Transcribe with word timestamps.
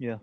يا 0.00 0.20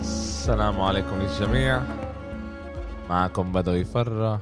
السلام 0.00 0.80
عليكم 0.80 1.18
للجميع 1.18 1.82
معكم 3.10 3.52
بدوي 3.52 3.84
فرة 3.84 4.40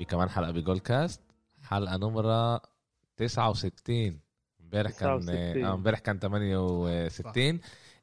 بكمان 0.00 0.28
حلقة 0.28 0.50
ب 0.50 0.56
Goal 0.56 0.78
Cast 0.78 1.20
حلقة 1.62 1.96
نمرة 1.96 2.60
69 3.16 4.20
امبارح 4.60 4.90
كان 4.90 5.20
69. 5.20 5.64
آه، 5.64 5.74
امبارح 5.74 5.98
كان 5.98 6.18
68 6.18 7.60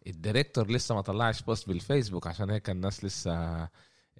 ال 0.07 0.14
director 0.14 0.71
لسه 0.71 0.95
ما 0.95 1.01
طلعش 1.01 1.41
post 1.41 1.67
بالفيسبوك 1.67 2.27
عشان 2.27 2.49
هيك 2.49 2.69
الناس 2.69 3.05
لسه 3.05 3.67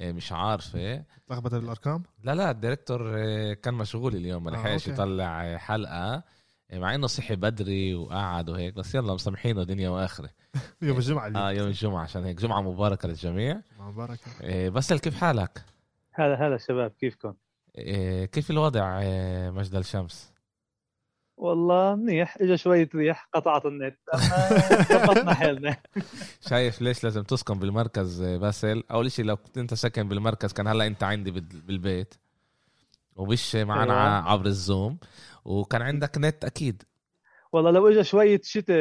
مش 0.02 0.32
عارفة 0.32 1.04
لخبطة 1.30 1.60
بالارقام 1.60 2.04
لا 2.24 2.36
لا 2.36 2.52
الديريكتور 2.52 3.14
آه، 3.18 3.54
كان 3.54 3.74
مشغول 3.74 4.16
اليوم 4.16 4.44
ما 4.44 4.52
آه، 4.52 4.54
لحقش. 4.54 4.88
يطلع 4.88 5.46
آه، 5.54 5.58
حلقة 5.58 6.24
آه، 6.72 6.80
مع 6.80 6.96
إنه 6.96 7.08
صحي 7.08 7.36
بدري 7.36 7.96
وقعد 7.96 8.50
وهيك 8.50 8.74
بس 8.74 8.96
يلا 8.96 9.14
مسامحينه 9.14 9.64
دنيا 9.64 9.90
واخرة 9.90 10.30
يوم 10.82 10.98
الجمعة 10.98 11.28
اليوم 11.28 11.44
آه 11.44 11.52
يوم 11.52 11.68
الجمعة 11.68 12.04
عشان 12.04 12.24
هيك 12.24 12.38
جمعة 12.42 12.62
مباركة 12.62 13.08
للجميع 13.08 13.62
مبارك 13.80 14.20
إيه، 14.42 14.70
بسل 14.70 15.00
كيف 15.00 15.18
حالك؟ 15.18 15.66
هلا 16.14 16.48
هلا 16.48 16.58
شباب 16.58 16.92
كيفكم؟ 16.92 17.34
إيه، 17.78 18.26
كيف 18.26 18.52
الوضع 18.52 19.00
مجد 19.50 19.76
الشمس؟ 19.76 20.31
والله 21.42 21.96
منيح 21.96 22.38
اجى 22.42 22.58
شوية 22.58 22.90
ريح 22.96 23.30
قطعت 23.34 23.66
النت. 23.66 23.98
ظبطنا 24.94 25.34
حالنا. 25.34 25.78
شايف 26.50 26.82
ليش 26.82 27.04
لازم 27.04 27.24
تسكن 27.24 27.60
بالمركز 27.60 28.22
إيه، 28.22 28.38
باسل؟ 28.38 28.84
أول 28.92 29.12
شيء 29.12 29.26
لو 29.26 29.38
كنت 29.38 29.58
أنت 29.58 29.74
ساكن 29.74 30.08
بالمركز 30.08 30.54
كان 30.54 30.68
هلأ 30.68 30.88
أنت 30.88 31.04
عندي 31.04 31.32
بال- 31.32 31.42
بالبيت. 31.62 32.14
ومش 33.16 33.56
معنا 33.56 33.94
أيوة. 33.94 34.30
عبر 34.32 34.46
الزوم. 34.46 34.98
وكان 35.46 35.82
عندك 35.82 36.18
نت 36.18 36.46
أكيد. 36.46 36.84
والله 37.52 37.72
لو 37.72 37.88
اجى 37.88 38.04
شوية 38.04 38.42
شتاء 38.44 38.78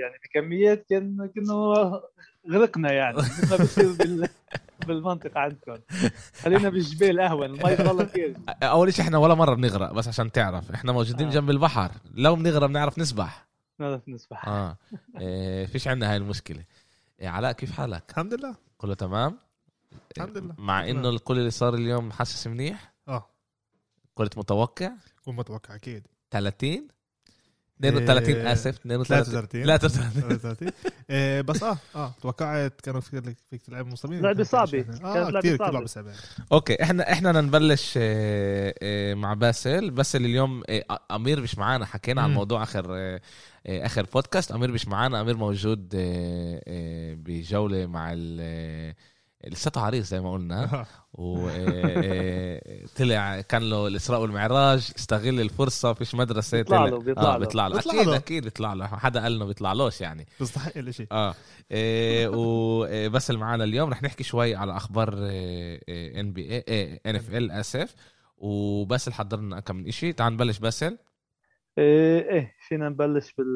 يعني 0.00 0.14
بكميات 0.24 0.86
كان 0.90 1.30
كنا 1.34 2.00
غرقنا 2.50 2.92
يعني. 2.92 3.16
مثل 3.16 3.50
ما 3.50 3.64
بصير 3.64 3.92
بال... 3.92 4.28
بالمنطقة 4.86 5.40
عندكم. 5.40 5.76
خلينا 6.34 6.68
بالجبال 6.68 7.20
أهون 7.20 7.44
المي 7.44 7.74
ضل 7.92 8.02
كثير. 8.04 8.36
أول 8.62 8.94
شيء 8.94 9.04
إحنا 9.04 9.18
ولا 9.18 9.34
مرة 9.34 9.54
بنغرق 9.54 9.92
بس 9.92 10.08
عشان 10.08 10.32
تعرف. 10.32 10.70
إحنا 10.70 10.92
موجودين 10.92 11.26
آه. 11.26 11.30
جنب 11.30 11.50
البحر. 11.50 11.90
لو 12.14 12.36
بنغرق 12.36 12.66
بنعرف 12.66 12.98
نسبح. 12.98 13.46
نعرف 13.78 14.08
نسبح. 14.08 14.48
آه. 14.48 14.76
إيه، 15.20 15.66
فيش 15.66 15.88
عندنا 15.88 16.10
هاي 16.10 16.16
المشكلة. 16.16 16.64
إيه، 17.20 17.28
علاء 17.28 17.52
كيف 17.52 17.72
حالك؟ 17.72 18.10
الحمد 18.10 18.34
لله. 18.34 18.54
كله 18.78 18.94
تمام؟ 18.94 19.38
الحمد 20.16 20.38
لله. 20.38 20.54
مع. 20.58 20.88
إنه 20.90 21.08
الكل 21.08 21.38
اللي 21.38 21.50
صار 21.50 21.74
اليوم 21.74 22.12
حاسس 22.12 22.46
منيح؟ 22.46 22.92
آه. 23.08 23.30
كنت 24.14 24.38
متوقع؟ 24.38 24.92
كون 25.24 25.36
متوقع 25.36 25.74
أكيد. 25.74 26.06
30 26.30 26.88
32 27.88 28.36
إيه، 28.36 28.52
آسف 28.52 28.66
32 28.78 29.24
33 29.24 29.64
33 29.64 30.10
33 30.38 30.68
إيه، 31.10 31.40
بس 31.40 31.62
آه 31.62 31.78
آه 31.94 32.14
توقعت 32.22 32.80
كانوا 32.80 33.00
في 33.00 33.34
فيك 33.50 33.62
تلعب 33.62 33.86
مصابين. 33.86 34.20
لعبة 34.22 34.42
صعبة. 34.44 34.78
آه 34.80 34.82
كانت 34.82 35.04
لعبة 35.30 35.38
كثير 35.40 35.72
لعبة 35.72 35.86
صعبة 35.86 36.12
okay 36.52 36.82
إحنا 36.82 37.12
إحنا 37.12 37.30
بدنا 37.32 37.40
نبلش 37.40 37.94
آه، 37.96 38.74
آه، 38.82 39.14
مع 39.14 39.34
باسل. 39.34 39.90
باسل 39.90 40.24
اليوم 40.24 40.62
آه، 40.68 40.84
أمير 41.10 41.40
مش 41.40 41.58
معانا. 41.58 41.86
حكينا 41.86 42.20
عن 42.22 42.26
مم. 42.26 42.32
الموضوع 42.32 42.62
آخر 42.62 42.86
آه، 42.90 43.20
آه، 43.66 43.86
آخر 43.86 44.06
بودكاست 44.14 44.52
أمير 44.52 44.72
مش 44.72 44.88
معانا. 44.88 45.20
أمير 45.20 45.36
موجود 45.36 45.92
آه، 45.94 46.62
آه، 46.68 47.14
بجولة 47.14 47.86
مع 47.86 48.12
ال 48.12 48.38
آه، 48.40 48.94
لساته 49.46 49.80
عريس 49.80 50.06
زي 50.10 50.20
ما 50.20 50.32
قلنا. 50.32 50.86
وطلع 52.34 53.40
كان 53.40 53.70
له 53.70 53.86
الإسراء 53.86 54.20
والمعراج 54.20 54.92
استغل 54.98 55.40
الفرصة 55.40 55.92
فيش 55.92 56.14
مدرسة 56.14 56.58
بيطلع 56.58 56.76
طلع- 56.76 56.86
له- 56.88 56.98
بيطلع 56.98 57.22
آه 57.22 57.32
له. 57.32 57.38
بيطلع 57.38 57.66
له. 57.66 57.74
بيطلع 57.76 57.92
أكيد 57.94 58.08
له. 58.08 58.16
أكيد 58.16 58.44
بيطلع 58.44 58.72
له. 58.72 58.86
حدا 58.86 59.22
قال 59.22 59.34
إنه 59.34 59.44
بيطلعلوش 59.44 60.00
يعني. 60.00 60.26
بيستحق 60.40 60.78
الاشي 60.78 61.06
آه 61.12 61.34
وبس 62.34 63.30
اللي 63.30 63.40
معانا 63.40 63.64
اليوم 63.64 63.90
رح 63.90 64.02
نحكي 64.02 64.24
شوي 64.24 64.54
على 64.54 64.76
أخبار 64.76 65.14
ان 65.88 66.32
بي 66.32 66.64
اي 66.68 67.00
ان 67.06 67.16
اف 67.16 67.34
ال 67.34 67.50
اسف 67.50 67.94
وباسل 68.36 69.12
حضر 69.12 69.40
لنا 69.40 69.60
كم 69.60 69.76
من 69.76 69.90
شيء 69.90 70.14
تعال 70.14 70.32
نبلش 70.32 70.58
باسل. 70.58 70.98
إيه 71.78 72.30
إيه 72.30 72.54
فينا 72.68 72.88
نبلش 72.88 73.32
بال 73.38 73.46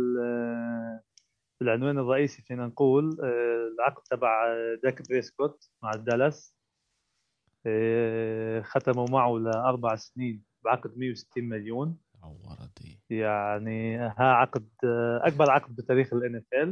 بالعنوان 1.60 1.98
الرئيسي 1.98 2.42
فينا 2.42 2.66
نقول 2.66 3.16
آه، 3.22 3.68
العقد 3.74 4.02
تبع 4.02 4.54
داك 4.82 5.08
بريسكوت 5.08 5.70
مع 5.82 5.90
الدالاس 5.94 6.54
آه، 7.66 8.60
ختموا 8.62 9.06
معه 9.10 9.38
لأربع 9.38 9.96
سنين 9.96 10.44
بعقد 10.64 10.98
160 10.98 11.44
مليون. 11.48 11.98
عوردي 12.22 13.00
يعني 13.10 13.96
ها 13.98 14.14
عقد 14.18 14.68
آه، 14.84 15.20
أكبر 15.24 15.50
عقد 15.50 15.76
بتاريخ 15.76 16.12
ال 16.12 16.42
NFL 16.42 16.68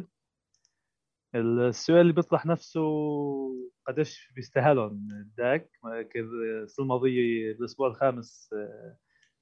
السؤال 1.35 2.01
اللي 2.01 2.13
بيطرح 2.13 2.47
نفسه 2.47 2.81
قديش 3.87 4.33
بيستاهلهم؟ 4.37 5.09
داك 5.39 5.71
كان 6.13 6.29
السنة 6.63 6.83
الماضية 6.85 7.53
الأسبوع 7.53 7.89
الخامس 7.89 8.51
آه، 8.53 8.97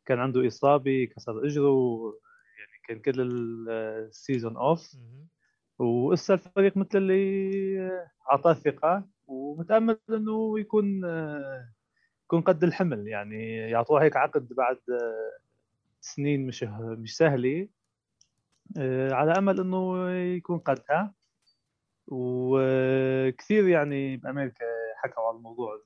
كان 0.07 0.19
عنده 0.19 0.47
إصابة 0.47 1.05
كسر 1.17 1.47
إجره 1.47 2.19
يعني 2.59 2.81
كان 2.89 2.99
كل 3.13 3.21
ال- 3.21 3.71
السيزون 4.09 4.57
أوف 4.57 4.97
وإسا 5.79 6.35
الفريق 6.35 6.77
مثل 6.77 6.99
اللي 6.99 8.03
أعطاه 8.31 8.53
ثقة 8.53 9.05
ومتأمل 9.27 9.99
إنه 10.11 10.61
يكون 10.61 11.05
آه، 11.05 11.69
يكون 12.25 12.41
قد 12.41 12.65
الحمل. 12.65 13.09
يعني 13.09 13.57
يعطوه 13.57 14.03
هيك 14.03 14.17
عقد 14.17 14.49
بعد 14.53 14.79
آه، 14.91 15.39
سنين 16.01 16.47
مش 16.47 16.63
مش 16.81 17.17
سهلة. 17.17 17.69
آه، 18.79 19.13
على 19.13 19.33
أمل 19.33 19.61
إنه 19.61 20.11
يكون 20.11 20.59
قدها. 20.59 21.15
وكثير 22.07 23.69
يعني 23.69 24.17
بأمريكا 24.17 24.65
حكوا 24.97 25.23
على 25.29 25.37
الموضوع. 25.37 25.81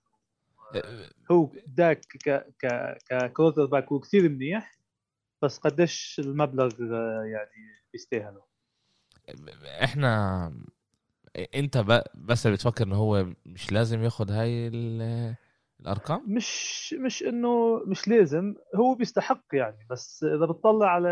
هو 1.30 1.50
داك 1.66 2.00
ك 2.00 2.46
ك 2.64 2.98
ككوتر 3.10 3.66
باك 3.66 3.92
هو 3.92 3.98
كثير 4.00 4.28
منيح 4.28 4.78
بس 5.42 5.58
قديش 5.58 6.20
المبلغ 6.24 6.70
آه، 6.92 7.22
يعني 7.24 7.82
بيستاهله 7.92 8.42
إحنا 9.84 10.52
انت 11.54 11.78
ب- 11.78 12.02
بس 12.14 12.46
بتفكر 12.46 12.84
انه 12.84 12.96
هو 12.96 13.26
مش 13.46 13.72
لازم 13.72 14.02
ياخد 14.02 14.30
هاي 14.30 14.68
ال- 14.68 15.34
الارقام؟ 15.80 16.24
مش 16.34 16.94
مش 17.04 17.22
انه 17.22 17.82
مش 17.86 18.08
لازم 18.08 18.54
هو 18.76 18.94
بيستحق 18.94 19.44
يعني 19.52 19.86
بس 19.90 20.24
اذا 20.24 20.46
بتطلع 20.46 20.86
على 20.90 21.08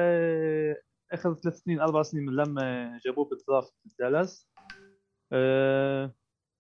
اخر 1.13 1.35
ثلاث 1.35 1.55
سنين 1.59 1.81
أربع 1.81 2.03
سنين 2.03 2.25
من 2.27 2.33
لما 2.37 2.99
جابوه 3.05 3.25
بال 3.25 3.39
draft 3.39 3.73
دالاس 3.99 4.49
آه 5.33 6.15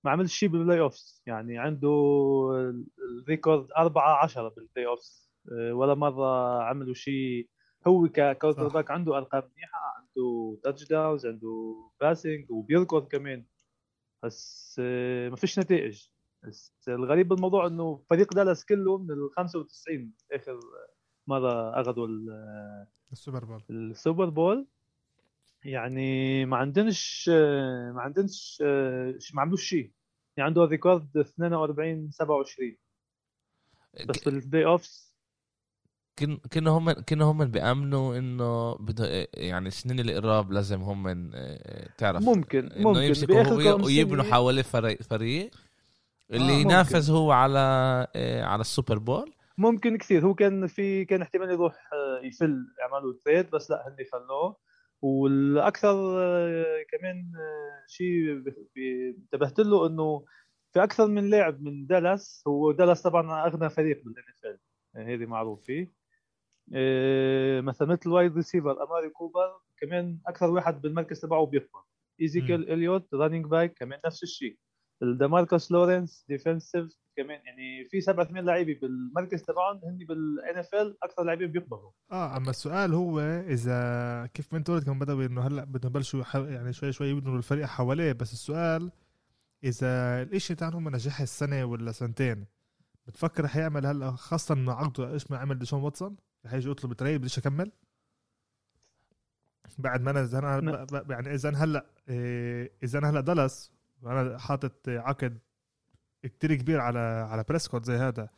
ما 0.05 0.11
عمل 0.11 0.31
شيء 0.31 0.49
بال 0.49 0.81
playoffs 0.81 1.23
يعني 1.27 1.59
عنده 1.59 1.89
ال 3.21 3.28
record 3.28 3.69
4 3.77 4.23
10 4.23 4.49
بال 4.49 4.87
playoffs 4.87 5.31
آه 5.53 5.73
ولا 5.75 5.95
مرة 5.95 6.63
عملوا 6.63 6.95
شيء. 6.95 7.49
هو 7.87 8.09
ك 8.09 8.69
quarterback 8.69 8.91
عنده 8.91 9.17
أرقام 9.17 9.43
منيحة. 9.57 9.96
عنده 10.17 10.59
touchdowns 10.65 11.27
عنده 11.27 11.77
passing 12.01 12.51
وبيركض 12.51 13.09
كمان. 13.09 13.45
بس 14.23 14.77
آه 14.81 15.29
ما 15.29 15.37
فيش 15.37 15.59
نتائج. 15.59 16.07
بس 16.43 16.73
الغريب 16.89 17.29
بالموضوع 17.29 17.67
إنه 17.67 18.03
فريق 18.11 18.35
دالاس 18.35 18.65
كله 18.65 18.99
من 18.99 19.11
ال 19.11 19.31
95 19.37 20.13
آخر 20.33 20.61
مرة 21.27 21.81
أخذوا 21.81 22.07
ال- 22.07 22.87
ال 23.13 23.18
Super 23.18 23.45
Bowl. 23.45 23.63
ال 23.71 23.81
Super 23.81 24.29
Bowl. 24.29 24.67
يعني 25.65 26.45
ما 26.45 26.57
عندنش 26.57 27.29
ما 27.95 28.01
عندنش 28.01 28.59
ما 29.35 29.43
عملوش 29.43 29.65
شيء. 29.65 29.93
يعني 30.37 30.47
عنده 30.49 30.65
record 30.65 31.17
42 31.17 32.11
27 32.11 32.77
بس 34.09 34.25
بال 34.25 34.65
playoffs 34.65 35.16
كن 36.19 36.37
كنا 36.53 36.71
هم 36.71 36.93
كنا 36.93 37.25
هم 37.25 37.45
بيأمنوا 37.45 38.19
إنه 38.19 38.75
بده 38.75 39.29
يعني 39.35 39.71
سنين 39.71 40.01
القراب 40.01 40.53
لازم 40.53 40.81
هم 40.81 41.31
آه، 41.35 41.89
تعرف 41.99 42.23
ممكن 42.23 42.71
ممكن. 42.77 43.03
يمسكوا 43.03 43.85
ويبنوا 43.85 44.25
حواليه 44.25 44.63
فريق 44.63 45.03
فريق 45.03 45.51
اللي 46.31 46.53
آه،. 46.53 46.57
ينافس 46.57 47.11
هو 47.11 47.33
على 47.33 47.59
آه، 48.17 48.45
على 48.45 48.61
ال 48.61 48.67
Super 48.67 48.99
Bowl. 48.99 49.33
ممكن 49.59 49.97
كثير. 49.97 50.27
هو 50.27 50.35
كان 50.35 50.67
في 50.67 51.05
كان 51.05 51.23
احتمال 51.23 51.51
يروح 51.51 51.75
آه، 51.93 52.27
يفل 52.27 52.67
يعملوا 52.79 53.15
trade 53.25 53.51
بس 53.51 53.71
لا 53.71 53.89
هن 53.89 53.97
خلوه 54.13 54.57
والأكثر 55.03 56.19
آه، 56.19 56.85
كمان 56.91 57.33
آه، 57.37 57.87
شيء 57.87 58.43
انتبهت 59.17 59.59
له 59.61 59.87
إنه 59.87 60.25
في 60.73 60.83
أكثر 60.83 61.07
من 61.07 61.31
لاعب 61.31 61.63
من 61.63 61.87
دالاس 61.87 62.45
هو 62.49 62.73
دالاس 62.73 63.03
طبعا 63.03 63.47
أغنى 63.47 63.71
فريق 63.71 64.03
بال 64.05 64.25
NFL 64.29 64.59
هذه 64.97 65.27
معروفة. 65.27 65.81
آه، 65.81 65.87
مثلا 67.61 67.89
مثل 67.89 68.11
wide 68.11 68.37
receiver 68.37 68.83
أماري 68.83 69.09
كوبر 69.09 69.61
كمان 69.81 70.19
أكثر 70.27 70.51
واحد 70.51 70.83
بالمركز 70.83 71.21
تبعه 71.21 71.47
بيقبض 71.47 71.83
ايزيكيل 72.21 72.63
اليوت 72.73 73.15
running 73.15 73.47
back 73.47 73.75
كمان 73.79 74.01
نفس 74.07 74.23
الشيء. 74.23 74.59
الدماركوس 75.03 75.73
لورنس 75.73 76.25
defensive 76.29 76.99
كمان 77.17 77.41
يعني 77.45 77.85
في 77.91 78.01
سبع 78.01 78.25
ثمان 78.25 78.45
لعيبه 78.45 78.79
بالمركز 78.83 79.43
تبعهم 79.43 79.81
هن 79.85 79.99
بال 79.99 80.59
NFL 80.59 80.97
أكثر 81.03 81.23
لاعبين 81.23 81.53
بيقبضوا 81.53 81.91
آه 82.13 82.37
أما 82.37 82.51
السؤال 82.51 82.95
هو 82.95 83.21
إذا 83.21 84.27
كيف 84.35 84.53
ما 84.53 84.59
أنت 84.59 84.71
قلت 84.71 84.85
كمان 84.85 84.99
بدأوا 84.99 85.27
إنه 85.27 85.41
هلأ 85.47 85.65
بدهم 85.65 85.91
يبلشوا 85.91 86.23
يعني 86.35 86.73
شوي 86.73 86.93
شوي 86.93 87.09
يبنوا 87.09 87.37
الفريق 87.37 87.67
حواليه 87.67 88.13
بس 88.13 88.33
السؤال 88.33 88.91
إذا 89.65 90.23
الإشي 90.23 90.55
تاعهم 90.55 90.89
نجح 90.89 91.21
السنة 91.21 91.65
ولا 91.65 91.93
سنتين؟ 91.93 92.47
بتفكر 93.07 93.49
حيعمل 93.49 93.87
هلا 93.87 94.11
خاصة 94.11 94.55
إنه 94.55 94.73
عقده 94.73 95.13
إيش 95.13 95.31
ما 95.31 95.39
عمل 95.39 95.59
ديشون 95.59 95.83
واتسون؟ 95.83 96.17
رح 96.47 96.53
يجي 96.53 96.71
يطلب 96.71 96.93
trade 96.93 97.21
بديش 97.21 97.39
أكمل؟ 97.39 97.73
بعد 99.79 100.01
ما 100.01 100.11
أنا 100.11 100.23
إذا 100.23 100.39
أنا 100.39 100.87
يعني 101.11 101.35
إذا 101.35 101.49
أنا 101.49 101.65
هلا 101.65 101.87
إيه، 102.09 102.73
إذا 102.83 102.99
أنا 102.99 103.11
هلا 103.11 103.21
دالاس 103.21 103.73
وأنا 104.03 104.39
حاطط 104.39 104.89
عقد 104.89 105.39
كتير 106.23 106.55
كبير 106.55 106.81
على 106.81 106.99
على 106.99 107.45
بريسكوت 107.49 107.85
زي 107.85 107.95
هذا. 107.97 108.29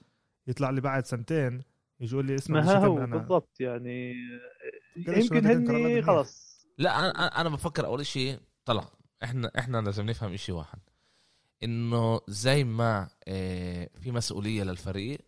يطلع 0.47 0.70
لي 0.70 0.81
بعد 0.81 1.06
سنتين 1.06 1.62
يجي 2.00 2.12
يقول 2.15 2.26
لي 2.26 2.35
اسمع 2.35 2.61
ما 2.61 2.73
هو 2.87 2.99
أنا. 2.99 3.17
بالضبط 3.17 3.61
يعني 3.61 4.15
يمكن 4.97 5.47
هني. 5.47 6.03
خلص 6.03 6.59
لا 6.79 6.99
أنا 6.99 7.12
أنا- 7.12 7.38
أنا 7.38 7.49
بفكر 7.49 7.87
أول 7.87 8.06
شيء 8.06 8.41
طلع 8.65 8.91
إحنا 9.25 9.50
إحنا 9.59 9.79
لازم 9.79 10.06
نفهم 10.06 10.37
شيء 10.37 10.55
واحد. 10.55 10.79
إنه 11.62 12.20
زي 12.28 12.64
ما 12.64 13.08
آه، 13.28 13.90
في 14.00 14.10
مسؤولية 14.10 14.62
للفريق 14.62 15.20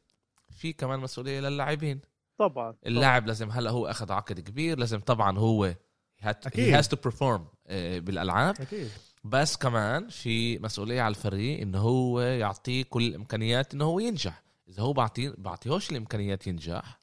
في 0.50 0.73
كمان 0.73 1.00
مسؤولية 1.00 1.41
للاعبين. 1.41 2.00
طبعا 2.38 2.75
اللاعب 2.87 3.27
لازم 3.27 3.50
هلأ 3.50 3.71
هو 3.71 3.87
أخذ 3.87 4.12
عقد 4.12 4.41
كبير 4.41 4.79
لازم 4.79 5.00
طبعا 5.00 5.38
هو 5.38 5.75
أكيد. 6.23 6.65
he 6.65 6.73
has 6.75 6.88
to 6.88 6.97
perform 6.97 7.47
بالألعاب. 7.71 8.61
أكيد. 8.61 8.88
بس 9.25 9.56
كمان 9.56 10.09
في 10.09 10.59
مسؤولية 10.59 11.03
على 11.03 11.15
الفريق 11.15 11.61
إنه 11.61 11.79
هو 11.79 12.21
يعطيه 12.21 12.85
كل 12.85 13.06
الإمكانيات 13.06 13.75
إنه 13.75 13.85
هو 13.85 14.00
ينجح. 14.00 14.43
إذا 14.69 14.82
هو 14.82 14.93
بعطيه 14.93 15.35
بعطيهوش 15.38 15.91
الإمكانيات 15.91 16.47
ينجح. 16.47 17.00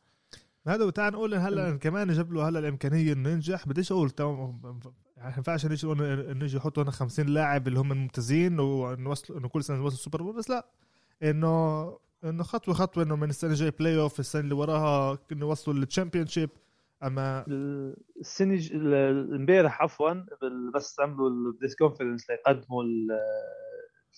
هذا 0.67 0.85
وتعال 0.85 1.13
نقول 1.13 1.33
إن 1.33 1.41
هلا 1.41 1.77
كمان 1.77 2.13
جاب 2.13 2.33
له 2.33 2.49
هلأ 2.49 2.59
الإمكانية 2.59 3.13
إنه 3.13 3.29
ينجح. 3.29 3.67
بديش 3.67 3.91
أقول 3.91 4.09
يعني 5.17 5.29
ما 5.29 5.35
ينفعش 5.37 5.65
نيجي 5.65 5.87
نقول 5.87 6.01
انه 6.03 6.45
يجي 6.45 6.57
يحطوا 6.57 6.83
هنا 6.83 6.91
50 6.91 7.25
لاعب 7.25 7.67
اللي 7.67 7.79
هم 7.79 7.91
الممتازين 7.91 8.59
وانه 8.59 9.09
وصلوا 9.09 9.39
إنه 9.39 9.47
كل 9.47 9.63
سنة 9.63 9.75
وصلوا 9.77 9.91
ال 9.91 9.96
Super 9.96 10.21
Bowl 10.21 10.35
بس 10.35 10.49
لا. 10.49 10.65
انه 11.23 11.83
إنه 12.23 12.43
خطوه 12.43 12.73
خطوة 12.73 13.03
إنه 13.03 13.15
من 13.15 13.29
السنة 13.29 13.49
الجايه 13.51 13.73
playoff 13.79 14.19
السنة 14.19 14.41
اللي 14.41 14.53
وراها 14.55 15.17
إنه 15.31 15.45
وصلوا 15.45 15.77
لل 15.77 16.27
championship 16.27 16.49
أما 17.03 17.45
السنة 18.19 18.59
امبارح 19.35 19.81
عفوا 19.81 20.13
بس 20.75 20.99
عملوا 20.99 21.29
ال 21.29 21.37
press 21.37 21.75
conference 21.75 22.29
ليقدموا 22.29 22.83
ال- 22.83 23.07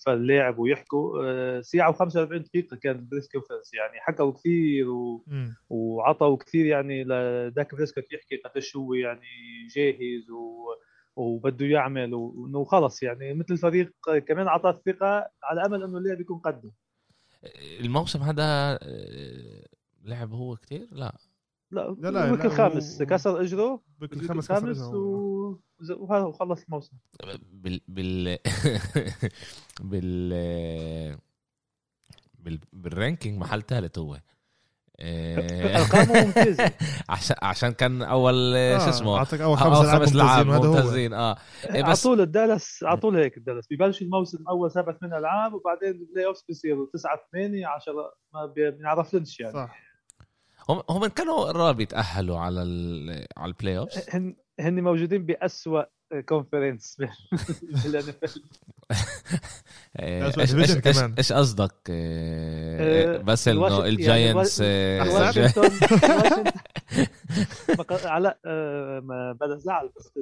فاللاعب 0.06 0.58
ويحكوا. 0.58 1.22
آه، 1.24 1.60
ساعه 1.60 1.92
و45 1.92 2.16
دقيقة 2.36 2.76
كان 2.76 2.96
ال 2.96 3.01
press 3.01 3.28
conference 3.28 3.74
يعني 3.74 4.00
حكوا 4.00 4.32
كثير 4.32 4.88
و... 4.90 5.24
وعطوا 5.70 6.36
كثير 6.36 6.66
يعني 6.66 7.04
لداك 7.04 7.74
بريسكوت 7.74 8.12
يحكي 8.12 8.36
قديش 8.36 8.76
هو 8.76 8.94
يعني 8.94 9.26
جاهز 9.76 10.30
و... 10.30 10.66
وبده 11.20 11.66
يعمل 11.66 12.14
وإنه 12.14 12.64
خلص 12.64 13.02
يعني 13.02 13.34
مثل 13.34 13.54
الفريق 13.54 13.92
كمان 14.28 14.46
أعطاه 14.46 14.70
الثقة 14.70 15.30
على 15.42 15.66
أمل 15.66 15.82
إنه 15.82 15.98
اللاعب 15.98 16.20
يكون 16.20 16.38
قده. 16.38 16.70
الموسم 17.80 18.22
هذا 18.22 18.78
آه، 18.82 19.66
لعب 20.04 20.32
هو 20.32 20.56
كتير؟ 20.56 20.88
لا. 20.92 21.18
لا 21.70 21.96
لا، 21.98 22.10
لا، 22.10 22.10
لا 22.10 22.36
لا، 22.36 22.44
الخامس 22.44 23.02
كسر 23.02 23.40
إجره 23.40 23.80
بكل 23.98 24.16
ال 24.16 24.19
week 24.19 24.30
الخامس 24.30 24.78
كسر 24.78 24.96
و... 24.96 25.60
وهذا 25.90 26.24
وخلص 26.24 26.64
الموسم. 26.64 26.96
بال 27.52 27.80
بال 27.88 28.38
بال 29.90 30.30
بال 32.38 32.60
بال 32.72 32.87
ranking 32.87 33.38
محل 33.38 33.62
ثالث 33.62 33.98
هو. 33.98 34.14
آه، 34.14 34.20
ارقامه 35.02 36.24
ممتازة. 36.26 36.72
عشان 37.08 37.36
عشان 37.42 37.72
كان 37.72 38.02
أول 38.02 38.54
آه، 38.56 38.78
شو 38.78 38.88
اسمه؟ 38.88 39.18
أعطيك 39.18 39.40
أول 39.40 39.58
خمس 39.58 39.78
خمس 39.78 40.14
لعاب 40.14 40.46
لعاب 40.46 40.64
ممتازين 40.64 41.12
آه. 41.12 41.36
إيه 41.64 41.82
على 41.82 41.92
بس 41.92 42.02
طول 42.02 42.20
الدالاس 42.20 42.84
على 42.84 42.96
طول 42.96 43.16
هيك 43.16 43.36
الدالاس 43.36 43.66
ببلش 43.70 44.02
الموسم 44.02 44.44
أول 44.48 44.70
سبع 44.70 44.92
ثمان 44.92 45.14
ألعاب 45.14 45.54
وبعدين 45.54 45.90
ال 45.90 46.26
playoff 46.26 46.42
بيصيروا 46.48 46.86
تسعة 46.92 47.20
ثمانية 47.32 47.66
10 47.66 47.94
ما 48.34 48.46
بنعرف 48.56 49.14
لنش 49.14 49.40
يعني. 49.40 49.52
صح. 49.52 49.90
هم 50.68 50.82
هم 50.90 51.06
كانوا 51.06 51.44
قراب 51.44 51.80
يتأهلوا 51.80 52.38
على 52.38 52.62
ال 52.62 53.26
على 53.36 53.48
ال 53.52 53.78
playoff 53.78 53.88
هن 54.14 54.36
هن 54.60 54.82
موجودين 54.82 55.26
باسوء 55.26 55.84
conference 56.28 56.96
بالان 57.84 58.04
آه، 58.08 58.14
أسوأ 58.24 58.42
إيش 59.98 60.34
division 60.52 60.86
إيش 60.86 60.98
إيش 61.18 61.32
قصدك؟ 61.32 61.74
آه، 61.90 63.14
آه، 63.16 63.18
بس 63.18 63.48
إنه 63.48 63.68
يعني 63.68 63.88
الجاينتس 63.88 64.60
آه، 64.64 65.00
واشنطن 65.00 65.62
واشنطن- 65.62 66.52
ما 67.78 67.84
آه، 68.46 69.36
بلا 69.40 69.56
زعل 69.56 69.90
بس 69.96 70.12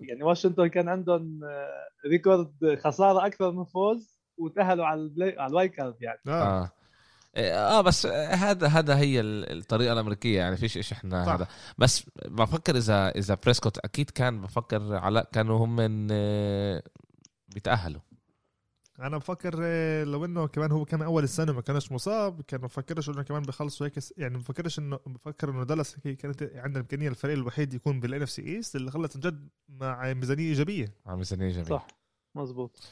يعني 0.00 0.22
واشنطن 0.22 0.66
كان 0.66 0.88
عندهم 0.88 1.40
آه، 1.44 2.08
record 2.10 2.78
خسارة 2.84 3.26
أكثر 3.26 3.52
من 3.52 3.64
فوز 3.64 4.20
وتأهلوا 4.38 4.86
على 4.86 5.10
على 5.38 5.50
ال 5.50 5.54
wild 5.54 5.68
card 5.68 5.94
يعني. 6.00 6.18
آه. 6.28 6.70
آه. 7.36 7.80
بس 7.80 8.06
هذا 8.06 8.66
هذا 8.66 8.96
هي 8.98 9.20
ال- 9.20 9.58
الطريقة 9.58 9.92
الأمريكية 9.92 10.38
يعني 10.38 10.56
فيش 10.56 10.76
إيش 10.76 10.92
إحنا 10.92 11.24
صح. 11.24 11.32
هذا. 11.32 11.46
بس 11.78 12.06
بفكر 12.28 12.76
اذا 12.76 13.08
إذا 13.08 13.34
بريسكوت 13.44 13.78
أكيد 13.78 14.10
كان 14.10 14.40
بفكر 14.40 14.94
علاء 14.96 15.28
كانوا 15.32 15.58
هم 15.58 15.76
من 15.76 16.08
آه، 16.10 16.82
بيتأهلوا. 17.54 18.00
أنا 19.00 19.18
بفكر 19.18 19.54
آه، 19.62 20.04
لو 20.04 20.24
إنه 20.24 20.46
كمان 20.46 20.72
هو 20.72 20.84
كان 20.84 21.02
أول 21.02 21.24
السنة 21.24 21.52
ما 21.52 21.60
كانش 21.60 21.92
مصاب 21.92 22.42
كان 22.42 22.60
ما 22.60 22.66
بفكرش 22.66 23.08
إنه 23.08 23.22
كمان 23.22 23.42
بيخلصوا 23.42 23.86
هيك 23.86 23.92
يعني 24.16 24.34
ما 24.34 24.40
بفكرش 24.40 24.78
إنه 24.78 25.00
بفكر 25.06 25.50
إنه 25.50 25.64
دالاس 25.64 25.96
كانت 25.96 26.50
عندها 26.54 26.82
إمكانية 26.82 27.08
الفريق 27.08 27.34
الوحيد 27.36 27.74
يكون 27.74 28.00
بال 28.00 28.22
NFC 28.22 28.30
East 28.30 28.76
اللي 28.76 28.90
خلت 28.90 29.16
عن 29.16 29.20
جد 29.20 29.48
مع 29.68 30.12
ميزانية 30.12 30.48
إيجابية. 30.48 30.92
عم 31.06 31.18
ميزانية 31.18 31.50
جميل 31.50 31.66
صح 31.66 31.86
مزبوط 32.34 32.88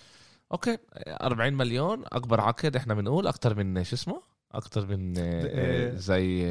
okay 0.52 0.78
40 0.96 1.54
مليون 1.54 2.04
أكبر 2.12 2.40
عقد 2.40 2.76
إحنا 2.76 2.94
بنقول 2.94 3.26
أكثر 3.26 3.54
من 3.54 3.84
شو 3.84 3.96
اسمه؟ 3.96 4.22
أكثر 4.52 4.86
من 4.86 5.14
آه، 5.18 5.22
آه، 5.46 5.94
زي 5.94 6.46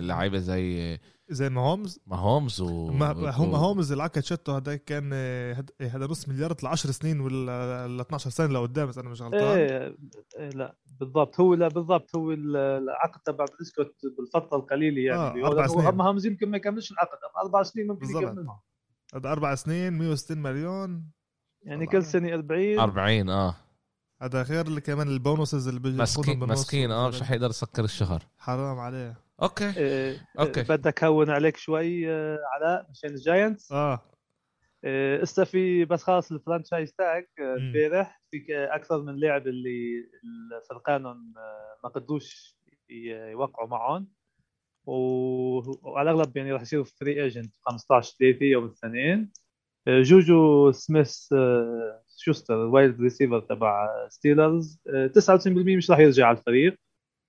لعيبة 0.00 0.38
زي 0.38 0.98
زي 1.28 1.48
ماهومز. 1.48 2.00
ماهومز 2.06 2.60
و 2.60 2.86
ما 2.90 3.30
هم 3.30 3.54
هومز 3.54 3.92
العقد 3.92 4.20
شته 4.24 4.56
هذا 4.56 4.76
كان 4.76 5.12
هد- 5.56 5.70
هذا 5.80 6.06
نص 6.06 6.28
مليار 6.28 6.52
ل 6.62 6.66
10 6.66 6.90
سنين 6.90 7.20
ولا 7.20 7.88
ل 7.88 8.00
12 8.00 8.30
سنة 8.30 8.46
لقدام 8.46 8.88
إذا 8.88 9.00
أنا 9.00 9.08
مش 9.10 9.22
غلطان. 9.22 9.40
إيه 9.40 9.96
إيه، 10.38 10.48
لا 10.50 10.76
بالضبط. 11.00 11.40
هو 11.40 11.54
لا 11.54 11.68
بالضبط. 11.68 12.16
هو 12.16 12.32
ال- 12.32 12.56
العقد 12.56 13.20
تبع 13.20 13.44
بريسكوت 13.56 13.94
بالفترة 14.18 14.56
القليلة 14.56 15.02
يعني. 15.02 15.44
آه، 15.44 15.46
أربع 15.46 15.66
سنين. 15.66 15.86
هم 15.86 16.02
هم 16.02 16.18
يمكن 16.24 16.50
ما 16.50 16.56
يكملش 16.56 16.92
العقد 16.92 17.18
أربع 17.44 17.62
سنين 17.62 17.86
ممكن 17.86 18.06
بالضبط. 18.06 18.22
يكملها 18.22 18.62
هذا 19.14 19.32
أربع 19.32 19.54
سنين 19.54 19.92
160 19.98 20.38
مليون. 20.38 21.10
يعني. 21.62 21.86
كل 21.86 22.04
سنة 22.04 22.34
40 22.34 22.78
40 22.78 23.28
آه. 23.30 23.54
هذا 24.22 24.42
غير 24.42 24.66
اللي 24.66 24.80
كمان 24.80 25.08
ال 25.08 25.15
bonuses 25.15 25.68
اللي 25.68 25.80
بيجي 25.80 25.98
مسكين. 26.02 26.38
مسكين 26.38 26.90
آه 26.90 27.08
مش 27.08 27.22
حيقدر 27.22 27.48
يسكر 27.50 27.84
الشهر. 27.84 28.22
حرام 28.38 28.78
عليه. 28.78 29.25
okay. 29.42 29.72
إيه، 29.76 30.28
okay. 30.38 30.62
بدك 30.62 31.04
هون 31.04 31.30
عليك 31.30 31.56
شوي 31.56 32.10
آه، 32.10 32.38
علاء 32.54 32.86
مشان 32.90 33.10
الجاينتس. 33.10 33.72
آه. 33.72 34.00
اسا 35.22 35.44
في 35.44 35.84
بس 35.84 36.02
خلاص 36.02 36.32
ال 36.32 36.38
franchise 36.38 36.94
آه، 37.00 37.24
مم. 37.38 37.44
امبارح 37.44 38.22
في 38.30 38.44
أكثر 38.50 39.02
من 39.02 39.16
لاعب 39.16 39.46
اللي 39.46 40.04
فرقانهم 40.70 41.34
آه، 41.36 41.78
ما 41.84 41.88
قدوش 41.90 42.56
يوقعوا 43.30 43.68
معهم. 43.68 44.08
وعلى 44.86 46.10
الأغلب 46.10 46.36
يعني 46.36 46.52
راح 46.52 46.62
يصيروا 46.62 46.84
free 46.84 47.22
agent 47.22 47.54
15 47.62 48.16
3 48.18 48.42
يوم 48.42 48.64
الاثنين. 48.64 49.32
آه، 49.88 50.02
جوجو 50.02 50.72
سميث 50.72 51.32
آه، 51.32 52.02
شوستر 52.16 52.54
wide 52.54 53.00
receiver 53.00 53.40
تبع 53.40 53.88
ستيلرز. 54.08 54.80
99% 55.14 55.76
مش 55.76 55.90
راح 55.90 55.98
يرجع 55.98 56.26
على 56.26 56.38
الفريق. 56.38 56.78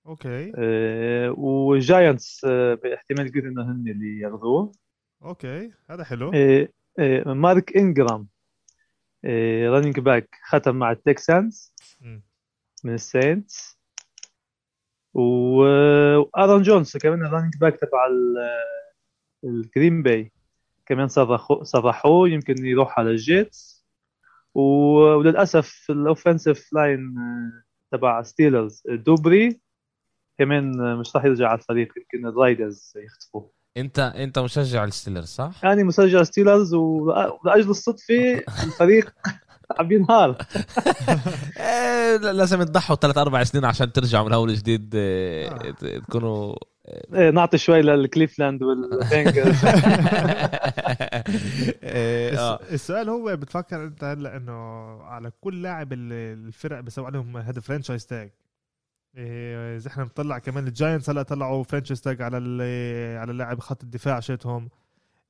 okay. 0.08 0.52
آه، 0.56 1.30
والجاينتس 1.30 2.44
آه، 2.44 2.74
باحتمال 2.74 3.28
كبير 3.28 3.48
إنه 3.48 3.62
هن 3.62 3.88
اللي 3.88 4.20
ياخذوه. 4.20 4.72
okay 5.22 5.72
هذا 5.90 6.04
حلو. 6.04 6.30
آه، 6.34 6.68
آه، 6.98 7.32
مارك 7.32 7.76
انجرام 7.76 8.28
running 9.74 10.00
back 10.00 10.28
ختم 10.48 10.76
مع 10.76 10.92
التكسانز. 10.92 11.74
من 12.84 12.94
الساينتس 12.94 13.78
وارون 15.14 16.62
جونز 16.62 16.96
كمان 16.96 17.26
ال 17.26 17.29
running 17.29 17.52
back 17.60 17.76
تبع 17.76 18.08
الجرين 19.44 20.02
باي 20.02 20.32
كمان 20.86 21.08
صرخوا 21.08 21.64
صرحوه 21.64 22.28
يمكن 22.28 22.66
يروح 22.66 22.98
على 22.98 23.10
الجيتس. 23.10 23.86
وللأسف 24.54 25.86
ال 25.90 25.98
offensive 25.98 26.72
line 26.72 27.14
تبع 27.92 28.22
ستيلرز 28.22 28.82
دوبري. 28.86 29.67
كمان 30.38 30.96
مش 30.96 31.16
راح 31.16 31.24
يرجع 31.24 31.48
على 31.48 31.58
الفريق 31.58 31.88
يمكن 31.96 32.28
الرايدرز 32.28 32.92
يخطفوه 32.96 33.50
انت 33.76 33.98
انت 33.98 34.38
مشجع 34.38 34.84
الستيلرز 34.84 35.26
صح؟ 35.28 35.64
أنا 35.64 35.82
مسجل 35.82 36.26
ستيلرز 36.26 36.74
ولاجل 36.74 37.70
الصدفة 37.70 38.42
الفريق 38.66 39.12
عم 39.78 39.92
ينهار 39.92 40.36
إيه، 41.60 42.16
لازم 42.16 42.62
تضحوا 42.62 42.96
ثلاث 42.96 43.18
أربع 43.18 43.44
سنين 43.44 43.64
عشان 43.64 43.92
ترجعوا 43.92 44.26
من 44.28 44.32
أول 44.32 44.54
جديد 44.54 44.94
إيه، 44.94 45.48
آه. 45.48 45.98
تكونوا 45.98 46.56
إيه 47.14 47.30
نعطي 47.30 47.58
شوي 47.58 47.82
للكليفلاند 47.82 48.62
والبنجرز 48.62 49.64
آه. 51.84 52.60
السؤال 52.72 53.08
هو 53.08 53.36
بتفكر 53.36 53.84
أنت 53.84 54.04
هلأ 54.04 54.36
إنه 54.36 54.52
على 55.02 55.30
كل 55.40 55.62
لاعب 55.62 55.92
ال- 55.92 56.12
الفرق 56.46 56.80
بيسوي 56.80 57.06
عليهم 57.06 57.36
هذا 57.36 57.60
franchise 57.60 58.06
tag 58.06 58.30
إذا 59.18 59.88
إحنا 59.88 60.02
بنطلع 60.04 60.38
كمان 60.38 60.66
الجاينتس 60.66 61.10
هلا 61.10 61.22
طلعوا 61.22 61.62
franchise 61.64 62.00
tag 62.00 62.22
على 62.22 62.38
ال- 62.38 63.18
على 63.18 63.32
اللاعب 63.32 63.60
خط 63.60 63.82
الدفاع 63.82 64.20
شيتهم. 64.20 64.68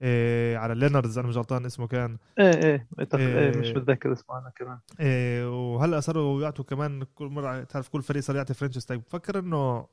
إيه، 0.02 0.56
على 0.56 0.74
ليناردز 0.74 1.18
أنا 1.18 1.28
مش 1.28 1.36
غلطان 1.36 1.64
اسمه 1.66 1.86
كان. 1.86 2.18
إيه 2.38 2.54
إيه 2.64 2.86
أتف- 3.00 3.14
إيه 3.14 3.38
إيه. 3.54 3.58
مش 3.58 3.70
متذكر 3.70 4.12
اسمه 4.12 4.38
أنا 4.38 4.50
كمان. 4.56 4.78
إيه، 5.00 5.74
وهلا 5.74 6.00
صاروا 6.00 6.42
يعطوا 6.42 6.64
كمان 6.64 7.02
كل 7.14 7.26
مرة 7.26 7.62
تعرف 7.64 7.88
كل 7.88 8.02
فريق 8.02 8.22
صار 8.22 8.36
يعطي 8.36 8.54
franchise 8.54 8.86
tag 8.86 8.98
بفكر 8.98 9.38
إنه 9.38 9.86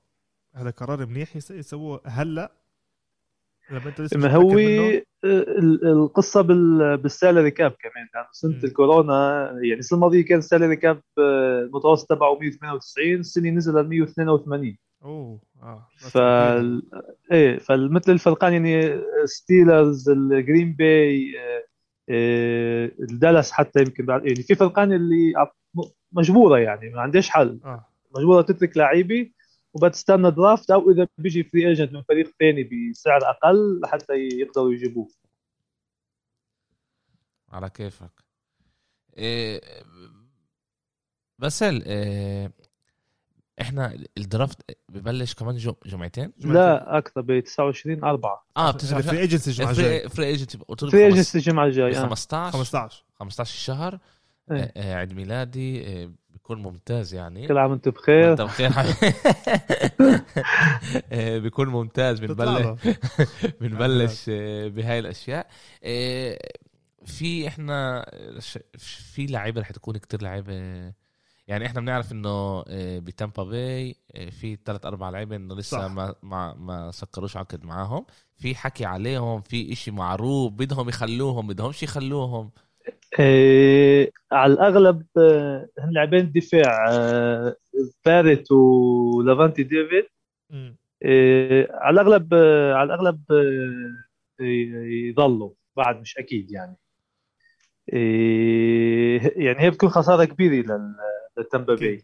هذا 0.56 0.70
قرار 0.70 1.06
منيح 1.06 1.36
يس- 1.36 1.52
يسووه 1.52 2.02
هلا. 2.06 2.52
لما 3.72 3.90
أنت 3.90 4.02
لسه 4.02 4.18
ما 4.18 4.36
هو؟ 4.38 4.50
ال- 5.24 5.88
القصة 5.88 6.42
بال- 6.42 6.98
بال 6.98 7.11
salary 7.11 7.52
cap 7.52 7.72
كمان 7.72 8.08
لأنه 8.16 8.28
سنة 8.32 8.52
مم. 8.52 8.60
الكورونا 8.64 9.42
يعني 9.64 9.80
السنة 9.80 9.98
الماضية 9.98 10.26
كان 10.26 10.38
ال 10.40 10.45
salary 10.45 10.76
cap 10.76 11.02
آه، 11.20 11.62
المتوسط 11.62 12.10
تبعه 12.10 12.40
198 12.40 13.20
السنة 13.20 13.50
نزل 13.50 13.74
ل 13.82 13.88
182 13.90 14.78
أوه 15.04 15.40
آه 15.64 15.88
ف 15.98 16.18
إيه 17.32 17.58
فمثل 17.60 18.12
الفرقان 18.12 18.54
يعني 18.54 19.02
ستيلرز 19.26 20.10
الجرين 20.10 20.74
باي 20.74 21.34
الدالاس 23.00 23.52
حتى 23.52 23.80
يمكن 23.82 24.06
بعد 24.06 24.26
يعني 24.26 24.44
في 24.44 24.56
فرقان 24.56 24.94
اللي 24.94 25.34
م- 25.76 25.82
مجبورة 26.12 26.58
يعني 26.60 26.90
ما 26.90 27.02
عندهاش 27.02 27.30
حل 27.30 27.60
آه 27.66 27.86
مجبورة 28.18 28.42
تترك 28.42 28.78
لعيبه 28.78 29.32
وبتستنى 29.76 30.32
draft 30.32 30.72
أو 30.72 30.92
إذا 30.92 31.08
بيجي 31.18 31.44
free 31.44 31.68
agent 31.68 31.94
من 31.94 32.04
فريق 32.04 32.32
ثاني 32.40 32.64
بسعر 32.64 33.20
أقل 33.30 33.80
لحتى 33.80 34.14
يقدروا 34.14 34.74
يجيبوه. 34.74 35.08
على 37.50 37.70
كيفك. 37.70 38.12
إيه 39.18 39.62
بسال 41.40 41.84
إيه 41.86 42.52
إحنا 43.62 44.06
الدرافت 44.18 44.78
ببلش 44.90 45.34
كمان 45.34 45.58
جم... 45.58 45.74
جمعتين؟ 45.86 46.34
لا 46.38 46.98
أكثر 46.98 47.22
ب 47.22 47.40
29 47.40 48.04
4 48.04 48.46
آه 48.58 48.70
الفري 48.70 48.98
بتسعة 48.98 49.18
ايجنسي 49.20 49.50
الجمعة 49.50 49.72
الجايه 49.72 50.08
فري 50.08 50.10
فري 50.10 50.34
لك 50.34 50.92
فري 50.92 51.06
ايجنسي 51.06 51.38
الجمعة 51.38 51.66
الجايه 51.66 51.98
آه. 51.98 52.08
15 52.08 52.52
15 52.52 53.04
15 53.20 53.54
الشهر. 53.54 54.00
إيه. 54.52 54.58
آه، 54.58 54.72
آه، 54.78 54.96
عيد 54.96 55.14
ميلادي 55.14 55.88
آه، 56.04 56.12
بيكون 56.30 56.62
ممتاز 56.62 57.14
يعني. 57.14 57.48
كل 57.48 57.58
عام 57.58 57.72
وأنتم 57.72 57.92
بخير. 57.92 58.30
وانت 58.30 58.42
بخير. 58.42 58.72
بيكون 61.40 61.68
ممتاز 61.70 62.20
بنبلش. 62.20 62.68
بنبلش 63.62 64.30
بهاي 64.76 65.00
الأشياء. 65.00 65.48
في 67.06 67.48
إحنا 67.48 68.06
ش- 68.40 68.60
في 68.78 69.26
لعيبة 69.26 69.62
رح 69.62 69.72
تكون 69.72 69.98
كتير 69.98 70.22
لعيبة. 70.22 70.54
يعني 71.48 71.66
إحنا 71.66 71.82
بنعرف 71.82 72.12
إنه 72.12 72.64
بتامبا 73.00 73.44
باي 73.44 73.96
في 74.32 74.58
ثلاث 74.66 74.86
أربع 74.86 75.10
لعيبة 75.10 75.36
إنه 75.36 75.56
لسه 75.56 75.78
صح. 75.88 75.92
ما 75.92 76.16
ما 76.24 76.54
ما 76.54 76.92
سكروش 76.92 77.38
عقد 77.38 77.66
معاهم. 77.66 78.06
في 78.38 78.56
حكي 78.56 78.86
عليهم 78.86 79.42
في 79.42 79.74
إشي 79.74 79.92
معروف 79.92 80.54
بدهم 80.54 80.90
يخلوهم 80.90 81.48
بدهمش 81.48 81.84
يخلوهم. 81.84 82.52
إيه 83.20 84.12
على 84.32 84.54
الأغلب 84.54 85.06
آه، 85.18 85.70
هن 85.80 85.92
لاعبين 85.94 86.32
دفاع 86.32 86.88
آه، 86.92 87.56
باريت 88.06 88.52
ولافانتي 88.52 89.64
ديفيد. 89.64 90.06
إيه 91.06 91.68
على 91.72 92.02
الأغلب 92.02 92.34
آه، 92.34 92.74
على 92.74 92.94
الأغلب 92.94 93.22
آه، 93.32 94.44
يضلوا 95.10 95.52
بعد 95.78 96.02
مش 96.02 96.18
أكيد 96.18 96.52
يعني 96.52 96.76
إيه 97.94 99.46
يعني 99.46 99.60
هي 99.60 99.70
بتكون 99.70 99.90
خسارة 99.90 100.26
كبيرة 100.26 100.54
لل- 100.78 100.96
للتامبا. 101.38 101.76
باي 101.76 102.04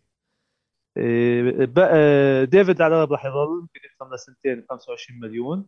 إيه 0.98 2.44
ديفيد 2.44 2.82
على 2.82 2.94
الأغلب 2.96 3.12
راح 3.12 3.26
يضل 3.26 3.60
يمكن 3.62 3.80
يفهم 3.96 4.14
لسنتين 4.14 4.66
25 4.70 5.20
مليون 5.20 5.66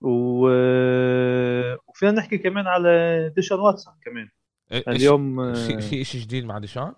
و... 0.00 0.48
وفينا 1.88 2.12
نحكي 2.12 2.38
كمان 2.38 2.66
على 2.66 3.32
ديشون 3.36 3.58
واتسون 3.58 3.94
كمان. 4.04 4.28
اليوم 4.88 5.40
آه، 5.40 5.54
في 5.54 5.80
في 5.80 6.04
شيء 6.04 6.20
جديد 6.20 6.44
مع 6.44 6.58
ديشون؟ 6.58 6.92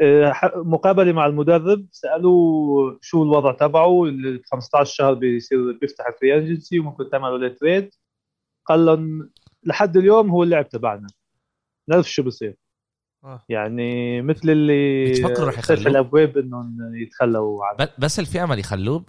آه، 0.00 0.34
مقابلة 0.56 1.12
مع 1.12 1.26
المدرب 1.26 1.86
سألوه 1.92 2.98
شو 3.02 3.22
الوضع 3.22 3.52
تبعه 3.52 4.04
ال 4.04 4.42
15 4.44 4.94
شهر 4.94 5.14
بيصير 5.14 5.72
بيفتح 5.80 6.06
ال 6.06 6.12
free 6.12 6.34
agency 6.34 6.78
وممكن 6.78 7.10
تعملوا 7.10 7.38
له 7.38 7.48
trade 7.48 7.90
قال 8.66 8.86
لهم 8.86 9.30
لحد 9.64 9.96
اليوم 9.96 10.30
هو 10.30 10.42
اللاعب 10.42 10.68
تبعنا 10.68 11.06
نعرف 11.88 12.10
شو 12.10 12.22
بصير. 12.22 12.56
آه. 13.24 13.44
يعني 13.48 14.22
مثل 14.22 14.50
اللي 14.50 15.10
بتفكروا 15.10 15.48
رح 15.48 15.58
يخلوه؟ 15.58 15.86
الابواب 15.86 16.38
إنهم 16.38 16.94
يتخلوا 16.94 17.64
عنه 17.66 17.88
بس 17.98 18.20
في 18.20 18.42
امل 18.42 18.58
يخلوه؟ 18.58 19.04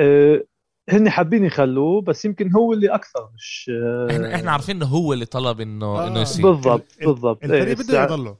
آه، 0.00 0.44
هن 0.90 1.10
حابين 1.10 1.44
يخلوه 1.44 2.00
بس 2.02 2.24
يمكن 2.24 2.52
هو 2.52 2.72
اللي 2.72 2.88
أكثر 2.94 3.30
مش 3.34 3.70
آه، 3.74 4.08
إحنا 4.10 4.34
إحنا 4.34 4.50
عارفين 4.52 4.76
إنه 4.76 4.86
هو 4.86 5.12
اللي 5.12 5.24
طلب 5.26 5.60
انه 5.60 5.86
آه، 5.86 6.06
إنه 6.06 6.20
يصير. 6.20 6.50
بالضبط 6.50 6.84
ال- 6.98 7.02
ال- 7.02 7.06
بالضبط. 7.06 7.44
الفريق 7.44 7.66
إيه، 7.66 7.74
بده 7.74 8.02
يضله. 8.04 8.36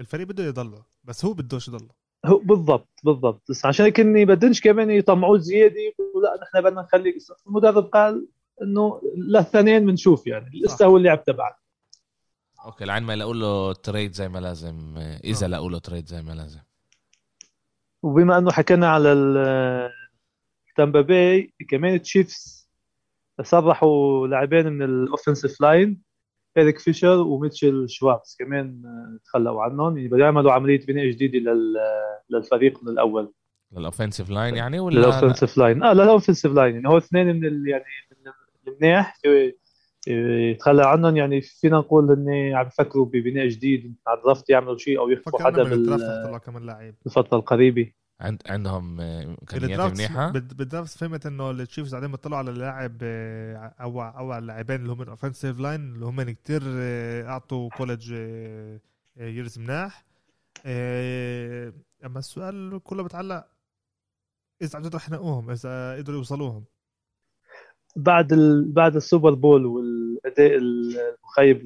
الفريق 0.00 0.26
بده 0.26 0.44
يضله 0.44 0.84
بس 1.04 1.24
هو 1.24 1.32
بدوش 1.32 1.68
يضله. 1.68 1.88
هو 2.26 2.38
بالضبط 2.38 2.88
بالضبط. 3.04 3.42
بس 3.50 3.66
عشان 3.66 3.84
هيك 3.84 4.00
إني 4.00 4.24
بدنش 4.24 4.60
كمان 4.60 4.90
يطمعوه 4.90 5.38
زيادة 5.38 5.74
يقولوا 5.80 6.22
لا 6.22 6.40
نحن 6.42 6.62
بدنا 6.70 6.82
نخلي 6.82 7.14
المدرب 7.46 7.84
قال 7.84 8.26
إنه 8.62 9.00
للثانيين 9.16 9.86
بنشوف 9.86 10.26
يعني 10.26 10.50
لسه 10.64 10.86
هو 10.86 10.96
اللاعب 10.96 11.24
تبعنا 11.24 11.56
أوكي 12.64 12.84
لعين 12.84 13.02
ما 13.02 13.12
يلاقوا 13.12 13.34
له 13.34 13.72
trade 13.72 14.12
زي 14.12 14.28
ما 14.28 14.38
لازم. 14.38 14.94
آه، 14.98 15.20
إذا 15.24 15.46
آه. 15.46 15.48
لاقوا 15.50 15.70
له 15.70 15.78
trade 15.78 16.06
زي 16.06 16.22
ما 16.22 16.32
لازم. 16.32 16.60
وبما 18.02 18.38
إنه 18.38 18.50
حكينا 18.52 18.88
على 18.88 19.12
ال- 19.12 19.90
تامبا 20.76 21.00
باي 21.00 21.54
كمان 21.68 22.02
تشيفز 22.02 22.68
سرحوا 23.42 24.26
لاعبين 24.26 24.66
من 24.72 24.82
ال 24.82 24.90
offensive 24.90 25.60
line 25.60 26.02
ايريك 26.56 26.78
فيشر 26.78 27.16
وميتشل 27.18 27.88
شوارتز 27.88 28.36
كمان 28.38 28.82
آه، 28.84 29.18
تخلوا 29.24 29.62
عنهم 29.62 29.96
يعني 29.96 30.08
بده 30.08 30.24
يعملوا 30.24 30.52
عملية 30.52 30.86
بناء 30.86 31.06
جديده 31.10 31.38
لل- 31.38 31.76
للفريق 32.30 32.82
من 32.84 32.88
الأول. 32.88 33.32
لل 33.76 33.86
offensive 33.86 34.30
line 34.30 34.56
يعني 34.56 34.80
ولا؟ 34.80 34.98
لل 34.98 35.09
offensive 35.09 35.58
line 35.58 35.82
آه 35.82 35.92
لل 35.92 36.03
offensive 36.03 36.52
line 36.52 36.74
يعني 36.74 36.88
هو 36.88 36.98
اثنين 36.98 37.26
من 37.26 37.44
ال... 37.46 37.68
يعني 37.68 37.84
من 38.24 38.32
المناح 38.72 39.18
يتخلى 40.06 40.86
عنهم. 40.86 41.16
يعني 41.16 41.40
فينا 41.40 41.76
نقول 41.76 42.12
إن 42.12 42.54
عم 42.54 42.66
يفكروا 42.66 43.06
ببناء 43.06 43.48
جديد 43.48 43.94
على 44.06 44.18
ال 44.18 44.23
draft 44.23 44.50
يعملوا 44.50 44.78
شيء 44.78 44.98
أو 44.98 45.10
يخطفوا 45.10 45.40
حدا 45.44 45.64
من 45.64 45.72
ال 45.72 45.77
draft 45.77 46.02
بال- 46.04 46.24
طلع 46.28 46.38
كمان 46.38 46.66
لعيب 46.66 46.94
بالفترة 47.04 47.36
القريبة. 47.38 47.92
عند 48.20 48.42
عندهم 48.46 49.00
آه، 49.00 49.22
امكانيات 49.24 49.70
ال 49.70 49.74
draft 49.74 49.94
منيحة. 49.96 50.30
بال- 50.30 50.40
بال 50.40 50.57
draft 50.57 50.98
فهمت 50.98 51.26
إنه 51.26 51.50
التشيفز 51.50 51.94
بعدين 51.94 52.10
بيطلعوا 52.10 52.38
على 52.38 52.50
اللاعب 52.50 52.98
آه، 53.02 53.56
أو 53.80 54.02
أو 54.02 54.32
على 54.32 54.38
اللاعبين 54.42 54.76
اللي 54.80 54.92
هم 54.92 55.02
ال 55.02 55.08
offensive 55.08 55.58
line 55.60 55.80
اللي 55.94 56.06
هم 56.06 56.22
كتير 56.22 56.62
آه، 56.66 57.28
أعطوا 57.28 57.68
college 57.70 58.12
يرز 59.16 59.58
مناح. 59.58 60.04
آه، 60.66 61.72
أما 62.04 62.18
السؤال 62.18 62.80
كله 62.84 63.02
بتعلق 63.02 63.44
إذا 64.62 64.76
عن 64.78 64.82
جد 64.82 64.94
رح 64.94 65.08
ينقوهم 65.08 65.50
إذا 65.50 65.96
قدروا 65.96 66.16
يوصلوهم. 66.18 66.64
بعد 67.96 68.32
ال... 68.32 68.72
بعد 68.72 68.96
السوبر 68.96 69.34
بول 69.34 69.66
والأداء 69.66 70.56
المخيب 70.56 71.62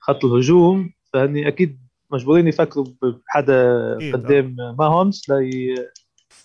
لخط 0.00 0.24
الهجوم 0.24 0.92
فهني 1.12 1.48
أكيد 1.48 1.87
مجبورين 2.10 2.48
يفكروا 2.48 2.86
بحدا 3.26 3.94
قدام 4.12 4.56
ما 4.78 4.86
هومس 4.86 5.30
لي... 5.30 5.74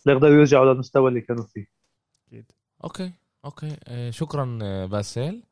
ليقدروا 0.05 0.34
يرجعوا 0.34 0.74
للمستوى 0.74 1.10
اللي 1.10 1.22
كانوا 1.22 1.43
فيه. 1.43 1.65
أكيد. 2.27 2.51
أوكي 2.84 3.12
أوكي. 3.46 3.77
آه، 3.88 4.10
شكرا 4.10 4.60
آه، 4.62 4.86
باسل 4.86 5.43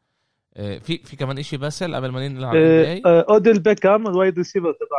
آه، 0.54 0.78
في 0.78 0.98
في 0.98 1.16
كمان 1.16 1.38
إشي 1.38 1.58
باسل 1.58 1.96
قبل 1.96 2.10
ما 2.10 2.28
ننقل 2.28 2.46
على 2.46 2.60
آه،؟ 2.60 3.02
آه، 3.06 3.26
أوديل 3.30 3.60
بيكام 3.60 4.08
الوايد 4.08 4.38
ريسيفر 4.38 4.72
تبع 4.72 4.98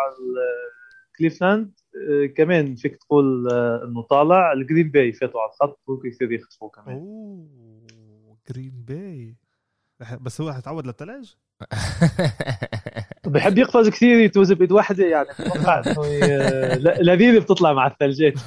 كليفلاند. 1.19 1.73
آه، 1.97 2.27
كمان 2.27 2.75
فيك 2.75 2.97
تقول 2.97 3.49
آه، 3.53 3.85
إنه 3.85 4.03
طالع. 4.03 4.53
الجرين 4.53 4.91
باي 4.91 5.13
فاتوا 5.13 5.41
على 5.41 5.51
الخط 5.51 5.81
ممكن 5.89 6.09
يصير 6.09 6.33
يخسروا 6.33 6.71
كمان. 6.71 6.97
أوه 6.97 8.39
جرين 8.51 8.85
باي 8.89 9.37
بس 10.21 10.41
هو 10.41 10.53
حيتعود 10.53 10.87
للثلج 10.87 11.31
بحب 13.33 13.59
يقفز 13.59 13.89
كثير 13.89 14.19
يتوز 14.19 14.53
بايد 14.53 14.73
واحدة 14.73 15.05
يعني 15.07 15.29
بتوقع 15.41 15.81
ل- 16.77 17.07
لذيذة 17.07 17.39
بتطلع 17.39 17.73
مع 17.73 17.87
الثلجات 17.87 18.35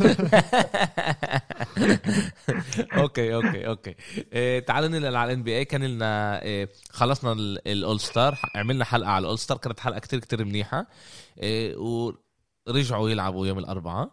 أوكي 2.98 3.36
أوكي 3.36 3.68
أوكي. 3.68 3.96
إيه 4.34 4.60
تعالوا 4.60 4.89
ننقل 4.89 5.15
على 5.15 5.32
الان 5.34 5.44
بي 5.44 5.58
اي 5.58 5.65
كان 5.65 5.84
لنا 5.84 6.42
إيه 6.42 6.70
خلصنا 6.89 7.32
ال 7.68 7.75
all 7.75 8.00
star 8.00 8.38
عملنا 8.56 8.86
حلقة 8.86 9.10
على 9.10 9.24
ال 9.24 9.28
all 9.28 9.40
star 9.40 9.58
كانت 9.58 9.80
حلقة 9.80 10.00
كتير 10.00 10.20
كتير 10.20 10.46
منيحة. 10.46 10.88
إيه 11.42 11.75
ورجعوا 11.77 13.10
يلعبوا 13.10 13.48
يوم 13.48 13.60
الأربعاء. 13.60 14.10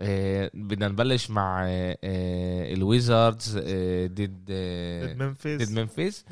إيه 0.00 0.50
بدنا 0.54 0.88
نبلش 0.88 1.30
مع 1.30 1.66
إيه 1.66 2.74
الويزاردز 2.74 3.56
إيه 3.56 4.06
ضد 4.06 4.44
ضد 5.04 5.16
ممفيس. 5.22 5.62
ضد 5.70 5.78
ممفيس. 5.78 6.24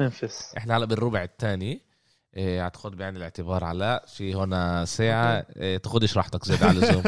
إحنا 0.57 0.77
هلا 0.77 0.85
بالربع 0.87 1.23
الثاني. 1.23 1.92
هتاخد 2.39 2.97
بعين 2.97 3.17
الاعتبار 3.17 3.65
علاء 3.65 4.07
في 4.07 4.35
هنا 4.35 4.85
ساعة. 4.85 5.47
إيه 5.57 5.77
تاخدش 5.77 6.17
راحتك 6.17 6.45
زيادة 6.45 6.67
على 6.67 6.79
اللزوم. 6.79 7.03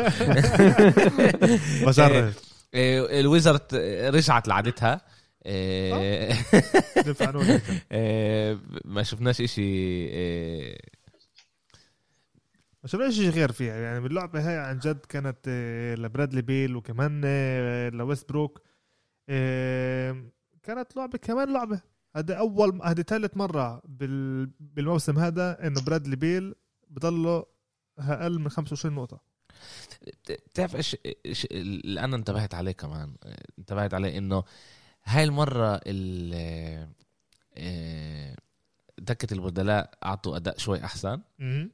بجرب 1.89 2.33
إيه 2.75 3.21
الويزاردز 3.21 3.75
رجعت 4.15 4.49
لعادتها. 4.49 5.01
إيه. 5.47 6.33
إيه 7.93 8.59
ما 8.85 9.03
شفناش 9.03 9.41
إشي 9.41 9.63
إيه. 9.63 10.79
ما 12.83 12.89
شفناش 12.89 13.15
شيء 13.15 13.31
غير 13.31 13.53
فيها. 13.53 13.77
يعني 13.77 14.01
باللعبة 14.01 14.49
هاي 14.49 14.57
عن 14.59 14.79
جد 14.79 14.99
كانت 15.09 15.49
لبرادلي 15.99 16.43
بيل 16.43 16.77
وكمان 16.77 17.21
لويستبروك 17.95 18.63
كانت 20.63 20.97
لعبة 20.97 21.19
كمان 21.19 21.53
لعبة. 21.53 21.94
هذا 22.17 22.35
أول 22.35 22.81
هذه 22.85 23.03
ثالث 23.03 23.37
مرة 23.37 23.83
بال... 23.85 24.47
بالموسم 24.61 25.19
هذا 25.19 25.67
إنه 25.67 25.81
برادلي 25.83 26.17
بيل 26.17 26.55
بضله 26.91 27.47
أقل 27.99 28.39
من 28.39 28.49
25 28.49 28.95
نقطة 28.95 29.21
بتعرف 30.31 30.77
إيش 30.77 30.97
إيش 31.27 31.47
اللي 31.51 32.01
أنا 32.01 32.17
انتبهت 32.17 32.55
عليه 32.55 32.73
كمان 32.73 33.15
انتبهت 33.59 33.95
عليه 33.95 34.19
إنه 34.19 34.43
هاي 35.05 35.25
المرة 35.25 35.81
ال 35.87 36.95
دكة 38.99 39.35
البدلاء 39.35 39.91
أعطوا 40.05 40.37
أداء 40.37 40.59
شوي 40.59 40.85
أحسن. 40.85 41.21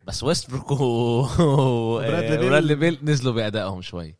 بس 0.06 0.22
ويست 0.22 0.50
بروك 0.50 0.70
و 0.70 1.22
بيل. 2.00 2.38
برادلي 2.38 2.74
بيل 2.74 2.98
نزلوا 3.02 3.32
بأدائهم 3.34 3.82
شوي 3.82 4.08
آه، 4.08 4.14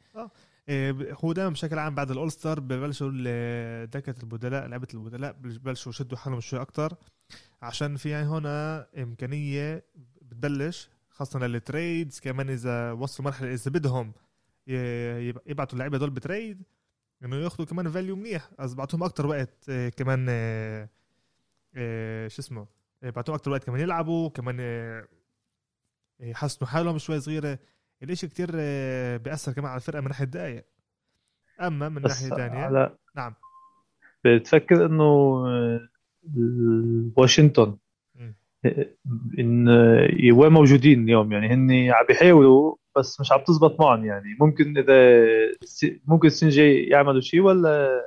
هو 1.25 1.33
دائما 1.33 1.51
بشكل 1.51 1.79
عام 1.79 1.95
بعد 1.95 2.11
الأول 2.11 2.33
ستار 2.33 2.61
ببلشوا 2.61 3.11
دكة 3.85 4.15
البدلاء 4.23 4.67
لعبة 4.67 4.89
البدلاء 4.95 5.33
ببلشوا 5.33 5.93
يشدوا 5.93 6.19
حالهم 6.19 6.41
شوي 6.41 6.61
أكتر. 6.61 6.97
عشان 7.63 7.97
في 7.97 8.09
يعني 8.09 8.27
هنا 8.29 8.87
إمكانية 8.99 9.85
بتبلش 10.23 10.89
خاصة 11.11 11.39
لل 11.39 11.59
trades 11.59 12.21
كمان 12.21 12.51
إذا 12.51 12.93
وصلوا 12.93 13.29
مرحلة 13.29 13.53
إذا 13.55 13.71
بدهم 13.71 14.13
يبعتوا 15.47 15.73
اللعيبة 15.73 15.99
دول 15.99 16.11
ب 16.11 16.19
trade 16.19 16.63
إنه 17.25 17.37
ياخذوا 17.37 17.67
كمان 17.67 17.91
value 17.91 18.17
منيح. 18.17 18.51
از 18.59 18.75
بعطوهم 18.75 19.03
أكتر 19.03 19.27
وقت 19.27 19.69
آه، 19.69 19.89
كمان 19.89 20.27
آه، 20.29 20.89
آه، 21.75 22.29
شو 22.29 22.43
اسمه 22.43 22.67
بعطوهم 23.03 23.35
أكتر 23.35 23.51
وقت 23.51 23.65
كمان 23.65 23.81
يلعبوا 23.81 24.31
كمان 24.31 24.61
يحسنوا 26.21 26.71
حالهم 26.71 26.99
شوي 26.99 27.21
صغيرة. 27.21 27.59
الاشي 28.03 28.29
كتير 28.29 28.51
آه، 28.55 29.17
بيأثر 29.17 29.53
كمان 29.53 29.71
على 29.71 29.77
الفرقة 29.77 30.01
من 30.01 30.09
ناحية 30.09 30.25
دقايق. 30.25 30.65
أما 31.61 31.89
من 31.89 32.03
ناحية 32.03 32.29
تانية 32.29 32.59
على 32.59 32.97
نعم. 33.17 33.35
بتفكر 34.25 34.87
إنه 34.87 35.05
آه، 35.47 35.89
واشنطن. 37.17 37.77
آه، 38.65 38.87
إن 39.39 39.69
وين 40.33 40.53
موجودين 40.53 41.05
اليوم؟ 41.05 41.33
يعني 41.33 41.49
هن 41.49 41.91
عم 41.93 42.07
بيحاولوا 42.07 42.77
بس 42.97 43.21
مش 43.21 43.33
عم 43.33 43.41
تزبط 43.47 43.81
معهم 43.81 44.05
يعني. 44.05 44.37
ممكن 44.41 44.79
إذا 44.79 45.25
ممكن 46.07 46.27
السنة 46.27 46.49
الجاي 46.49 46.85
يعملوا 46.85 47.21
شيء 47.21 47.41
ولا 47.41 48.01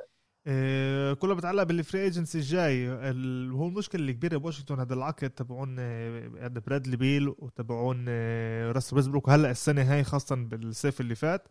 كله 1.14 1.34
بتعلق 1.34 1.62
بال 1.62 1.75
free 1.75 2.02
agency 2.02 2.38
الجاي. 2.38 2.88
ال- 3.10 3.52
هو 3.52 3.68
المشكلة 3.68 4.04
الكبيرة 4.04 4.36
بواشنطن 4.36 4.80
هذا 4.80 4.94
العقد 4.94 5.30
تبعون 5.30 5.76
آه، 5.78 6.30
هذا 6.40 6.60
برادلي 6.66 6.96
بيل 6.96 7.28
وتبعون 7.28 8.04
آه، 8.08 8.72
راس 8.72 8.92
ويستبروك. 8.92 9.28
وهلأ 9.28 9.50
السنة 9.50 9.82
هاي 9.82 10.04
خاصة 10.04 10.36
بالصيف 10.36 11.00
اللي 11.00 11.14
فات 11.14 11.48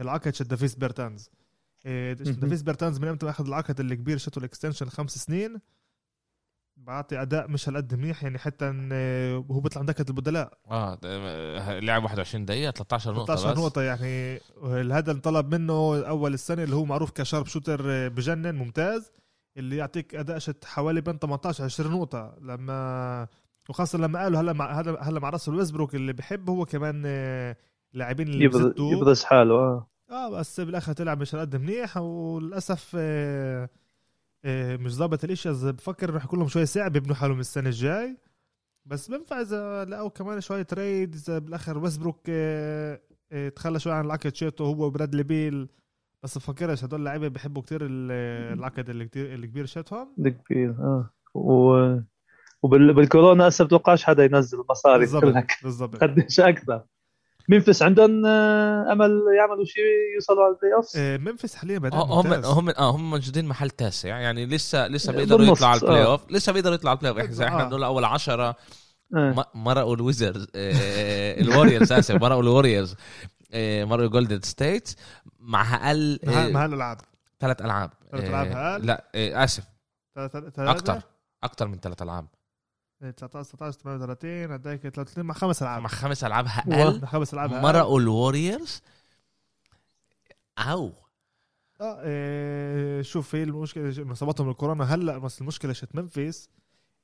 العقد 0.00 0.34
شد 0.34 0.48
دافيس 0.48 0.74
بيرتانز. 0.74 1.30
آه،. 1.86 2.12
دافيس 2.12 2.62
بيرتانز 2.62 2.98
من 2.98 3.08
أمتى 3.08 3.30
أخذ 3.30 3.46
العقد 3.46 3.80
الكبير 3.80 4.18
شتو 4.18 4.40
ال 4.40 4.45
extension 4.45 4.88
خمس 4.88 5.18
سنين. 5.18 5.60
بعطي 6.86 7.22
أداء 7.22 7.48
مش 7.48 7.68
هالقد 7.68 7.94
منيح 7.94 8.22
يعني 8.22 8.38
حتى 8.38 8.68
إن، 8.68 8.88
آه، 8.92 9.36
هو 9.50 9.60
بيطلع 9.60 9.82
من 9.82 9.86
دكه 9.86 10.04
البدلاء. 10.08 10.52
آه 10.70 10.94
ده- 10.94 11.78
لعب 11.80 12.02
21 12.04 12.44
دقيقة 12.44 12.70
13 12.70 13.12
نقطة 13.14 13.34
13 13.34 13.52
بس. 13.52 13.58
نقطة 13.58 13.82
يعني 13.82 14.40
هذا 14.92 15.12
انطلب 15.12 15.54
منه 15.54 15.72
أول 16.08 16.34
السنة 16.34 16.62
اللي 16.62 16.76
هو 16.76 16.84
معروف 16.84 17.10
ك 17.10 17.16
sharp 17.16 17.46
shooter 17.46 18.08
بجنن 18.08 18.54
ممتاز 18.54 19.12
اللي 19.56 19.76
يعطيك 19.76 20.14
أداء 20.14 20.38
شت 20.38 20.64
حوالي 20.64 21.00
بين 21.00 21.18
18 21.18 21.64
20 21.64 21.92
نقطة. 21.92 22.34
لما 22.40 23.28
وخاصة 23.68 23.98
لما 23.98 24.18
قالوا 24.22 24.40
هلا 24.40 24.52
مع 24.52 24.80
هلا 24.80 25.08
هلا 25.08 25.20
مع 25.20 25.30
راسل 25.30 25.54
ويستبروك 25.54 25.94
اللي 25.94 26.12
بحب 26.12 26.50
هو 26.50 26.64
كمان 26.64 27.02
آه، 27.06 27.56
لاعبين 27.92 28.28
اللي 28.28 28.44
يبرز 28.78 29.24
حاله 29.24 29.54
آه. 29.54 29.86
آه 30.10 30.30
بس 30.30 30.60
بالآخر 30.60 30.92
طلع 30.92 31.14
مش 31.14 31.36
قد 31.36 31.56
منيح 31.56 31.96
وللأسف 31.96 32.92
آه، 32.98 33.64
آه، 33.64 33.68
مش 34.46 34.92
ظابط 34.94 35.24
الاشي 35.24 35.50
إذا 35.50 35.70
بفكر 35.70 36.14
رح 36.14 36.24
يكون 36.24 36.38
لهم 36.38 36.48
شوي 36.48 36.66
صعب 36.66 36.96
يبنوا 36.96 37.14
حالهم 37.14 37.40
السنة 37.40 37.66
الجاي. 37.68 38.16
بس 38.86 39.10
بينفع 39.10 39.40
إذا 39.40 39.84
لقوا 39.84 40.08
كمان 40.08 40.40
شوية 40.40 40.62
تريد. 40.62 41.14
إذا 41.14 41.38
بالأخر 41.38 41.78
ويسبروك 41.78 42.20
آه، 42.28 43.00
آه، 43.32 43.48
تخلى 43.48 43.80
شوي 43.80 43.92
عن 43.92 44.04
العقد. 44.04 44.34
شيتو 44.34 44.64
هو 44.64 44.86
وبرادلي 44.86 45.22
بيل 45.22 45.68
بس 46.22 46.38
بفكرش 46.38 46.84
هدول 46.84 47.00
اللعيبه 47.00 47.28
بيحبوا 47.28 47.62
كتير 47.62 47.80
ال- 47.82 48.58
العقد 48.58 48.90
اللي 48.90 49.04
كتير 49.06 49.34
الكبير 49.34 49.66
شيتهم 49.66 50.14
الكبير 50.18 50.70
آه. 50.70 51.10
و 51.34 51.74
وبالكورونا 52.62 53.48
هسه 53.48 53.64
بتوقعش 53.64 54.04
حدا 54.04 54.24
ينزل 54.24 54.64
مصاري 54.70 54.98
بالضبط 54.98 55.34
بالضبط. 55.62 55.96
قديش 55.96 56.40
أكثر. 56.40 56.84
ممفيس 57.50 57.82
عندهم 57.82 58.26
آه، 58.26 58.92
أمل 58.92 59.22
يعملوا 59.38 59.64
شيء 59.64 59.82
يوصلوا 60.14 60.44
على 60.44 60.54
ال 60.54 60.74
playoff 60.74 60.86
آه، 60.96 61.16
ممفيس 61.16 61.54
حاليا 61.54 61.78
بعدين 61.78 61.98
هم 61.98 62.26
ممتاز. 62.26 62.44
هم 62.46 62.68
آه 62.68 62.90
هم 62.90 63.10
موجودين 63.10 63.44
محل 63.46 63.70
تاسع 63.70 64.08
يعني 64.08 64.46
لسه 64.46 64.86
لسه 64.88 65.12
بيقدروا 65.12 65.46
يطلعوا 65.46 65.72
على 65.72 65.80
ال 65.80 65.84
play 65.84 66.02
آه. 66.02 66.06
off 66.12 66.30
لسه 66.30 66.52
بيقدروا 66.52 66.74
يطلعوا 66.74 66.98
على 67.02 67.08
ال 67.10 67.26
playoff 67.28 67.40
إحنا 67.40 67.48
إحنا 67.48 67.66
آه. 67.66 67.68
دول 67.68 67.84
أول 67.84 68.04
عشرة 68.04 68.56
آه. 69.16 69.30
م- 69.54 69.64
مرقوا 69.64 69.94
الويزردز 69.96 70.46
آه، 70.54 71.40
الوريورز 71.40 71.92
آسف 71.92 72.14
مرقوا 72.22 72.42
الوريورز 72.42 72.94
آه، 73.52 73.84
مرقوا 73.84 74.08
جولدن 74.08 74.40
ستيت 74.40 74.94
مع 75.38 75.74
أقل 75.88 76.18
مع 76.24 76.48
مع 76.48 76.64
هالالعاب 76.64 76.98
ثلاث 77.40 77.62
ألعاب 77.62 77.90
ثلاث 78.10 78.24
آه، 78.24 78.28
ألعاب 78.28 78.46
أقل؟ 78.56 78.86
لا 78.86 79.04
آه، 79.14 79.44
آسف؟ 79.44 79.64
أكثر 80.16 81.02
أكثر 81.44 81.68
من 81.68 81.78
ثلاث 81.78 82.02
ألعاب 82.02 82.26
19 83.00 83.44
19 83.56 83.78
38 83.80 84.52
هداك 84.52 84.80
33 84.80 85.24
مع 85.24 85.34
خمس 85.34 85.62
ألعاب. 85.62 85.82
مع 85.82 85.88
خمس 85.88 86.24
ألعاب 86.24 86.46
أقل 86.46 87.00
مع 87.00 87.08
خمس 87.08 87.34
ألعاب. 87.34 87.52
مرقوا 87.52 88.00
الوريورز؟ 88.00 88.82
أو. 90.58 90.92
آه 91.80 92.00
إيه، 92.02 93.02
شوف 93.02 93.34
هي 93.34 93.42
المشكلة 93.42 94.02
انه 94.02 94.14
صابتهم 94.14 94.50
الكورونا 94.50 94.84
هلأ 94.94 95.18
بس 95.18 95.40
المشكلة 95.40 95.72
شت 95.72 95.94
منفيس. 95.94 96.50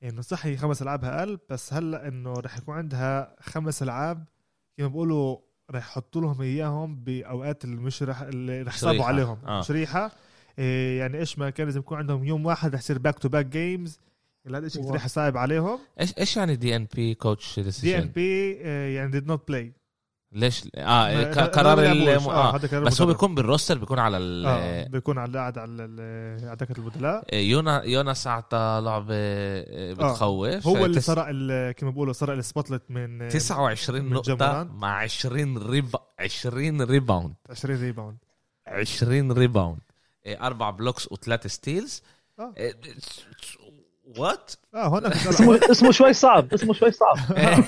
إنه 0.03 0.21
صح 0.21 0.45
هي 0.45 0.57
خمس 0.57 0.81
ألعاب 0.81 1.05
أقل 1.05 1.39
بس 1.49 1.73
هلأ 1.73 2.07
إنه 2.07 2.33
رح 2.33 2.57
يكون 2.57 2.75
عندها 2.75 3.35
خمس 3.41 3.83
ألعاب. 3.83 4.25
كما 4.77 4.87
بيقولوا 4.87 5.37
رح 5.71 5.87
يحطوا 5.87 6.21
لهم 6.21 6.41
إياهم 6.41 6.95
بأوقات 6.95 7.63
اللي 7.65 7.75
مش 7.75 8.03
رح 8.03 8.21
اللي 8.21 8.61
رح 8.61 8.75
يصابوا. 8.75 9.05
عليهم. 9.05 9.37
آه. 9.47 9.59
مش 9.59 9.71
ريحه 9.71 10.11
إيه 10.59 10.99
يعني 10.99 11.17
إيش 11.17 11.39
ما 11.39 11.49
كان 11.49 11.67
لازم 11.67 11.79
يكون 11.79 11.97
عندهم 11.97 12.23
يوم 12.23 12.45
واحد 12.45 12.73
رح 12.73 12.79
يصير 12.79 12.97
back 12.97 13.19
to 13.19 13.29
back 13.29 13.45
games 13.45 13.99
هذا 14.55 14.65
الشيء 14.65 14.81
كثير 14.81 14.91
wow. 14.91 14.95
رح 14.95 15.07
صعب 15.07 15.37
عليهم 15.37 15.79
إيش 15.99 16.13
إيش 16.19 16.37
يعني 16.37 16.55
DNP 16.55 17.13
coach 17.13 17.59
DN 17.59 18.07
P 18.09 18.51
يعني 18.95 19.21
did 19.21 19.23
not 19.23 19.37
play 19.51 19.77
ليش 20.31 20.63
آه 20.75 21.33
قرار 21.45 21.75
ما 21.75 21.91
ال- 21.91 21.97
بيلعبوش. 21.99 22.27
آه 22.27 22.55
هذا 22.55 22.67
قرار 22.67 22.83
بس 22.83 23.01
هو. 23.01 23.07
بيكون 23.07 23.35
بال 23.35 23.45
roster 23.45 23.77
بيكون 23.77 23.99
على 23.99 24.17
ال 24.17 24.45
آه 24.45 24.87
بيكون 24.87 25.17
على 25.17 25.33
قاعد 25.39 25.57
على 25.57 26.55
دكه 26.59 26.77
البدلاء 26.79 27.35
يونا 27.35 27.83
يوناس 27.83 28.27
اعطى 28.27 28.81
لعبة 28.85 29.15
آه، 29.15 29.93
بتخوف 29.93 30.67
هو 30.67 30.85
اللي 30.85 30.99
تس- 30.99 31.05
سرق 31.05 31.25
ال- 31.29 31.71
كما 31.71 31.89
بيقولوا 31.91 32.13
سرق 32.13 32.33
ال 32.33 32.38
spotlight 32.38 32.83
من 32.89 33.27
29 33.29 34.05
من 34.05 34.13
نقطة 34.13 34.33
جمران. 34.35 34.67
مع 34.67 34.97
20 35.01 35.57
reb 35.57 35.95
20 36.19 36.81
rebound 36.81 37.33
20 37.49 37.79
rebound 37.81 38.17
20 38.67 39.31
rebound 39.31 39.79
إيه، 40.25 40.41
أربع 40.47 40.69
blocks 40.69 41.11
وثلاث 41.11 41.47
steals 41.47 42.01
آه. 42.39 42.53
what 44.17 44.51
آه 44.75 44.87
هون 44.87 45.05
اسمه 45.05 45.59
اسمه 45.71 45.91
شوي 45.91 46.13
صعب 46.13 46.53
اسمه 46.53 46.73
شوي 46.73 46.91
صعب. 46.91 47.17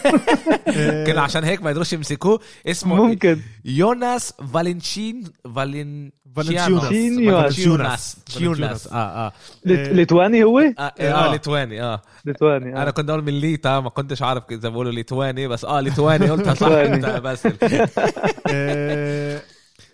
كان 1.08 1.18
عشان 1.18 1.44
هيك 1.44 1.62
ما 1.64 1.70
يقدروش 1.70 1.94
يمسكوه. 1.94 2.40
اسمه 2.68 2.96
ممكن. 2.96 3.40
يوناس 3.66 4.34
فالنشين 4.54 5.24
فالين 5.56 6.12
فالنشيوناس. 6.36 8.16
تيوناس 8.26 8.88
آه 8.88 8.94
آه. 8.96 9.32
إيه. 9.68 9.92
ليتواني 9.92 10.44
هو؟ 10.44 10.60
آه, 10.60 10.74
آه, 10.80 10.92
آه. 11.00 11.32
ليتواني 11.32 11.82
آه. 11.84 12.02
ليتواني 12.26 12.70
أنا 12.70 12.88
آه. 12.88 12.92
كنت 12.92 13.10
أقول 13.10 13.24
من 13.24 13.34
ليتا 13.40 13.80
ما 13.80 13.90
كنتش 13.90 14.22
عارف 14.22 14.44
إذا 14.52 14.70
بقولوا 14.70 14.92
ليتواني 14.92 15.48
بس 15.48 15.66
آه 15.66 15.82
ليتواني 15.82 16.30
قلتها 16.30 16.54
صح 16.54 16.68
ليتواني. 16.68 16.96
انت 16.96 17.06
بس. 17.06 17.48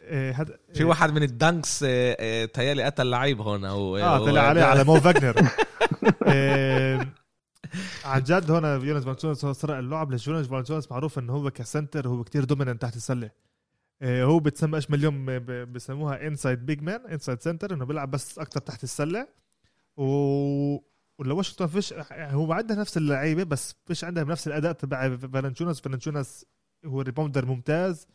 آه، 0.05 0.09
إيه 0.29 0.41
هذا 0.41 0.57
في 0.73 0.83
واحد 0.83 1.11
من 1.13 1.23
ال 1.23 1.33
dunks 1.33 1.83
آه، 1.83 2.17
آه، 2.19 2.45
تيالي 2.45 2.83
قتل 2.83 3.07
لعيب 3.09 3.41
هون 3.41 3.65
أو 3.65 3.97
آه 3.97 4.25
طلع 4.25 4.41
عليه 4.41 4.63
على 4.63 4.83
مو 4.83 4.99
فاجنر. 4.99 5.35
عن 8.05 8.23
جد 8.23 8.51
هون 8.51 8.63
يونس 8.87 9.03
فالنشونس 9.03 9.45
هو 9.45 9.53
سرق 9.53 9.75
اللعب 9.77 10.11
ليش 10.11 10.27
يونس 10.27 10.47
فالنشونس 10.47 10.91
معروف 10.91 11.19
إنه 11.19 11.33
هو 11.33 11.51
ك 11.51 11.59
center 11.59 12.07
هو 12.07 12.23
كتير 12.23 12.43
dominant 12.43 12.81
تحت 12.81 12.95
السلة. 12.95 13.29
هو 14.03 14.39
بتسمى 14.39 14.75
إيش 14.75 14.89
اليوم 14.89 15.25
ب- 15.25 15.73
بسموها 15.73 16.27
inside 16.27 16.65
big 16.65 16.81
man 16.81 17.01
inside 17.11 17.41
center 17.41 17.73
إنه 17.73 17.85
بيلعب 17.85 18.11
بس 18.11 18.39
أكتر 18.39 18.59
تحت 18.59 18.83
السلة. 18.83 19.27
و 19.97 20.05
ولو 21.19 21.37
واشنطن 21.37 21.67
فيش 21.67 21.93
هو 22.11 22.53
عندها 22.53 22.77
نفس 22.77 22.97
اللعيبة 22.97 23.43
بس 23.43 23.75
فيش 23.85 24.03
عندها 24.03 24.23
نفس 24.23 24.47
الأداء 24.47 24.71
تبع 24.71 25.15
فالنشونس 25.17 25.81
فالنشونس 25.81 26.45
هو 26.85 27.01
rebounder 27.01 27.45
ممتاز. 27.45 28.07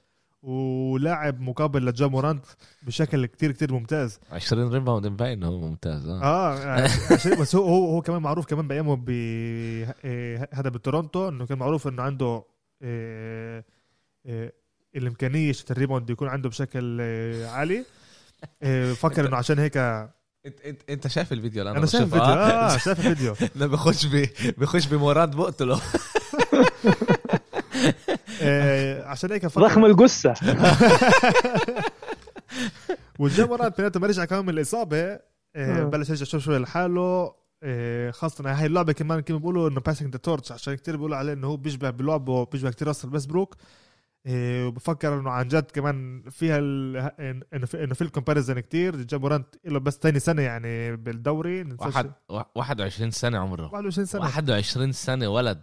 ولاعب 0.42 1.40
مقابل 1.40 1.86
لجا 1.86 2.03
مورانت 2.03 2.44
بشكل 2.82 3.26
كتير 3.26 3.52
كتير 3.52 3.72
ممتاز. 3.72 4.20
20 4.32 4.72
rebound 4.72 5.06
مبين 5.06 5.42
هو 5.44 5.60
ممتاز 5.60 6.08
آه. 6.08 6.22
آه 6.22 6.88
بس 7.40 7.56
هو 7.56 7.64
هو 7.64 7.90
هو 7.90 8.02
كمان 8.02 8.22
معروف 8.22 8.46
كمان 8.46 8.68
بأيامه 8.68 8.96
ب 8.96 9.10
هذا 10.52 10.68
بتورونتو 10.68 11.28
إنه 11.28 11.46
كان 11.46 11.58
معروف 11.58 11.88
إنه 11.88 12.02
عنده 12.02 12.44
إيه، 12.82 13.64
إيه، 14.26 14.54
الإمكانية 14.96 15.52
ال 15.70 15.75
rebound 15.75 16.10
يكون 16.10 16.28
عنده 16.28 16.48
بشكل 16.48 17.00
إيه، 17.00 17.46
عالي. 17.46 17.84
إيه، 18.62 18.92
فكر 18.92 19.28
إنه 19.28 19.36
عشان 19.36 19.58
هيك 19.58 19.76
انت 19.76 20.60
انت 20.64 20.82
انت 20.90 21.06
شايف 21.06 21.32
الفيديو 21.32 21.62
اللي 21.62 21.78
أنا, 21.78 21.86
شايف 21.86 22.04
بشوفه، 22.04 22.16
الفيديو 22.16 22.44
آه؟ 22.44 22.74
آه 22.74 22.76
شايف 22.76 22.98
الفيديو. 22.98 23.34
ده 23.60 23.66
بخش. 23.66 24.06
بخش 24.58 24.86
بمراد 24.86 25.36
بقتله 25.36 25.80
إيه، 28.40 29.04
عشان 29.04 29.32
هيك 29.32 29.46
فكر 29.46 29.60
ضخم 29.60 29.84
الجثة. 29.84 30.34
وجا 33.18 33.35
مورانت 33.35 33.76
بيناتهم 33.76 34.02
ما 34.02 34.08
رجع 34.08 34.24
كمان 34.24 34.44
من 34.44 34.50
الإصابة. 34.50 34.96
إيه، 34.98 35.20
آه. 35.56 35.84
بلش 35.84 36.08
يرجع 36.10 36.24
شوي 36.24 36.40
شوي 36.40 36.58
لحاله. 36.58 37.34
إيه، 37.62 38.10
خاصة 38.10 38.52
هاي 38.52 38.66
اللعبة 38.66 38.92
كمان 38.92 39.20
كانوا 39.20 39.40
بيقولوا 39.40 39.68
إنه 39.68 39.80
passing 39.80 40.12
the 40.12 40.18
torch 40.18 40.52
عشان 40.52 40.74
كتير 40.74 40.96
بيقولوا 40.96 41.16
عليه 41.16 41.32
إنه 41.32 41.46
هو 41.46 41.56
بيشبه 41.56 41.90
بلعبه 41.90 42.44
بيشبه 42.44 42.70
كتير 42.70 42.88
راسل 42.88 43.46
إيه، 44.26 44.66
وبفكر 44.66 45.20
إنه 45.20 45.30
عن 45.30 45.48
جد 45.48 45.70
كمان 45.70 46.22
فيها 46.30 46.58
ال... 46.58 46.96
إنه 47.54 47.66
في 47.66 47.84
إنه 47.84 47.94
في 47.94 48.02
ال 48.02 48.08
comparison 48.08 48.60
كتير. 48.60 48.96
جا 48.96 49.05
مورانت 49.05 49.46
له 49.64 49.80
بس 49.80 49.98
تاني 49.98 50.18
سنة 50.18 50.42
يعني 50.42 50.96
بالدوري. 50.96 51.76
واحد 51.78 52.12
21 52.54 53.10
سنة 53.10 53.38
عمره. 53.38 53.70
21 53.72 54.06
سنة. 54.06 54.22
21 54.22 54.92
سنة 54.92 55.28
ولد. 55.28 55.60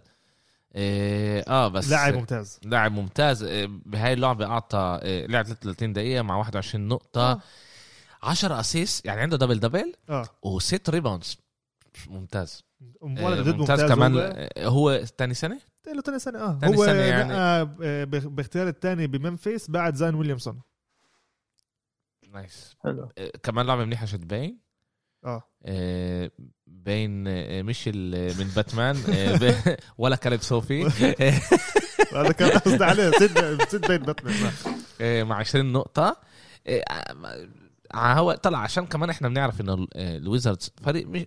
إيه 0.74 1.40
آه 1.48 1.68
بس 1.68 1.90
لاعب 1.90 2.14
ممتاز. 2.14 2.60
لاعب 2.64 2.92
ممتاز. 2.92 3.42
إيه، 3.42 3.66
بهاي 3.66 4.12
اللعبة 4.12 4.46
أعطى 4.46 5.00
إيه، 5.02 5.26
لعب 5.26 5.44
33 5.44 5.92
دقيقة 5.92 6.22
مع 6.22 6.36
21 6.36 6.88
نقطة. 6.88 7.32
آه. 7.32 7.40
10 8.22 8.60
اسيس 8.60 9.02
يعني 9.04 9.20
عنده 9.20 9.36
double 9.36 9.60
double 9.60 9.92
آه. 10.10 10.28
وست 10.42 10.90
rebounds 10.90 11.36
ممتاز. 12.08 12.64
إيه، 12.82 12.88
ممتاز 13.02 13.48
ممتاز 13.48 13.84
كمان. 13.92 14.16
هو. 14.16 14.48
هو 14.58 15.04
ثاني 15.18 15.34
سنة؟ 15.34 15.60
له 15.94 16.02
تاني 16.02 16.18
سنة 16.18 16.38
آه. 16.38 16.58
تاني 16.60 16.76
هو 16.76 16.84
سنة 16.86 16.94
يعني. 17.00 17.64
ب- 18.06 18.34
باختيار 18.36 18.68
الثاني 18.68 19.06
بممفيس 19.06 19.70
بعد 19.70 19.94
زايون 19.94 20.14
ويليامسون. 20.14 20.60
nice. 22.32 22.76
حلو. 22.84 23.08
كمان 23.42 23.66
لعبة 23.66 23.84
منيحة 23.84 24.06
شت 24.06 24.20
باين. 24.24 24.58
آه. 25.24 25.42
إيه، 25.66 26.32
بين 26.66 27.26
إيه، 27.26 27.62
مش 27.62 27.84
ال- 27.86 28.38
من 28.38 28.50
باتمان 28.56 28.96
ولا 29.98 30.16
كانت 30.16 30.42
صوفي 30.42 30.84
هذا 32.14 32.32
كان 32.32 32.58
قصدي 32.58 32.84
عليه. 32.84 33.10
ست 33.68 33.86
بين 33.88 33.98
باتمان. 33.98 34.52
مع 35.26 35.36
20 35.36 35.72
نقطة. 35.72 36.16
هو 37.94 38.32
طلع 38.34 38.58
عشان 38.58 38.86
كمان 38.86 39.10
إحنا 39.10 39.28
بنعرف 39.28 39.60
إنه 39.60 39.74
ال- 39.74 39.88
آه، 39.96 40.16
الويزردز 40.16 40.70
فريق 40.82 41.06
مش 41.06 41.26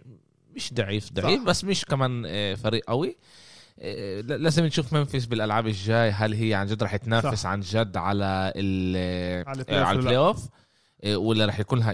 مش 0.56 0.74
ضعيف 0.74 1.14
ضعيف. 1.14 1.44
بس 1.44 1.64
مش 1.64 1.86
كمان 1.86 2.24
آه، 2.28 2.54
فريق 2.56 2.84
قوي. 2.88 3.18
آه، 3.80 4.22
لازم 4.22 4.66
نشوف 4.66 4.94
منفيس 4.94 5.26
بالألعاب 5.26 5.68
الجاي 5.68 6.10
هل 6.12 6.34
هي 6.34 6.54
عن 6.54 6.66
جد 6.68 6.84
رح 6.84 6.96
تنافس. 6.96 7.46
عن 7.46 7.60
جد 7.60 7.98
على 7.98 8.54
ال 8.56 9.48
على 9.48 9.66
آه، 9.70 9.92
ال 9.92 10.18
playoff 10.18 10.48
آه، 11.04 11.16
ولا 11.18 11.46
رح 11.46 11.60
يكون 11.60 11.80
لها 11.80 11.92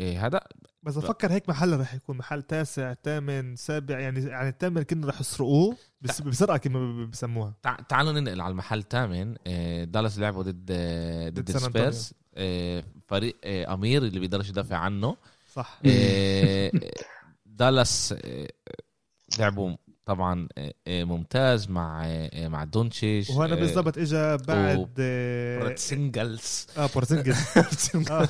آه، 0.00 0.18
هذا؟ 0.26 0.40
بس 0.82 0.96
بفكر 0.96 1.32
هيك 1.32 1.48
محل 1.48 1.80
رح 1.80 1.94
يكون 1.94 2.16
محل 2.16 2.42
تاسع 2.42 2.94
ثامن 3.04 3.56
سابع 3.56 3.98
يعني 4.00 4.20
يعني 4.24 4.48
الثامن 4.48 4.82
كنا 4.82 5.06
رح 5.06 5.20
يسرقوه 5.20 5.76
بس 6.00 6.20
بسرعة 6.20 6.56
كما 6.58 7.06
بسموها. 7.06 7.54
تع- 7.62 7.76
تعالوا 7.88 8.12
ننقل 8.12 8.40
على 8.40 8.50
المحل 8.52 8.78
الثامن 8.78 9.36
آه، 9.46 9.84
دالاس 9.84 10.18
لعبوا 10.18 10.42
ضد 10.42 10.66
آه، 10.70 11.28
ضد. 11.28 11.48
السبيرز 11.50 12.12
آه، 12.34 12.84
فريق 13.08 13.36
أمير 13.46 14.02
اللي 14.02 14.20
بيقدرش 14.20 14.48
يدافع 14.48 14.76
عنه. 14.76 15.16
صح. 15.52 15.80
دالاس 17.46 18.14
لعبوا 19.38 19.76
طبعا 20.10 20.48
آه، 20.58 20.72
آه، 20.88 21.04
ممتاز 21.04 21.70
مع 21.70 22.02
آه، 22.06 22.48
مع 22.48 22.64
دونتشيتش 22.64 23.30
وهنا 23.30 23.54
بالضبط 23.54 23.98
اجى 23.98 24.36
بعد 24.48 24.88
آه، 24.98 25.74
سينجلز 25.74 26.66
آه 26.78 26.88
بورزينجز 26.94 27.36
آه. 28.10 28.28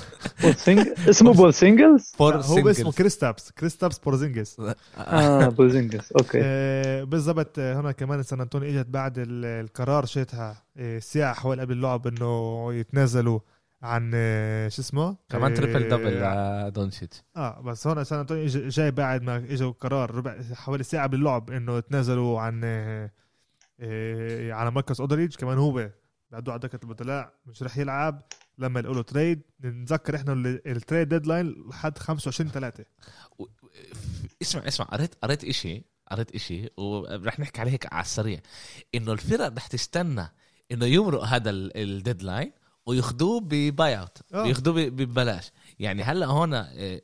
اسمه 1.11 1.33
بورسينجلز 1.35 2.13
لا، 2.21 2.27
هو 2.27 2.71
اسمه 2.71 2.93
كريستابس. 2.93 3.51
كريستابس 3.53 3.99
بورزينجز 3.99 4.57
آه. 4.99 5.49
بورسينجلز 5.49 6.09
أوكي. 6.19 6.39
بالضبط 7.05 7.59
هنا 7.59 7.93
كمان 7.93 8.23
سان 8.23 8.41
أنطونيو 8.41 8.81
إجت 8.81 8.87
بعد 8.89 9.19
ال- 9.19 9.45
القرار 9.45 10.07
شيتها 10.07 10.63
آه، 10.77 10.99
ساعه 10.99 11.35
حوالي 11.35 11.63
قبل 11.63 11.73
اللعب 11.73 12.07
إنه 12.07 12.69
يتنازلوا. 12.75 13.41
عن 13.83 14.11
آه، 14.15 14.69
شو 14.69 14.83
اسمه؟ 14.83 15.17
كمان 15.29 15.55
triple 15.55 15.89
double 15.89 16.21
لدونتشيتش 16.69 17.23
آه 17.37 17.61
بس 17.61 17.87
هون 17.87 18.05
سان 18.05 18.19
انطونيو 18.19 18.47
جاي 18.47 18.91
بعد 18.91 19.23
ما 19.23 19.37
اجوا 19.37 19.73
قرار 19.73 20.15
ربع 20.15 20.43
حوالي 20.55 20.85
ساعة 20.85 21.03
قبل 21.03 21.19
اللعب 21.19 21.51
إنه 21.51 21.77
يتنازلوا 21.79 22.41
عن 22.41 22.61
آه، 22.65 23.11
آه، 23.81 24.53
على 24.53 24.71
لاماركوس 24.71 25.01
الدريدج 25.01 25.35
كمان 25.37 25.59
هو 25.59 25.91
بعدوه 26.31 26.53
على 26.55 26.61
دكة 26.61 26.79
البدلاء 26.83 27.35
مش 27.47 27.63
رح 27.63 27.79
يلعب 27.79 28.23
لما 28.59 28.81
يقولوا 28.81 29.03
trade 29.03 29.43
نتذكر 29.65 30.17
إحنا 30.17 30.33
ال- 30.33 30.69
ال 30.69 30.76
trade 30.76 31.09
deadline 31.09 31.55
لحد 31.69 31.99
25 31.99 32.51
3 32.51 32.85
اسمع 34.43 34.63
اسمع 34.69 34.87
قريت 34.87 35.15
قريت 35.23 35.45
إشي 35.45 35.85
قريت 36.11 36.35
إشي 36.35 36.69
ورح 36.77 37.41
نحكي 37.41 37.61
عليه 37.61 37.71
هيك 37.73 37.93
على 37.95 38.03
السريع. 38.03 38.41
إنه 38.95 39.13
الفرق 39.13 39.47
رح 39.57 39.67
تستنى 39.67 40.27
إنه 40.73 40.87
يمرق 40.87 41.23
هذا 41.25 41.51
ال- 41.51 41.77
ال 41.77 41.85
deadline 41.85 42.53
وياخذوه 42.91 43.41
ب 43.41 43.99
buyout 43.99 44.19
آه. 44.35 44.47
ياخذوه 44.47 44.89
ببلاش. 44.89 45.53
يعني 45.79 46.03
هلأ 46.03 46.27
هون 46.27 46.55
آه، 46.55 47.01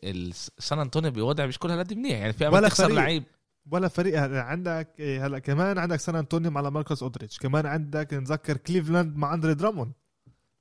سان 0.58 0.78
أنطونيو 0.78 1.10
بوضع 1.10 1.46
مش 1.46 1.58
كل 1.58 1.70
هالقد 1.70 1.94
منيح. 1.94 2.18
يعني 2.18 2.32
في 2.32 2.48
امل 2.48 2.68
تخسر. 2.68 2.88
لعيب. 2.88 3.24
ولا 3.70 3.88
فريق. 3.88 4.20
عندك 4.20 4.88
إيه، 4.98 5.26
هلأ 5.26 5.38
كمان 5.38 5.78
عندك 5.78 6.00
سان 6.00 6.16
أنطونيو 6.16 6.58
لاماركوس 6.58 7.02
ألدريدج. 7.02 7.38
كمان 7.38 7.66
عندك 7.66 8.14
نتذكر 8.14 8.56
كليفلاند 8.56 9.16
مع 9.16 9.34
أندري 9.34 9.54
دراموند 9.54 9.92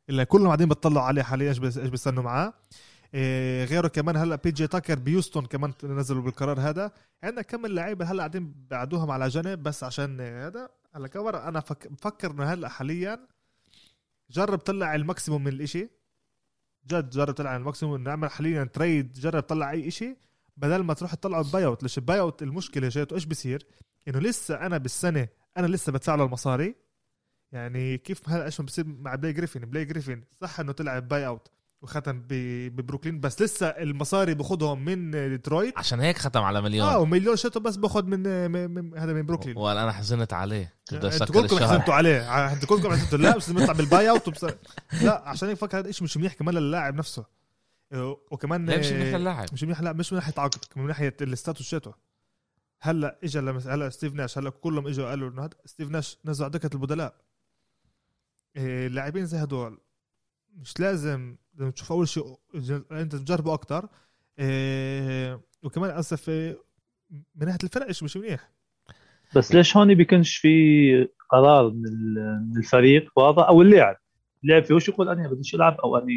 اللي 0.10 0.26
كلهم 0.26 0.46
قاعدين 0.46 0.68
بيطلعوا 0.68 1.06
عليه 1.06 1.24
حاليا. 1.24 1.50
إيش 1.50 1.60
إيش 1.64 1.90
بيستنوا 1.90 2.24
معاه؟ 2.24 2.54
إيه 3.14 3.66
غيره 3.66 3.88
كمان 3.88 4.18
هلأ 4.18 4.36
بي 4.36 4.52
جي 4.52 4.68
تاكر 4.68 5.00
بيوستون 5.00 5.46
كمان 5.46 5.74
نزلوا 5.84 6.22
بالقرار 6.22 6.60
هذا. 6.60 6.92
عندك 7.24 7.46
كم 7.46 7.66
لعيبه 7.66 8.06
هلأ 8.06 8.18
قاعدين 8.18 8.54
بعدوهم 8.72 9.12
على 9.12 9.28
جنب 9.28 9.64
بس 9.64 9.84
عشان 9.84 10.22
هذا. 10.22 10.70
هلأ 10.96 11.08
كمان 11.08 11.36
أنا 11.36 11.60
فك... 11.60 11.88
بفكر 11.92 12.32
إنه 12.32 12.44
هلأ 12.44 12.70
حاليا 12.70 13.20
جرب 14.30 14.58
طلع 14.60 14.96
ال 14.96 15.02
maximum 15.02 15.44
من 15.44 15.48
الإشي. 15.48 15.90
جد 16.88 17.10
جرب 17.10 17.34
طلع 17.34 17.56
ال 17.56 17.62
maximum 17.62 18.04
نعمل 18.04 18.32
حاليا 18.32 18.64
trade 18.64 19.12
جرب 19.14 19.44
طلع 19.44 19.72
أي 19.72 19.88
إشي 19.88 20.18
بدل 20.58 20.84
ما 20.84 20.94
تروح 20.94 21.14
تطلعوا 21.14 21.44
ب 21.44 21.49
buy 21.49 21.66
out 21.66 21.84
ليش 21.84 21.98
ال 21.98 22.03
buy 22.03 22.20
out 22.20 22.44
المشكلة 22.44 22.90
جاته 22.90 23.14
إيش 23.14 23.26
بصير 23.26 23.68
إنه 24.08 24.20
لسه 24.20 24.56
أنا 24.56 24.78
بالسنة 24.78 25.28
أنا 25.58 25.68
لسه 25.68 25.92
بدفع 25.92 26.16
له 26.16 26.24
المصاري. 26.24 26.76
يعني 27.52 27.98
كيف 27.98 28.30
هلا 28.30 28.46
إيش 28.46 28.62
بصير 28.62 28.86
مع 28.88 29.16
بلاي 29.16 29.34
جريفين 29.34 29.62
بلاي 29.66 29.86
جريفين 29.86 30.24
صح 30.42 30.60
إنه 30.60 30.72
طلع 30.72 31.00
buy 31.00 31.28
out 31.28 31.48
وختم 31.86 32.22
ب- 32.30 32.76
ببروكلين 32.76 33.20
بس 33.20 33.42
لسه 33.42 33.68
المصاري 33.68 34.34
باخذهم 34.34 34.86
من 34.86 35.12
ديترويت. 35.12 35.78
عشان 35.78 36.00
هيك 36.00 36.18
ختم 36.18 36.42
على 36.42 36.62
مليون. 36.62 36.88
آه 36.88 37.00
ومليون 37.00 37.36
شتو 37.36 37.60
بس 37.60 37.76
باخذ 37.76 38.06
من, 38.06 38.28
هذا 38.98 39.14
من 39.14 39.26
بروكلين. 39.26 39.58
وأنا 39.58 39.84
أنا 39.84 39.92
حزنت 39.92 40.34
عليه. 40.34 40.74
كنت 40.90 41.24
كلكم 41.32 41.60
حزنتوا 41.60 41.94
عليه. 41.94 42.20
أنتوا 42.54 42.68
كلكم 42.70 42.92
حزنتوا. 42.92 43.18
لا 43.18 43.38
بس 43.38 43.50
لازم 43.50 43.64
يطلع 43.64 43.74
بال 43.74 43.88
buy 43.88 44.10
out 44.10 44.28
وبص... 44.28 44.44
لا 45.02 45.30
عشان 45.30 45.50
هيك 45.50 45.58
فكر 45.58 45.80
هذا 45.80 45.90
الشيء 45.90 46.04
مش 46.04 46.18
منيح 46.18 46.34
كمان 46.34 46.56
للاعب 46.56 46.96
نفسه. 46.96 47.26
آه، 47.92 48.18
وكمان 48.32 48.66
ليه 48.66 48.78
مش 48.78 48.92
منيح 48.92 49.14
آه، 49.14 49.18
للاعب. 49.18 49.48
مش 49.54 49.64
منيح 49.64 49.82
لا 49.82 49.94
مش 49.94 50.14
من 50.14 50.20
ناحية 50.20 50.34
عقد 50.38 50.60
من 50.76 50.88
ناحية 50.88 51.16
ال 51.22 51.28
status 51.28 51.68
شاتو 51.68 51.92
هلأ 52.82 53.20
اجى 53.24 53.40
لما 53.40 53.62
هلأ 53.76 53.90
ستيف 53.90 54.14
ناش 54.14 54.38
هلأ 54.38 54.50
كلهم 54.50 54.88
إجوا 54.88 55.10
قالوا 55.10 55.30
إنه 55.30 55.42
هذا 55.44 55.50
ستيف 55.66 55.90
ناش 55.90 56.18
نزل 56.26 56.44
على 56.44 56.52
دكة 56.52 56.70
البدلاء. 56.74 57.16
إيه، 58.56 58.88
اللاعبين 58.88 59.26
زي 59.26 59.38
هدول 59.44 59.78
مش 60.56 60.80
لازم 60.80 61.36
لازم 61.56 61.72
تشوف 61.72 61.92
أول 61.92 62.08
شيء 62.08 62.24
انت 62.92 63.16
تجربه 63.16 63.54
أكتر. 63.54 63.90
إيه، 64.40 65.42
وكمان 65.64 65.90
اسف 65.90 66.30
إيه، 66.30 66.58
من 67.12 67.46
ناحية 67.46 67.60
الفرق 67.64 67.92
شيء 67.92 68.06
مش 68.06 68.18
منيح. 68.18 68.52
بس 69.36 69.56
ليش 69.56 69.78
هون 69.78 69.94
بيكونش 69.96 70.38
في 70.38 71.08
قرار 71.30 71.70
من 71.70 71.86
ال- 71.88 72.54
الفريق؟ 72.58 73.12
واضح. 73.16 73.44
أو 73.48 73.62
اللاعب. 73.62 73.96
لعب 74.44 74.64
فيه 74.64 74.76
وش 74.76 74.90
يقول 74.90 75.10
أنا 75.10 75.28
بديش 75.28 75.56
العب 75.56 75.74
أو 75.74 75.98
أني 75.98 76.14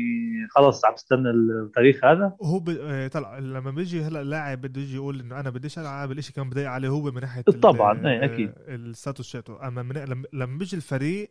خلص 0.50 0.84
عم 0.84 0.94
بستنى 0.94 1.30
التاريخ 1.30 2.04
هذا؟ 2.04 2.36
هو 2.42 2.58
ب... 2.58 2.68
آه، 2.68 3.08
طلع 3.08 3.38
لما 3.38 3.70
بيجي 3.70 4.02
هلأ 4.02 4.24
لاعب 4.24 4.60
بده 4.60 4.80
يجي 4.80 4.94
يقول 4.94 5.20
إنه 5.20 5.40
أنا 5.40 5.50
بديش 5.50 5.78
ألعب 5.78 6.12
الإشي 6.12 6.32
كان 6.32 6.50
بضايق 6.50 6.68
عليه 6.70 6.88
هو 6.88 7.02
من 7.10 7.20
ناحية 7.20 7.44
ال- 7.48 7.60
طبعاً، 7.60 8.08
إيه، 8.08 8.22
آه، 8.22 8.24
أكيد. 8.24 8.52
الستاتوس 8.58 9.28
شاتو 9.28 9.56
أما 9.56 9.82
من... 9.82 10.24
لما 10.32 10.58
بيجي 10.58 10.76
الفريق 10.76 11.30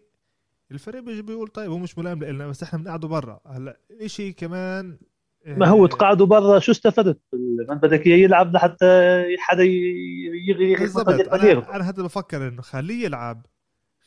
الفريق 0.71 1.03
بيجي 1.03 1.21
بيقول 1.21 1.47
طيب 1.47 1.71
هو 1.71 1.77
مش 1.77 1.97
ملائم 1.97 2.23
لنا 2.23 2.47
بس 2.47 2.63
إحنا 2.63 2.79
بنقعده 2.79 3.07
برا. 3.07 3.39
هلأ 3.47 3.79
الاشي 3.91 4.31
كمان 4.33 4.97
آه، 5.45 5.55
ما 5.57 5.67
هو 5.67 5.85
تقعدوا 5.85 6.25
برا 6.25 6.59
شو 6.59 6.71
استفدت؟ 6.71 7.19
ما 7.69 7.75
بدك 7.75 8.07
إياه 8.07 8.17
يلعب 8.17 8.53
لحتى 8.53 8.85
حدا 9.39 9.63
يغي 9.63 10.75
بالضبط. 10.75 11.07
أنا 11.09 11.75
أنا 11.75 11.89
هذا 11.89 12.03
بفكر 12.03 12.47
إنه 12.47 12.61
خليه 12.61 13.05
يلعب 13.05 13.45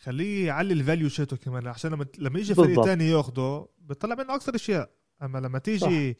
خليه 0.02 0.46
يعلي 0.46 0.74
ال 0.74 0.80
value 0.80 1.08
شاتو 1.08 1.36
كمان 1.36 1.66
عشان 1.66 1.90
لما 1.90 2.06
لما 2.18 2.38
يجي 2.38 2.54
فريق. 2.54 2.84
تاني 2.84 3.10
ياخده 3.10 3.66
بيطلع 3.78 4.14
منه 4.14 4.34
أكثر 4.34 4.54
أشياء. 4.54 4.90
أما 5.22 5.38
لما 5.38 5.58
تيجي 5.58 5.88
إيه 5.88 6.16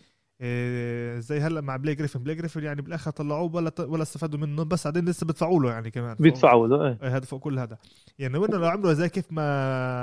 زي 1.18 1.40
هلا 1.40 1.60
مع 1.60 1.76
بلاي 1.76 1.94
جريفن. 1.94 2.22
بلاي 2.22 2.34
جريفن 2.34 2.64
يعني 2.64 2.82
بالآخر 2.82 3.10
طلعوه 3.10 3.54
ولا 3.54 3.72
ولا 3.78 4.02
استفادوا 4.02 4.38
منه 4.38 4.62
بس 4.62 4.86
بعدين 4.86 5.04
لسه 5.04 5.26
بدفعوا 5.26 5.60
له 5.60 5.70
يعني 5.70 5.90
كمان. 5.90 6.16
بيدفعوا 6.20 6.68
له 6.68 6.86
إيه. 6.86 6.98
إيه 7.02 7.16
هذا 7.16 7.24
فوق 7.24 7.40
كل 7.40 7.58
هذا. 7.58 7.78
يعني 8.18 8.38
وانه 8.38 8.56
لو 8.56 8.68
عملوا 8.68 8.92
زي 8.92 9.08
كيف 9.08 9.32
ما 9.32 9.42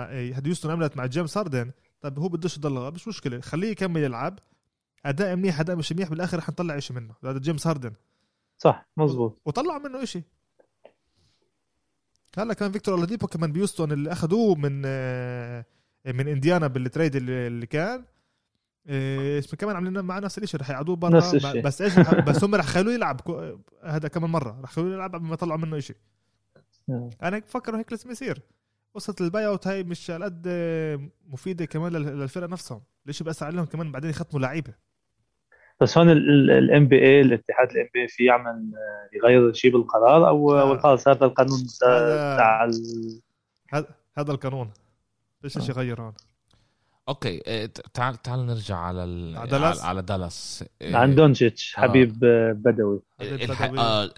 إيه 0.10 0.38
هاد 0.38 0.47
يوستن 0.47 0.69
عملت 0.69 0.97
مع 0.97 1.06
جيمس 1.06 1.38
هاردن. 1.38 1.71
طب 2.02 2.19
هو 2.19 2.28
بدوش 2.28 2.58
يضل 2.58 2.93
مش 2.93 3.08
مشكلة. 3.08 3.39
خليه 3.39 3.71
يكمل 3.71 4.04
يلعب. 4.04 4.39
أداء 5.06 5.36
منيح 5.36 5.60
أداء 5.60 5.76
مش 5.76 5.91
منيح 5.91 6.10
بالآخر 6.10 6.38
رح 6.38 6.50
نطلع 6.50 6.80
شيء 6.80 6.95
منه. 6.95 7.13
هذا 7.23 7.39
جيمس 7.39 7.67
هاردن. 7.67 7.93
صح 8.58 8.88
مزبوط 8.97 9.41
وطلعوا 9.45 9.80
منه 9.80 10.04
إشي. 10.04 10.23
هلا 12.38 12.54
كان 12.54 12.71
فيكتور 12.71 12.93
أولاديبو 12.95 13.28
كمان 13.28 13.52
بيوستون 13.52 13.91
اللي 13.91 14.12
أخذوه 14.12 14.56
من 14.56 14.82
من 16.06 16.28
إنديانا 16.28 16.67
بال 16.67 16.81
trade 16.81 17.15
اللي 17.15 17.65
كان. 17.65 18.06
آه، 18.88 19.39
اسمه 19.39 19.58
كمان 19.60 19.76
عاملين 19.76 20.00
معاه 20.06 20.19
نفس 20.19 20.38
الشيء 20.38 20.60
رح 20.60 20.69
يقعدوه 20.69 20.95
برا. 20.95 21.10
نفس 21.10 21.36
الشيء. 21.36 21.62
بس 21.62 21.82
إيش 21.82 22.00
بس 22.00 22.43
هم 22.43 22.56
رح 22.62 22.65
يخلوه 22.65 22.93
يلعب 22.93 23.21
كو- 23.21 23.58
هذا 23.84 24.08
كمان 24.08 24.30
مرة. 24.30 24.62
رح 24.63 24.71
يخلوه 24.71 24.93
يلعب 24.93 25.15
قبل 25.15 25.26
ما 25.26 25.34
يطلعوا 25.34 25.60
منه 25.60 25.80
شيء 25.80 25.95
أنا 27.23 27.39
بفكر 27.39 27.78
هيك 27.78 27.91
لازم 27.91 28.12
يصير. 28.12 28.41
قصة 28.95 29.15
ال 29.21 29.28
buy 29.28 29.45
out 29.47 29.67
هاي 29.67 29.84
مش 29.84 30.12
على 30.12 30.26
قد 30.26 30.43
آه، 30.47 31.10
مفيدة 31.28 31.65
كمان 31.65 31.91
لل- 31.91 32.19
للفرقة 32.19 32.47
نفسهم. 32.47 32.82
ليش 33.06 33.23
بأثر 33.23 33.45
عليهم 33.45 33.65
كمان 33.65 33.91
بعدين 33.91 34.10
يختموا 34.10 34.41
لعيبة؟ 34.41 34.73
بس 35.82 35.97
هون 35.97 36.10
ال 36.10 36.88
NBA 36.88 37.21
الاتحاد 37.21 37.71
ال 37.71 37.88
NBA 37.93 38.08
في 38.08 38.26
يعمل 38.26 38.71
آه، 38.76 39.10
يغير 39.17 39.54
شيء 39.54 39.71
بالقرار 39.71 40.28
أو 40.28 40.54
آه. 40.54 40.78
خلص 40.78 41.08
هذا 41.08 41.26
القانون 41.26 41.60
تاع 41.82 42.69
هذا 43.73 43.88
هذا 44.17 44.32
القانون. 44.32 44.71
فيش 45.41 45.58
شيء 45.60 45.69
يغير 45.69 46.02
هون؟ 46.02 46.13
okay 47.10 47.30
إيه، 47.48 47.65
ت- 47.65 47.82
تعال 47.93 48.15
تعال 48.22 48.46
نرجع 48.46 48.78
على 48.78 49.04
ال... 49.04 49.38
على 49.38 49.50
دالاس؟ 49.50 49.82
على, 49.84 50.02
دالاس. 50.02 50.65
إيه، 50.82 50.96
عن 50.96 51.15
دونجيتش 51.15 51.76
آه. 51.78 51.82
حبيب 51.82 52.24
آه، 52.24 52.52
بدوي. 52.52 53.02
حبيب 53.20 53.41
الح... 53.41 53.62
آه 53.62 54.10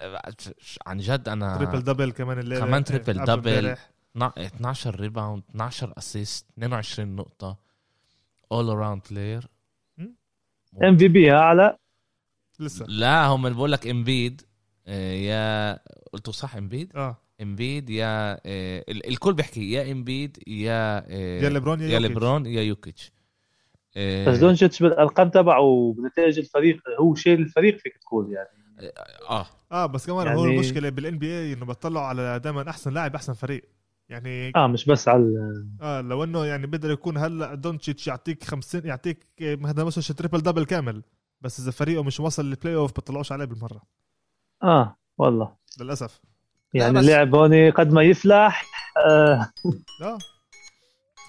عن 0.86 0.98
جد 0.98 1.28
أنا 1.28 1.56
triple 1.56 1.82
double 1.82 2.12
كمان 2.12 2.38
الليلة 2.38 2.60
كمان 2.66 2.84
triple 2.84 3.24
double. 3.24 3.30
امبارح. 3.56 3.90
12 4.38 5.00
rebound 5.00 5.42
12 5.50 5.94
assist 5.98 6.46
22 6.58 7.16
نقطة. 7.16 7.56
all 8.52 8.68
around 8.70 9.02
player 9.10 9.48
MVP 10.82 11.30
على 11.30 11.76
لسه. 12.60 12.86
لا 12.88 13.26
هم 13.26 13.46
اللي 13.46 13.56
بقول 13.56 13.72
لك 13.72 13.86
امبيد 13.86 14.42
يا 14.86 15.78
قلتوا 16.12 16.32
صح 16.32 16.56
امبيد 16.56 16.96
آه. 16.96 17.16
امبيد 17.42 17.90
يا 17.90 18.32
آه، 18.46 18.84
ال- 18.88 19.08
الكل 19.08 19.34
بيحكي 19.34 19.72
يا 19.72 19.92
امبيد 19.92 20.38
يا 20.48 21.04
آه، 21.08 21.40
يا 21.42 21.48
ليبرون 21.48 21.80
يا, 21.80 21.88
يا. 21.88 21.98
ليبرون 21.98 22.46
يا 22.46 22.62
يوكيتش. 22.62 23.12
آه، 23.96 24.26
بس 24.28 24.38
دونجيتش 24.38 24.82
بالأرقام 24.82 25.28
تبعه 25.28 25.60
وبنتائج 25.60 26.38
الفريق 26.38 26.80
هو 27.00 27.14
شيء 27.14 27.34
الفريق 27.38 27.78
فيك 27.78 27.96
تقول 27.98 28.32
يعني. 28.32 28.48
آه 29.30 29.46
آه. 29.72 29.86
بس 29.86 30.06
كمان 30.06 30.26
يعني- 30.26 30.38
هو 30.38 30.44
المشكلة 30.44 30.88
بال 30.88 31.18
NBA 31.18 31.52
إنه 31.52 31.66
بتطلعوا 31.66 32.06
على 32.06 32.38
دائما 32.38 32.70
أحسن 32.70 32.92
لاعب 32.94 33.14
أحسن 33.14 33.32
فريق. 33.32 33.64
يعني 34.08 34.52
آه 34.56 34.66
مش 34.66 34.84
بس 34.86 35.08
على 35.08 35.24
آه 35.82 36.00
لو 36.00 36.24
إنه 36.24 36.44
يعني 36.46 36.66
بيقدر 36.66 36.90
يكون 36.90 37.16
هلأ 37.16 37.54
دونتشيتش 37.54 38.06
يعطيك 38.08 38.44
50 38.44 38.86
يعطيك 38.86 39.26
آه، 39.42 39.58
هذا 39.66 39.84
مش 39.84 39.94
triple 40.08 40.38
double 40.40 40.64
كامل 40.64 41.02
بس 41.40 41.60
إذا 41.60 41.70
فريقه 41.70 42.02
مش 42.02 42.20
وصل 42.20 42.44
لل 42.46 42.74
playoff 42.74 42.90
بتطلعوش 42.90 43.32
عليه 43.32 43.44
بالمرة. 43.44 43.82
آه 44.62 44.96
والله. 45.18 45.56
للأسف. 45.80 46.20
يعني 46.74 46.92
بس- 46.92 47.04
اللعب 47.04 47.34
هون 47.34 47.70
قد 47.70 47.92
ما 47.92 48.02
يفلح 48.02 48.64
آه. 48.96 49.52
آه 50.02 50.18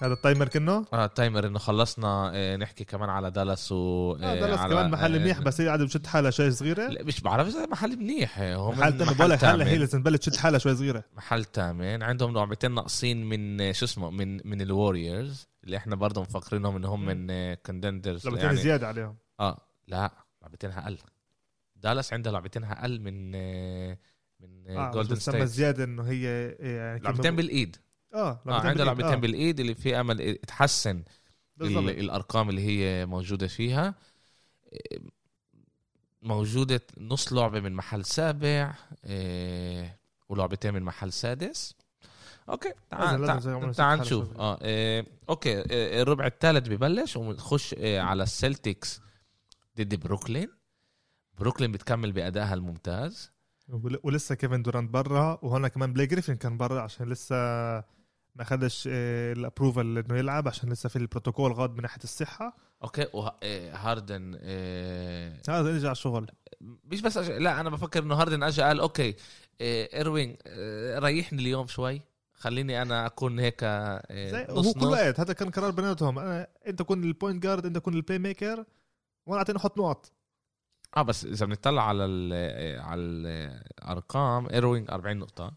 هذا 0.02 0.12
ال 0.12 0.18
timer 0.18 0.48
كنه 0.48 0.84
آه 0.92 1.06
timer 1.06 1.46
إنه 1.46 1.58
خلصنا 1.58 2.30
آه، 2.34 2.56
نحكي 2.56 2.84
كمان 2.84 3.10
على 3.10 3.30
دالاس 3.30 3.72
و 3.72 4.12
آه 4.12 4.16
دالاس 4.40 4.60
كمان 4.60 4.90
محل 4.90 5.20
منيح 5.20 5.40
بس 5.40 5.60
هي 5.60 5.66
قاعدة 5.66 5.84
بتشد 5.84 6.06
حالها 6.06 6.30
شوي 6.30 6.50
صغيرة. 6.50 6.88
لا 6.88 7.02
مش 7.04 7.20
بعرف 7.20 7.46
إذا 7.48 7.66
محل 7.66 7.96
منيح 7.96 8.38
هم 8.40 8.78
محل 8.78 8.98
تاني 8.98 9.14
بقول 9.14 9.30
لك 9.30 9.44
هلا 9.44 9.66
هي 9.66 9.78
لازم 9.78 10.02
تبلش 10.02 10.18
تشد 10.18 10.36
حالها 10.36 10.58
شوي 10.58 10.74
صغيرة. 10.76 11.04
محل 11.16 11.44
تامن. 11.44 12.02
عندهم 12.02 12.34
لعبتين 12.34 12.74
ناقصين 12.74 13.24
من 13.28 13.60
آه، 13.60 13.72
شو 13.72 13.84
اسمه 13.84 14.10
من 14.10 14.48
من 14.48 14.60
الوريورز 14.60 15.48
اللي 15.64 15.76
إحنا 15.76 15.96
برضه 15.96 16.20
مفكرينهم 16.22 16.76
انهم 16.76 17.00
مم. 17.00 17.06
من 17.26 17.54
contenders 17.54 18.26
لعبتين 18.26 18.44
يعني. 18.44 18.56
زيادة 18.56 18.88
عليهم. 18.88 19.16
آه 19.40 19.60
لا 19.88 20.10
لعبتينها 20.42 20.82
أقل. 20.84 20.98
دالاس 21.76 22.12
عندها 22.12 22.32
لعبتينها 22.32 22.80
أقل 22.80 23.00
من 23.00 23.32
آه، 23.34 23.98
من 24.42 24.76
آه 24.76 24.90
جولدن 24.90 25.14
ستيت 25.16 25.42
زيادة 25.42 25.84
إنه 25.84 26.02
هي 26.02 26.48
يعني 26.60 26.98
كيف 26.98 27.04
لعبتين 27.08 27.36
بالايد 27.36 27.76
آه 28.14 28.18
آه 28.18 28.52
عندها 28.52 28.62
بالإيد. 28.72 28.80
لعبتين 28.86 29.06
آه، 29.06 29.14
بالايد 29.14 29.60
اللي 29.60 29.74
في 29.74 30.00
أمل 30.00 30.36
تحسن 30.36 30.96
ال- 30.96 31.04
بالضبط. 31.56 31.88
الأرقام 31.88 32.50
اللي 32.50 32.62
هي 32.62 33.06
موجودة 33.06 33.46
فيها. 33.46 33.94
موجودة 36.22 36.80
نص 36.98 37.32
لعبة 37.32 37.60
من 37.60 37.72
محل 37.72 38.04
سابع 38.04 38.74
إيه، 39.04 39.98
ولعبتين 40.28 40.74
من 40.74 40.82
محل 40.82 41.12
سادس. 41.12 41.74
okay 42.48 42.72
تعال 42.90 43.26
تعال, 43.26 43.74
تعال 43.74 43.98
نشوف. 44.00 44.36
آه 44.36 44.58
إيه، 44.62 45.06
okay 45.28 45.50
إيه، 45.70 46.02
الربع 46.02 46.26
الثالث 46.26 46.68
ببلش 46.68 47.16
ونخش 47.16 47.74
إيه، 47.74 48.00
على 48.00 48.22
السلتكس 48.22 49.00
ضد 49.78 49.94
بروكلين. 49.94 50.48
بروكلين 51.38 51.72
بتكمل 51.72 52.12
بأدائها 52.12 52.54
الممتاز. 52.54 53.30
ولسه 54.02 54.34
كيفن 54.34 54.62
دورانت 54.62 54.90
برا 54.90 55.38
وهنا 55.42 55.68
كمان 55.68 55.92
بلاي 55.92 56.06
جريفن 56.06 56.34
كان 56.34 56.56
برا 56.56 56.80
عشان 56.80 57.08
لسه 57.08 57.36
ما 58.34 58.44
خدش 58.44 58.88
ال 58.92 59.04
approval 59.04 59.98
إنه 59.98 60.18
يلعب 60.18 60.48
عشان 60.48 60.72
لسه 60.72 60.88
في 60.88 60.96
البروتوكول 60.96 61.52
غاد 61.52 61.70
من 61.70 61.82
ناحية 61.82 62.04
الصحة. 62.04 62.56
okay 62.82 63.06
وهاردن 63.12 64.34
إيه، 64.34 65.42
هذا 65.48 65.70
يرجع 65.70 65.84
على 65.88 65.92
الشغل. 65.92 66.26
مش 66.60 67.00
بس 67.00 67.16
أج... 67.16 67.30
لا 67.30 67.60
أنا 67.60 67.70
بفكر 67.70 68.02
إنه 68.02 68.14
هاردن 68.14 68.42
اجى 68.42 68.62
قال 68.62 68.80
okay 68.80 69.16
إيه، 69.60 70.02
ريحني 70.98 71.40
اليوم 71.40 71.66
شوي 71.66 72.02
خليني 72.34 72.82
أنا 72.82 73.06
أكون 73.06 73.38
هيك 73.38 73.64
هو 73.64 74.72
كل. 74.72 74.86
وقت 74.86 75.20
هذا 75.20 75.32
كان 75.32 75.50
قرار 75.50 75.70
بيناتهم. 75.70 76.18
أنا 76.18 76.46
أنت 76.66 76.82
كن 76.82 77.04
ال 77.04 77.10
point 77.10 77.42
guard 77.42 77.66
أنت 77.66 77.78
كن 77.78 77.94
ال 77.94 78.18
playmaker 78.18 78.64
وأنا 79.26 79.38
أعطيني 79.38 79.58
أحط 79.58 79.78
نقط. 79.78 80.12
آه 80.96 81.02
بس 81.02 81.24
إذا 81.24 81.46
بنطلع 81.46 81.88
على 81.88 82.04
ال 82.04 82.32
على 82.80 83.02
الأرقام 83.02 84.48
ايروينج 84.48 84.90
40 84.90 85.16
نقطة 85.16 85.54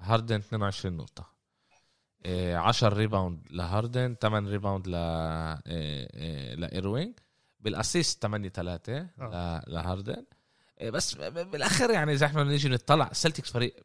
هاردن 0.00 0.36
22 0.36 0.96
نقطة. 0.96 1.30
إيه، 2.24 2.56
10 2.56 2.94
rebound 2.94 3.46
لهاردن 3.50 4.16
8 4.20 4.50
rebound 4.50 4.88
ل 4.88 4.94
إيه، 4.94 6.08
إيه، 6.14 6.54
لايروينج 6.54 7.18
بال 7.60 7.76
assist 7.76 8.22
8 8.22 8.48
3 8.48 9.06
آه. 9.20 9.64
لهاردن. 9.66 10.24
إيه، 10.80 10.90
بس 10.90 11.14
بالآخر 11.14 11.90
يعني 11.90 12.12
إذا 12.12 12.26
إحنا 12.26 12.44
نيجي 12.44 12.68
نطلع 12.68 13.12
سلتكس 13.12 13.50
فريق 13.50 13.76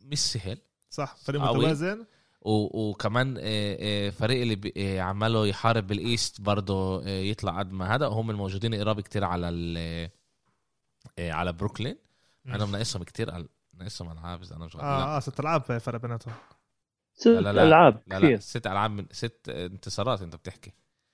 مش 0.00 0.18
سهل. 0.18 0.58
صح 0.90 1.16
فريق. 1.16 1.40
متوازن. 1.42 2.06
وكمان 2.42 3.36
آه، 3.38 3.42
آه، 3.80 4.10
فريق 4.10 4.40
اللي 4.42 4.72
آه، 4.76 5.00
عماله 5.00 5.46
يحارب 5.46 5.86
بالإيست 5.86 6.40
برضه 6.40 7.06
يطلع 7.08 7.58
قد 7.58 7.72
ما 7.72 7.94
هذا. 7.94 8.06
هم 8.06 8.30
الموجودين 8.30 8.74
قراب 8.74 9.00
كتير 9.00 9.24
على 9.24 9.48
ال 9.48 10.10
على 11.18 11.52
بروكلين. 11.52 11.96
أنا 12.46 12.64
مناقصهم 12.66 13.02
كتير 13.02 13.46
ناقصهم 13.74 14.10
العاب 14.12 14.42
اذا 14.42 14.56
أنا 14.56 14.64
مش. 14.64 14.76
آه 14.76 15.16
آه 15.16 15.20
ست 15.20 15.40
ألعاب 15.40 15.78
فرق 15.78 16.00
بيناتهم. 16.00 16.34
ست 17.14 17.26
لا 17.26 17.40
لا 17.40 17.52
لا. 17.52 17.62
ألعاب 17.62 18.02
لا 18.06 18.14
لا. 18.18 18.26
كثير 18.26 18.38
ست 18.40 18.66
ألعاب 18.66 18.90
من 18.90 19.06
ست 19.12 19.48
انتصارات 19.48 20.22
أنت 20.22 20.36
بتحكي. 20.36 20.72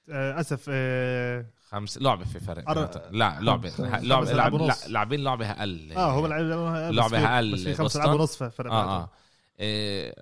أسف 0.08 0.66
آه, 0.68 1.46
خمس 1.68 1.98
لعبه 1.98 2.24
في 2.24 2.40
فرق 2.40 2.70
أر-. 2.70 2.98
لا 3.10 3.40
لعبه 3.40 3.72
لعبه 3.78 4.32
لعب 4.32 4.70
لاعبين 4.88 5.20
لعبه 5.24 5.50
أقل. 5.50 5.92
آه 5.92 6.12
هو 6.12 6.26
لعب 6.26 6.40
بس 6.88 6.94
لعبة 6.96 7.08
في- 7.18 7.26
أقل 7.26 7.52
بس 7.52 7.60
في 7.60 7.74
خمس. 7.74 7.96
ألعاب 7.96 8.20
ونص 8.20 8.42
فرق 8.42 8.72
آه 8.72 9.02
آه. 9.02 9.10
إيه، 9.60 10.14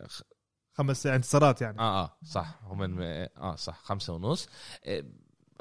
خمس 0.72 1.06
انتصارات 1.06 1.62
يعني. 1.62 1.78
آه 1.78 2.02
آه 2.04 2.16
صح. 2.24 2.61
هم 2.64 2.78
من 2.78 3.02
آه 3.02 3.54
صح. 3.56 3.78
خمسة 3.82 4.12
ونص. 4.14 4.48
إيه، 4.87 5.04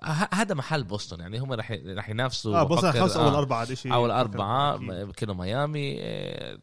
ه- 0.03 0.29
هذا 0.35 0.55
محل 0.55 0.83
بوسطن 0.83 1.19
يعني. 1.19 1.39
هم 1.39 1.53
رح 1.53 1.71
رح 1.85 2.09
ينافسوا 2.09 2.57
آه 2.59 2.63
بص 2.63 2.77
بفكر- 2.85 2.99
خمسة 3.01 3.23
اول 3.25 3.33
آه. 3.33 3.37
اربعة 3.39 3.61
هذا 3.63 3.73
شيء 3.75 3.93
اول 3.93 4.11
اربعه 4.11 4.77
كانوا 5.11 5.35
ميامي 5.35 5.79
إيه، 5.79 6.57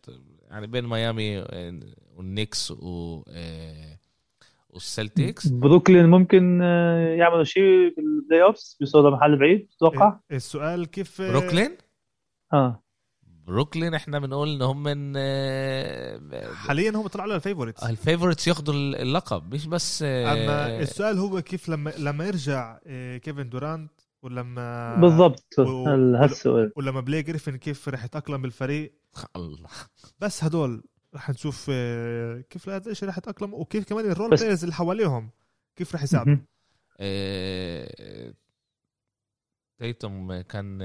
يعني 0.51 0.67
بين 0.67 0.87
ميامي 0.87 1.39
والنيكس 2.15 2.71
و 2.71 3.23
إيه، 3.29 3.99
والسلتيكس 4.71 5.47
بروكلين 5.47 6.07
ممكن 6.07 6.63
آه، 6.63 7.09
يعملوا 7.09 7.45
شيء 7.45 7.95
في 7.95 8.01
ال 8.01 8.43
playoffs 8.43 8.77
بيوصلوا 8.81 9.11
لمحل 9.11 9.39
بعيد 9.39 9.69
تتوقع؟ 9.77 10.19
السؤال 10.33 10.87
كيف 10.87 11.23
بروكلين؟ 11.23 11.77
آه. 12.53 12.83
بروكلين 13.49 13.95
إحنا 13.95 14.19
بنقول 14.19 14.49
ان 14.49 14.63
هم 14.63 14.83
من 14.83 15.13
آه، 15.17 16.53
حاليا 16.55 16.91
هم 16.91 17.07
طلعوا 17.07 17.29
على 17.29 17.37
ال 17.37 17.41
favorites. 17.41 17.83
ال 17.83 17.89
favorites 17.89 18.49
ياخذوا 18.49 18.75
اللقب 18.75 19.55
مش 19.55 19.67
بس 19.67 20.03
آه، 20.03 20.33
أما 20.33 20.81
السؤال 20.81 21.19
هو 21.19 21.43
كيف 21.43 21.69
لما 21.69 21.93
لما 21.99 22.27
يرجع 22.27 22.79
آه، 22.87 23.17
كيفن 23.17 23.49
دورانت 23.49 23.93
ولما 24.23 24.95
بالضبط 25.01 25.59
و- 25.59 25.85
هال- 25.89 26.17
هالسؤال. 26.17 26.73
ولما 26.77 27.01
بليك 27.01 27.23
جريفن 27.23 27.57
كيف 27.57 27.89
رح 27.89 28.05
يتأقلم 28.05 28.43
بالفريق. 28.43 28.93
الله. 29.37 29.69
بس 30.21 30.45
هدول 30.45 30.83
رح 31.15 31.31
نشوف 31.31 31.67
كيف 32.51 32.69
هذا 32.69 32.91
الشيء 32.91 33.09
رح 33.09 33.19
يتاقلموا 33.19 33.59
وكيف 33.59 33.85
كمان 33.89 34.11
ال 34.11 34.15
role 34.15 34.31
players 34.31 34.63
اللي 34.63 34.75
حواليهم 34.75 35.31
كيف 35.77 35.95
رح 35.95 36.03
يساعدوا. 36.03 36.37
تيتم 39.79 40.41
كان 40.41 40.79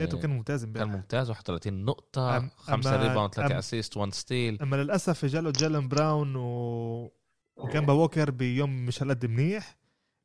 تيتم 0.00 0.18
كان 0.18 0.30
ممتاز 0.30 0.64
كان 0.64 0.68
امبارح 0.68 0.90
ممتاز 0.90 1.30
31 1.30 1.84
نقطة 1.84 2.40
أم- 2.40 2.50
5 2.56 2.90
أما- 2.90 3.02
rebound 3.08 3.34
3 3.34 3.54
أم- 3.54 3.56
assist 3.58 3.96
1 3.96 4.14
steal 4.14 4.62
أما 4.62 4.76
للأسف 4.76 5.24
جالن 5.24 5.88
براون 5.88 6.36
و 6.36 7.12
وكامبا 7.56 7.92
ووكر 7.92 8.30
بيوم 8.30 8.86
مش 8.86 9.02
هالقد 9.02 9.26
منيح. 9.26 9.76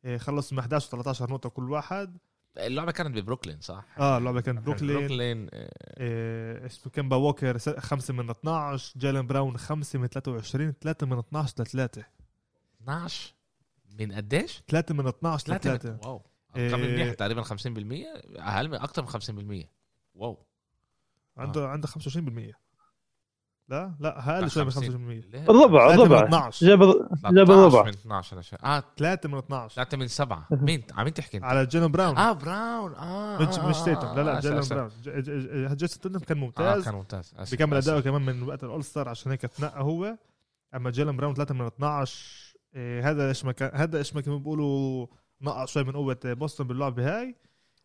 آه، 0.05 0.17
خلصوا 0.17 0.53
من 0.57 0.59
11 0.59 0.87
و 0.87 0.89
13 0.91 1.29
نقطة 1.31 1.49
كل 1.49 1.71
واحد. 1.71 2.17
اللعبة 2.57 2.91
كانت 2.91 3.17
ببروكلين 3.17 3.61
صح؟ 3.61 3.85
آه 3.99 4.17
اللعبة 4.17 4.41
كانت 4.41 4.59
بروكلين 4.65 4.97
بروكلين 4.97 5.47
آه، 5.53 5.69
آه، 5.97 6.65
اسمه 6.65 6.91
كامبا 6.91 7.15
ووكر 7.15 7.57
5 7.79 8.13
من 8.13 8.29
12 8.29 8.93
جالن 8.99 9.27
براون 9.27 9.57
5 9.57 9.99
من 9.99 10.07
23 10.07 10.73
3 10.81 11.05
من 11.07 11.19
12 11.19 11.53
ل 11.63 11.65
3 11.65 12.03
12 12.81 13.33
من 13.99 14.11
قديش؟ 14.11 14.63
3 14.67 14.93
من 14.95 15.07
12 15.07 15.43
ل 15.43 15.59
3 15.59 15.77
3 15.77 16.07
واو. 16.07 16.21
ارقام 16.57 16.79
منيحة 16.79 17.13
تقريبا 17.13 17.43
50% 17.43 17.47
أقل 18.37 18.67
من 18.69 18.73
أكثر 18.75 19.01
من 19.01 19.61
50% 19.63 19.67
واو. 20.15 20.45
عنده 21.37 21.69
عنده 21.69 21.87
25% 21.87 22.55
لا 23.67 23.95
لا 23.99 24.35
أقل 24.37 24.49
شوي 24.51 24.63
من 24.63 24.71
25% 24.71 24.75
ليه؟ 25.31 25.43
الربع 25.49 25.87
3 25.95 26.03
من 26.05 26.11
الربع 26.11 26.25
12 26.25 26.67
جاب 26.67 26.79
13 26.91 27.35
جاب 27.35 27.51
الربع. 27.51 27.83
من 27.83 27.89
12 27.89 28.33
أنا 28.33 28.41
شايف 28.41 28.65
آه 28.65 28.83
3 28.97 29.29
من 29.29 29.37
12 29.37 29.75
3 29.75 29.97
من 29.97 30.07
7 30.07 30.47
مين؟ 30.51 30.83
عم 30.93 31.07
تحكي 31.07 31.37
أنت؟ 31.37 31.45
على 31.45 31.65
جالن 31.65 31.91
براون. 31.91 32.17
آه 32.17 32.31
براون. 32.31 32.93
آه 32.95 33.37
مش 33.49 33.59
آه، 33.59 33.69
مش 33.69 33.75
آه، 33.77 33.83
تيتم 33.85 34.07
لا 34.15 34.21
لا 34.21 34.35
آه، 34.35 34.59
آسف، 34.59 34.73
براون. 34.73 34.89
ج- 35.03 35.09
ج- 35.09 35.69
ج- 35.71 35.75
جيسون 35.77 36.01
تيتم 36.01 36.19
كان 36.19 36.37
آه 36.37 36.41
ممتاز. 36.41 36.85
كان 36.85 36.95
ممتاز. 36.95 37.33
بكمل. 37.53 37.77
أداؤه 37.77 38.01
كمان 38.01 38.21
من 38.21 38.43
وقت 38.43 38.63
ال 38.63 38.83
all-star 38.83 39.09
عشان 39.09 39.31
هيك 39.31 39.41
تنقى 39.41 39.81
هو. 39.83 40.17
أما 40.75 40.89
جيلن 40.91 41.17
براون 41.17 41.33
3 41.33 41.53
من 41.53 41.65
12 41.65 42.55
إيه 42.75 43.09
هذا 43.09 43.27
إيش 43.27 43.45
ما 43.45 43.51
كان 43.51 43.71
هذا 43.73 43.97
إيش 43.97 44.15
ما 44.15 44.21
كانوا 44.21 44.39
بيقولوا 44.39 45.07
نقص 45.45 45.71
شوي 45.73 45.83
من 45.83 45.91
قوة 45.93 46.19
بوسطن 46.23 46.63
باللعبه 46.67 47.19
هاي 47.19 47.35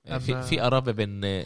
آه، 0.06 0.18
في 0.18 0.42
في 0.42 0.60
قرابة 0.60 0.92
بين 0.92 1.20
آه، 1.24 1.44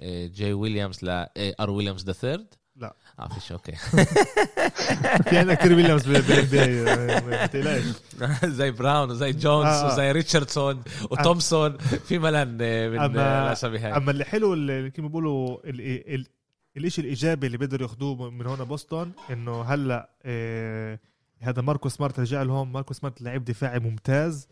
آه، 0.00 0.26
جاي 0.26 0.52
ويليامز 0.52 1.04
ل 1.04 1.26
آر 1.60 1.70
ويليامز 1.70 2.04
ذا 2.04 2.12
ثيرد 2.12 2.54
لا. 2.76 2.96
آه 3.18 3.28
فيش 3.28 3.52
أوكي. 3.52 3.72
في 5.28 5.38
عندنا 5.38 5.54
كثير 5.54 5.72
ويليامز 5.74 6.08
اي 6.54 6.84
ما 7.20 7.46
تقلقش 7.46 7.84
زي 8.44 8.70
براون 8.70 9.10
وزي 9.10 9.32
جونز 9.32 9.66
آه،. 9.66 9.86
وزي 9.92 10.12
ريتشاردسون 10.12 10.82
وتومسون. 11.10 11.78
في 11.78 12.18
ملان 12.18 12.48
من 12.90 12.98
أما- 12.98 13.18
الاسامي 13.18 13.78
هاي. 13.78 13.96
أما 13.96 14.10
اللي 14.10 14.24
حلو 14.24 14.54
اللي 14.54 14.90
كانوا 14.90 15.10
بيقولوا 15.10 15.58
ال- 15.64 16.14
ال- 16.14 16.26
الإشي 16.76 17.00
الإيجابي 17.00 17.46
اللي 17.46 17.58
بيقدروا 17.58 17.88
ياخذوه 17.88 18.30
من 18.30 18.46
هون 18.46 18.64
بوسطن 18.64 19.10
إنه 19.30 19.62
هلأ 19.62 20.10
هذا 21.40 21.62
ماركو 21.62 21.88
سمارت 21.88 22.20
رجع 22.20 22.42
لهم. 22.42 22.72
ماركو 22.72 22.94
سمارت 22.94 23.22
لعيب 23.22 23.44
دفاعي 23.44 23.78
ممتاز. 23.78 24.48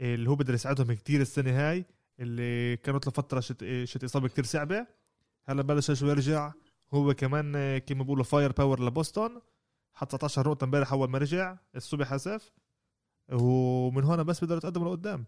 اللي 0.00 0.30
هو 0.30 0.34
بقدر 0.34 0.54
يساعدهم 0.54 0.92
كتير 0.92 1.20
السنة 1.20 1.50
هاي 1.50 1.84
اللي 2.20 2.76
كانت 2.76 3.06
له 3.06 3.12
فترة 3.12 3.40
شت, 3.40 3.64
شت 3.84 4.04
إصابة 4.04 4.28
كتير 4.28 4.44
صعبة. 4.44 4.86
هلأ 5.44 5.62
بلش 5.62 5.90
شوي 5.90 6.10
يرجع 6.10 6.52
هو 6.94 7.14
كمان 7.14 7.56
إيه، 7.56 7.78
كما 7.78 8.02
بيقولوا 8.02 8.24
firepower 8.24 8.84
لبوسطن. 8.84 9.40
حط 9.94 10.14
19 10.16 10.48
نقطة 10.48 10.64
امبارح 10.64 10.92
أول 10.92 11.10
ما 11.10 11.18
رجع 11.18 11.56
الصبح 11.76 12.12
اسف 12.12 12.52
ومن 13.32 14.04
هون 14.04 14.22
بس 14.24 14.40
بيقدروا 14.40 14.58
يتقدموا 14.58 14.88
لقدام. 14.96 15.24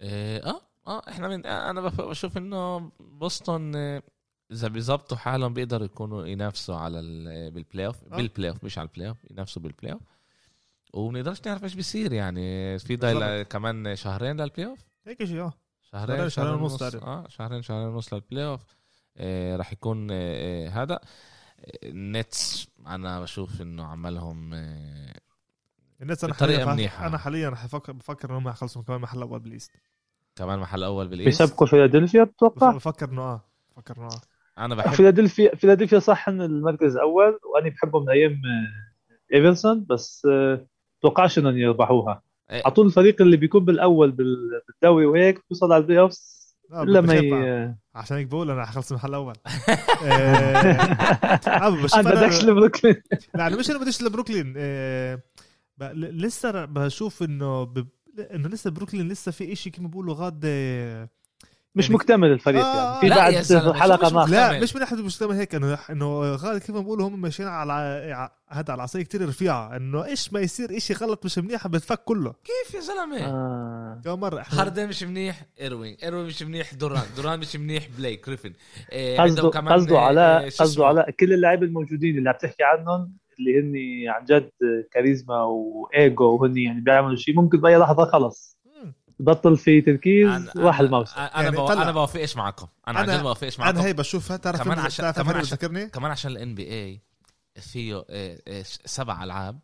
آه 0.00 0.38
آه 0.38 0.60
آه، 0.86 1.02
إحنا 1.08 1.28
من 1.28 1.46
آه، 1.46 1.70
أنا 1.70 1.80
بشوف 1.80 2.36
إنه 2.36 2.78
بوسطن 3.00 3.72
آه، 3.76 4.02
إذا 4.52 4.68
بيظبطوا 4.68 5.16
حالهم 5.16 5.54
بيقدروا 5.54 5.84
يكونوا 5.84 6.26
ينافسوا 6.26 6.76
على 6.76 7.00
ال- 7.00 7.50
بال 7.50 7.86
playoff 7.86 8.04
آه. 8.04 8.16
بال 8.16 8.50
playoff 8.50 8.64
مش 8.64 8.78
على 8.78 8.88
ال 8.88 9.08
playoff 9.08 9.16
ينافسوا 9.30 9.62
بال 9.62 9.92
playoff 9.92 10.02
وبنقدرش 10.92 11.40
نعرف 11.46 11.64
إيش 11.64 11.74
بيصير 11.74 12.12
يعني. 12.12 12.78
في 12.78 12.96
ضايل. 12.96 13.42
كمان 13.42 13.96
شهرين 13.96 14.40
للبلاي 14.40 14.66
اوف 14.66 14.78
هيك 15.06 15.24
شيء 15.24 15.40
آه. 15.40 15.52
شهرين 15.82 16.28
شهرين، 16.28 16.54
ونص. 16.54 16.82
آه 16.82 17.28
شهرين 17.28 17.62
شهرين 17.62 17.86
ونص 17.88 18.14
لل 18.14 18.44
playoff 18.44 18.60
آه 19.16 19.56
راح 19.56 19.72
يكون 19.72 20.10
آه 20.10 20.66
آه 20.66 20.68
هذا. 20.68 21.00
النتس 21.84 22.68
أنا 22.86 23.20
بشوف 23.20 23.62
إنه 23.62 23.84
عملهم 23.84 24.54
آه 24.54 25.14
النتس 26.02 26.24
أنا 26.24 26.34
حاليا 26.34 26.64
منيحة. 26.64 27.06
أنا 27.06 27.18
حاليا 27.18 27.48
رح 27.48 27.64
بفكر 27.66 27.92
بفكر 27.92 28.30
إنهم 28.30 28.48
يخلصوا 28.48 28.82
كمان 28.82 29.00
محل 29.00 29.22
أول 29.22 29.40
بال 29.40 29.51
east 29.51 29.72
كمان 30.36 30.58
محل 30.58 30.82
أول 30.82 31.08
بال 31.08 31.19
east 31.19 31.42
بيسبقوا 31.42 31.66
فيلادلفيا 31.66 32.24
بتوقع 32.24 32.70
بفكر 32.70 33.08
إنه 33.08 33.22
آه 33.22 33.44
بفكر 33.76 33.96
إنه 33.96 34.06
آه. 34.06 34.20
أنا 34.64 34.74
بحب 34.74 34.90
فيلادلفيا 34.92 35.54
فيلادلفيا 35.54 35.98
صح 35.98 36.28
إن 36.28 36.42
المركز 36.42 36.94
الأول 36.96 37.40
وأنا 37.54 37.68
بحبه 37.70 38.00
من 38.00 38.10
أيام 38.10 38.42
ايفرسون 39.34 39.86
بس 39.90 40.26
آه، 40.30 40.66
بتوقعش 41.00 41.38
إنهم 41.38 41.56
يربحوها. 41.58 42.22
إيه. 42.50 42.62
على 42.64 42.74
طول 42.74 42.86
الفريق 42.86 43.22
اللي 43.22 43.36
بيكون 43.36 43.64
بالأول 43.64 44.10
بال- 44.10 44.62
بالدوري 44.68 45.06
وهيك 45.06 45.42
بيوصل 45.50 45.72
على 45.72 45.80
ال 45.82 46.00
playoffs 46.00 46.38
آه، 46.72 46.82
إلا 46.82 47.00
ما 47.00 47.14
ي... 47.14 47.74
عشان 47.94 48.16
هيك 48.16 48.26
بقول 48.26 48.50
أنا 48.50 48.64
حخلص 48.66 48.90
المحل 48.90 49.08
الأول. 49.08 49.34
آه، 50.04 51.68
بشوف 51.70 51.94
أنا 51.94 52.10
بدكش 52.14 52.40
أنا- 52.40 52.44
لبروكلين. 52.44 53.02
لا 53.34 53.46
أنا 53.46 53.56
مش 53.56 53.70
أنا 53.70 53.78
بديش 53.78 54.02
لبروكلين. 54.02 54.54
آه، 54.56 55.22
ب- 55.78 55.82
ل- 55.82 56.22
لسه 56.22 56.64
بشوف 56.64 57.22
إنه 57.22 57.64
ب... 57.64 57.86
إنه 58.34 58.48
لسه 58.48 58.70
بروكلين 58.70 59.08
لسه 59.08 59.32
في 59.32 59.52
إشي 59.52 59.70
كما 59.70 59.88
بيقولوا 59.88 60.14
غاد 60.14 60.40
آه، 60.44 61.08
مش 61.78 61.84
يعني- 61.84 61.94
مكتمل 61.94 62.32
الفريق 62.32 62.64
آه، 62.64 62.76
يعني. 62.76 63.00
في 63.00 63.08
لا 63.08 63.16
بعد 63.16 63.76
حلقة 63.76 64.14
ما 64.14 64.30
لا 64.30 64.46
مكتمل. 64.46 64.62
مش 64.62 64.74
من 64.74 64.80
ناحية 64.80 64.96
المجتمع 64.96 65.34
هيك 65.34 65.54
انه 65.54 65.78
إنه 65.90 66.20
غاد 66.34 66.58
كيف 66.58 66.70
ما 66.70 66.80
بيقولوا 66.80 67.08
هم 67.08 67.20
ماشيين 67.20 67.48
على 67.48 67.72
هذا 68.48 68.72
على 68.72 68.82
عصاية 68.82 69.02
كتير 69.02 69.28
رفيعة. 69.28 69.76
إنه 69.76 70.04
إيش 70.04 70.32
ما 70.32 70.40
يصير 70.40 70.76
إشي 70.76 70.94
غلط 70.94 71.24
مش 71.24 71.38
منيح 71.38 71.66
بتفك 71.68 71.98
كله. 72.04 72.34
كيف 72.44 72.74
يا 72.74 72.80
زلمة؟ 72.80 73.18
آه. 73.24 74.00
كم 74.04 74.20
مرة 74.20 74.44
هاردن 74.48 74.88
مش 74.88 75.02
منيح 75.02 75.42
إيروين. 75.60 75.96
إيروين 76.02 76.26
مش 76.26 76.42
منيح 76.42 76.74
دوران. 76.74 77.02
دوران 77.16 77.38
مش 77.40 77.56
منيح 77.56 77.88
بليك 77.98 78.26
جريفن 78.26 78.52
إيه 78.92 79.20
قصده 79.20 79.50
كمان 79.50 79.74
قصده 79.74 79.96
إيه، 79.96 80.02
على 80.04 80.40
إيه، 80.40 80.50
قصده؟ 80.50 80.86
على 80.86 81.04
كل 81.20 81.32
اللاعبين 81.32 81.68
الموجودين 81.68 82.18
اللي 82.18 82.30
عم 82.30 82.36
تحكي 82.40 82.62
عنهم 82.62 83.12
اللي 83.38 83.60
هن 83.60 84.08
عن 84.14 84.24
جد 84.24 84.50
كاريزما 84.92 85.42
وإيجو 85.42 86.24
وهن 86.24 86.58
يعني 86.58 86.80
بيعملوا 86.80 87.16
شيء. 87.16 87.34
ممكن 87.34 87.60
بأي 87.60 87.76
لحظة 87.76 88.04
خلص. 88.04 88.57
بطل 89.20 89.56
في 89.56 89.80
تركيز 89.80 90.28
راح 90.56 90.78
أنا- 90.78 90.80
الموسم. 90.80 91.14
أنا 91.20 91.42
يعني 91.42 91.56
بو... 91.56 91.68
أنا 91.72 91.92
بوافقش 91.92 92.36
معكم 92.36 92.66
أنا 92.88 92.98
عن 92.98 93.06
أنا- 93.06 93.10
جد 93.10 93.22
بوافقش 93.22 93.58
معكم 93.58 93.78
أنا 93.78 93.86
هي 93.86 93.92
بشوف 93.92 94.32
تعرف 94.32 94.62
كمان 94.62 94.78
عشان- 94.78 95.10
كمان 95.10 95.36
عشان- 95.36 95.88
كمان 95.88 96.10
عشان 96.10 96.30
الان 96.30 96.54
بي 96.54 96.62
اي 96.72 97.00
فيه 97.60 98.04
إيه، 98.10 98.42
إيه، 98.46 98.62
سبع 98.84 99.24
ألعاب. 99.24 99.60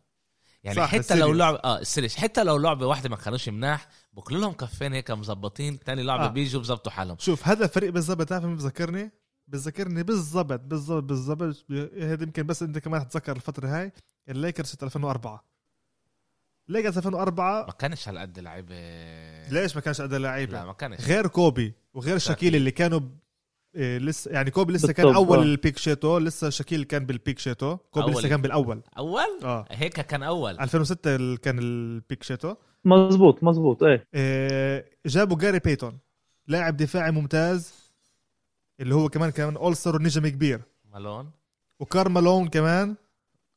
يعني 0.63 0.77
صح، 0.77 0.85
حتى 0.87 0.95
لو 1.15 1.31
ال 1.31 1.32
series. 1.32 1.37
لعبه 1.37 1.57
آه 1.63 1.79
ال 1.79 1.84
series 1.84 2.15
حتى 2.15 2.43
لو 2.43 2.57
لعبه 2.57 2.85
واحدة 2.87 3.09
ما 3.09 3.15
كانوش 3.15 3.49
مناح 3.49 3.87
بكل 4.13 4.41
لهم 4.41 4.53
كفين 4.53 4.93
هيك 4.93 5.11
مظبطين 5.11 5.79
تاني 5.79 6.03
لعبه 6.03 6.25
آه. 6.25 6.27
بيجوا 6.27 6.61
بظبطوا 6.61 6.91
حالهم. 6.91 7.17
شوف 7.19 7.47
هذا 7.47 7.65
الفريق 7.65 7.89
بالضبط 7.91 8.27
تعرف 8.29 8.45
مين 8.45 8.55
بذكرني 8.55 9.11
بذكرني 9.47 10.03
بالضبط 10.03 10.59
بالضبط 10.59 11.03
بالضبط. 11.03 11.65
هذا 12.01 12.23
يمكن 12.23 12.43
بس 12.43 12.63
أنت 12.63 12.77
كمان 12.77 13.07
تتذكر 13.07 13.35
الفترة 13.35 13.67
هاي 13.67 13.91
الليكرز 14.29 14.75
2004 14.83 15.45
الليكرز 16.69 16.97
2004 16.97 17.65
ما 17.65 17.71
كانش 17.71 18.09
هالقد 18.09 18.39
لعيبه 18.39 18.75
ليش 19.49 19.75
ما 19.75 19.81
كانش 19.81 20.01
قد 20.01 20.13
لا 20.13 20.17
لعيبه 20.17 20.65
ما 20.65 20.73
كانش. 20.73 21.01
غير 21.01 21.27
كوبي 21.27 21.73
وغير 21.93 22.17
شاكيل. 22.17 22.55
اللي 22.55 22.71
كانوا 22.71 22.99
ب- 22.99 23.17
إيه 23.75 23.97
لسه 23.97 24.31
يعني 24.31 24.51
كوبي 24.51 24.73
لسه 24.73 24.93
كان 24.93 25.15
أول 25.15 25.37
آه. 25.37 25.43
ال 25.43 25.50
peak 25.50 25.77
شيتو 25.77 26.17
لسه 26.17 26.49
شاكيل 26.49 26.83
كان 26.83 27.05
بال 27.05 27.16
peak 27.16 27.39
شيتو. 27.39 27.77
كوبي. 27.77 28.11
لسه 28.11 28.29
كان 28.29 28.41
بالأول. 28.41 28.81
أول؟ 28.97 29.39
آه. 29.43 29.65
هيك 29.71 29.93
كان 30.01 30.23
أول. 30.23 30.59
2006 30.59 31.15
ال- 31.15 31.37
كان 31.37 31.59
ال 31.59 31.72
peak 31.72 32.23
شيتو. 32.23 32.55
مزبوط 32.85 33.43
مزبوط 33.43 33.83
إيه. 33.83 34.07
إيه 34.15 34.85
جابوا 35.05 35.37
جاري 35.37 35.59
بيتون 35.59 35.99
لاعب 36.47 36.77
دفاعي 36.77 37.11
ممتاز 37.11 37.73
اللي 38.79 38.95
هو 38.95 39.09
كمان 39.09 39.29
كان 39.29 39.55
all-star 39.55 39.95
ونجم 39.95 40.27
كبير. 40.27 40.61
مالون. 40.93 41.31
وكارل 41.79 42.13
مالون 42.13 42.47
كمان 42.47 42.95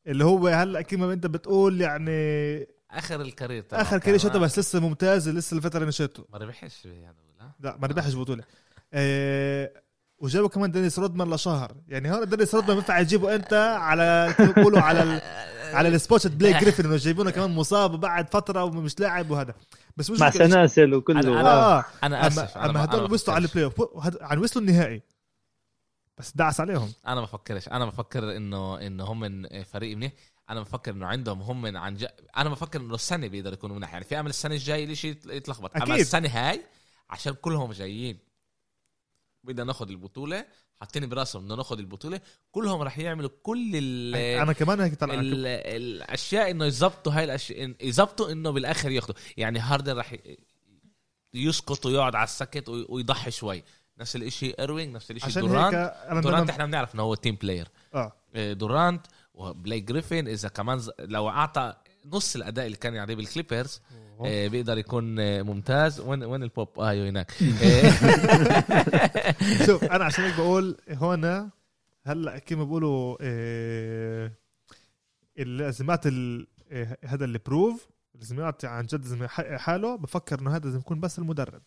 اللي 0.06 0.24
هو 0.24 0.48
هلأ 0.48 0.82
كما 0.82 1.12
أنت 1.12 1.26
بتقول 1.26 1.80
يعني 1.80 2.66
آخر 2.90 3.20
ال 3.20 3.26
career 3.26 3.62
تبعه. 3.62 3.80
آخر 3.80 3.90
كان- 3.90 4.00
career 4.00 4.18
شاته 4.18 4.38
بس 4.38 4.58
لسه 4.58 4.80
ممتاز 4.80 5.28
لسه 5.28 5.56
الفترة 5.56 5.84
نشاته 5.84 6.24
ما 6.32 6.38
ربحش 6.38 6.86
هذا 6.86 7.14
لا 7.40 7.52
لا 7.60 7.76
ما 7.76 7.86
ربحش 7.86 8.14
بطولة. 8.14 8.44
آه 8.92 9.72
وجابوا 10.18 10.48
كمان 10.48 10.70
دينيس 10.70 10.98
رودمان 10.98 11.30
لشهر. 11.34 11.74
يعني 11.88 12.12
هون 12.12 12.28
دينيس 12.28 12.54
رودمان 12.54 12.74
بينفع 12.76 12.98
يجيبه 12.98 13.34
انت 13.34 13.52
على 13.80 14.34
كيف 14.36 14.50
بيقولوا 14.58 14.80
على 14.80 15.02
ال... 15.02 15.20
على 15.76 15.88
السبوت 15.88 16.26
بلاي 16.26 16.52
جريفن 16.60 16.84
إنه 16.84 16.96
جايبونه 16.96 17.30
كمان 17.30 17.50
مصاب 17.50 17.94
وبعد 17.94 18.30
فترة 18.32 18.64
ومش 18.64 19.00
لاعب 19.00 19.30
وهذا. 19.30 19.54
بس 19.96 20.10
مش 20.10 20.20
مع. 20.20 20.30
سناسل 20.30 20.94
وكله. 20.94 21.22
أنا- 21.22 21.46
آه 21.46 21.84
أنا 22.02 22.26
آسف 22.26 22.58
اما 22.58 22.72
أنا- 22.86 22.88
هدول 22.88 23.12
وصلوا 23.12 23.34
على. 23.36 23.44
البلاي 23.46 23.64
اوف 23.64 24.14
يعني 24.20 24.40
وصلوا 24.40 24.66
النهائي. 24.66 25.02
بس 26.18 26.32
دعس 26.36 26.60
عليهم. 26.60 26.92
أنا 27.06 27.20
بفكرش 27.20 27.68
أنا 27.68 27.86
بفكر 27.86 28.36
انه 28.36 28.86
إنه 28.86 29.04
هم 29.04 29.20
من 29.20 29.62
فريق 29.62 29.96
منيح. 29.96 30.12
أنا 30.50 30.60
بفكر 30.60 30.90
إنه 30.92 31.06
عندهم 31.06 31.42
هم 31.42 31.62
من 31.62 31.76
عن 31.76 31.94
جد 31.96 32.10
أنا 32.36 32.48
بفكر 32.50 32.80
إنه 32.80 32.94
السنة 32.94 33.26
بيقدر 33.26 33.52
يكونوا 33.52 33.76
منيح 33.76 33.92
يعني 33.92 34.04
في 34.04 34.20
أمل 34.20 34.30
السنة 34.30 34.54
الجاي 34.54 34.86
ليش 34.86 35.04
يتلخبط 35.04 35.76
أما. 35.76 35.94
السنة 35.96 36.28
هاي 36.28 36.64
عشان 37.10 37.32
كلهم 37.32 37.72
جايين. 37.72 38.18
بدنا 39.44 39.64
ناخذ 39.64 39.88
البطولة 39.88 40.44
حاطين 40.80 41.08
براسهم 41.08 41.42
بدنا 41.42 41.56
ناخذ 41.56 41.78
البطولة 41.78 42.20
كلهم 42.52 42.82
راح 42.82 42.98
يعملوا 42.98 43.30
كل 43.42 43.70
ال 43.74 44.16
أنا 44.16 44.52
كمان 44.52 44.80
هيك 44.80 44.94
طلع. 44.94 45.14
ال 45.14 45.46
الأشياء 45.46 46.50
إنه 46.50 46.64
يظبطوا 46.64 47.12
هاي 47.12 47.24
الاشياء 47.24 47.74
يظبطوا 47.80 48.32
إنه 48.32 48.50
بالآخر 48.50 48.90
ياخذوا 48.90 49.14
يعني 49.36 49.58
هاردن 49.58 49.96
راح 49.96 50.16
يسقط 51.34 51.86
ويقعد 51.86 52.14
على 52.14 52.24
السكت 52.24 52.68
وي- 52.68 52.86
ويضحي 52.88 53.30
شوي. 53.30 53.62
نفس 53.98 54.16
الإشي 54.16 54.50
إيروينج 54.58 54.94
نفس 54.94 55.10
الإشي 55.10 55.40
دورانت. 55.40 55.94
دورانت 56.22 56.50
إحنا 56.50 56.66
بنعرف 56.66 56.94
إنه 56.94 57.02
هو 57.02 57.14
team 57.14 57.34
player 57.34 57.68
آه 57.94 58.12
دورانت 58.52 59.06
وبليك 59.38 59.80
جريفن 59.80 60.28
إذا 60.28 60.48
كمان 60.48 60.80
لو 60.98 61.28
أعطى 61.28 61.74
نص 62.06 62.36
الأداء 62.36 62.66
اللي 62.66 62.76
كان 62.76 62.94
يعطيه 62.94 63.14
بالكليبرز 63.14 63.80
آه، 64.24 64.48
بيقدر 64.48 64.78
يكون 64.78 65.20
آه، 65.20 65.42
ممتاز. 65.42 66.00
وين 66.00 66.24
وين 66.24 66.42
البوب؟ 66.42 66.78
آه 66.78 66.88
أيوة 66.88 67.08
هناك. 67.08 67.32
آه، 67.62 69.34
شوف 69.66 69.84
أنا 69.84 70.04
عشان 70.04 70.24
هيك 70.24 70.34
بقول 70.36 70.76
هون 70.90 71.50
هلأ 72.06 72.38
كيف 72.38 72.58
ما 72.58 72.64
بيقولوا 72.64 73.16
آه، 73.20 74.32
اللازمات 75.38 76.06
ال- 76.06 76.46
آه، 76.70 76.96
هذا 77.04 77.24
البروف 77.24 77.88
لازم 78.14 78.40
يعطي 78.40 78.66
عن 78.66 78.86
جد 78.86 79.02
لازم 79.02 79.24
يحقق 79.24 79.56
حاله 79.56 79.96
بفكر 79.96 80.40
إنه 80.40 80.56
هذا 80.56 80.64
لازم 80.64 80.78
يكون 80.78 81.00
بس 81.00 81.18
المدرب. 81.18 81.62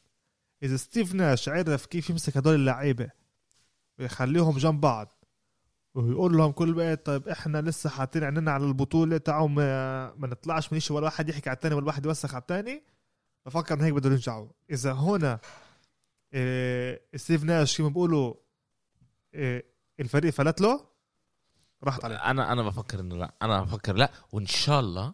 إذا 0.64 0.78
ستيف 0.78 1.14
ناش 1.14 1.50
عرف 1.50 1.86
كيف 1.86 2.10
يمسك 2.10 2.38
هدول 2.38 2.56
اللعيبة 2.56 3.10
ويخليهم 4.00 4.58
جنب 4.58 4.82
بعض 4.82 5.21
ويقول 5.96 6.38
لهم 6.38 6.52
كل 6.52 6.78
وقت 6.78 7.06
طيب 7.06 7.28
إحنا 7.28 7.62
لسه 7.62 7.90
حاطين 7.90 8.24
عيننا 8.24 8.52
على 8.52 8.66
البطولة 8.66 9.18
تعالوا 9.18 9.48
ما, 9.48 10.14
ما 10.16 10.28
نطلعش 10.28 10.74
من 10.74 10.80
شيء 10.80 10.98
ولا 10.98 11.06
واحد 11.06 11.30
يحكي 11.30 11.50
على 11.50 11.56
الثاني 11.56 11.76
ولا 11.76 11.88
واحد 11.88 12.06
يوسخ 12.06 12.34
على 12.34 12.42
الثاني 12.42 12.84
بفكر 13.46 13.76
انه 13.76 13.86
هيك 13.86 13.94
بدهم 13.94 14.12
يرجعوا. 14.14 14.48
إذا 14.72 14.92
هنا 14.94 15.40
إيه 16.34 17.02
ستيف 17.16 17.44
ناش 17.44 17.78
كما 17.78 17.88
بيقولوا 17.88 18.34
إيه 19.34 19.66
الفريق 20.00 20.34
فلت 20.34 20.62
له 20.62 20.86
راحت 21.84 22.06
عليه. 22.06 22.16
أنا 22.16 22.52
أنا 22.52 22.64
بفكر 22.64 23.00
إنه 23.00 23.16
لا 23.16 23.34
أنا 23.42 23.62
بفكر 23.62 23.96
لا 23.96 24.12
وإن 24.32 24.46
شاء 24.46 24.80
الله 24.80 25.14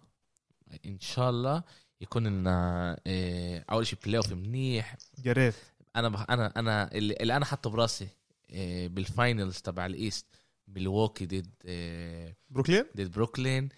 إن 0.85 0.99
شاء 0.99 1.29
الله 1.29 1.63
يكون 2.01 2.27
لنا 2.27 2.99
آه، 3.07 3.65
أول 3.71 3.87
شيء 3.87 3.99
playoff 4.05 4.31
منيح. 4.33 4.97
يا 5.25 5.33
ريت. 5.33 5.55
أنا 5.95 6.09
بح 6.09 6.25
أنا 6.29 6.53
أنا 6.57 6.91
اللي, 6.91 7.13
اللي 7.13 7.35
أنا 7.37 7.45
حاطه 7.45 7.69
براسي 7.69 8.07
آه، 8.51 8.87
بال 8.87 9.05
finals 9.05 9.57
تبع 9.61 9.85
ال 9.85 9.93
East 9.93 10.25
ميلووكي 10.67 11.23
ضد 11.23 11.49
آه، 11.65 12.35
بروكلين؟ 12.49 12.83
ضد 12.97 13.11
بروكلين. 13.11 13.69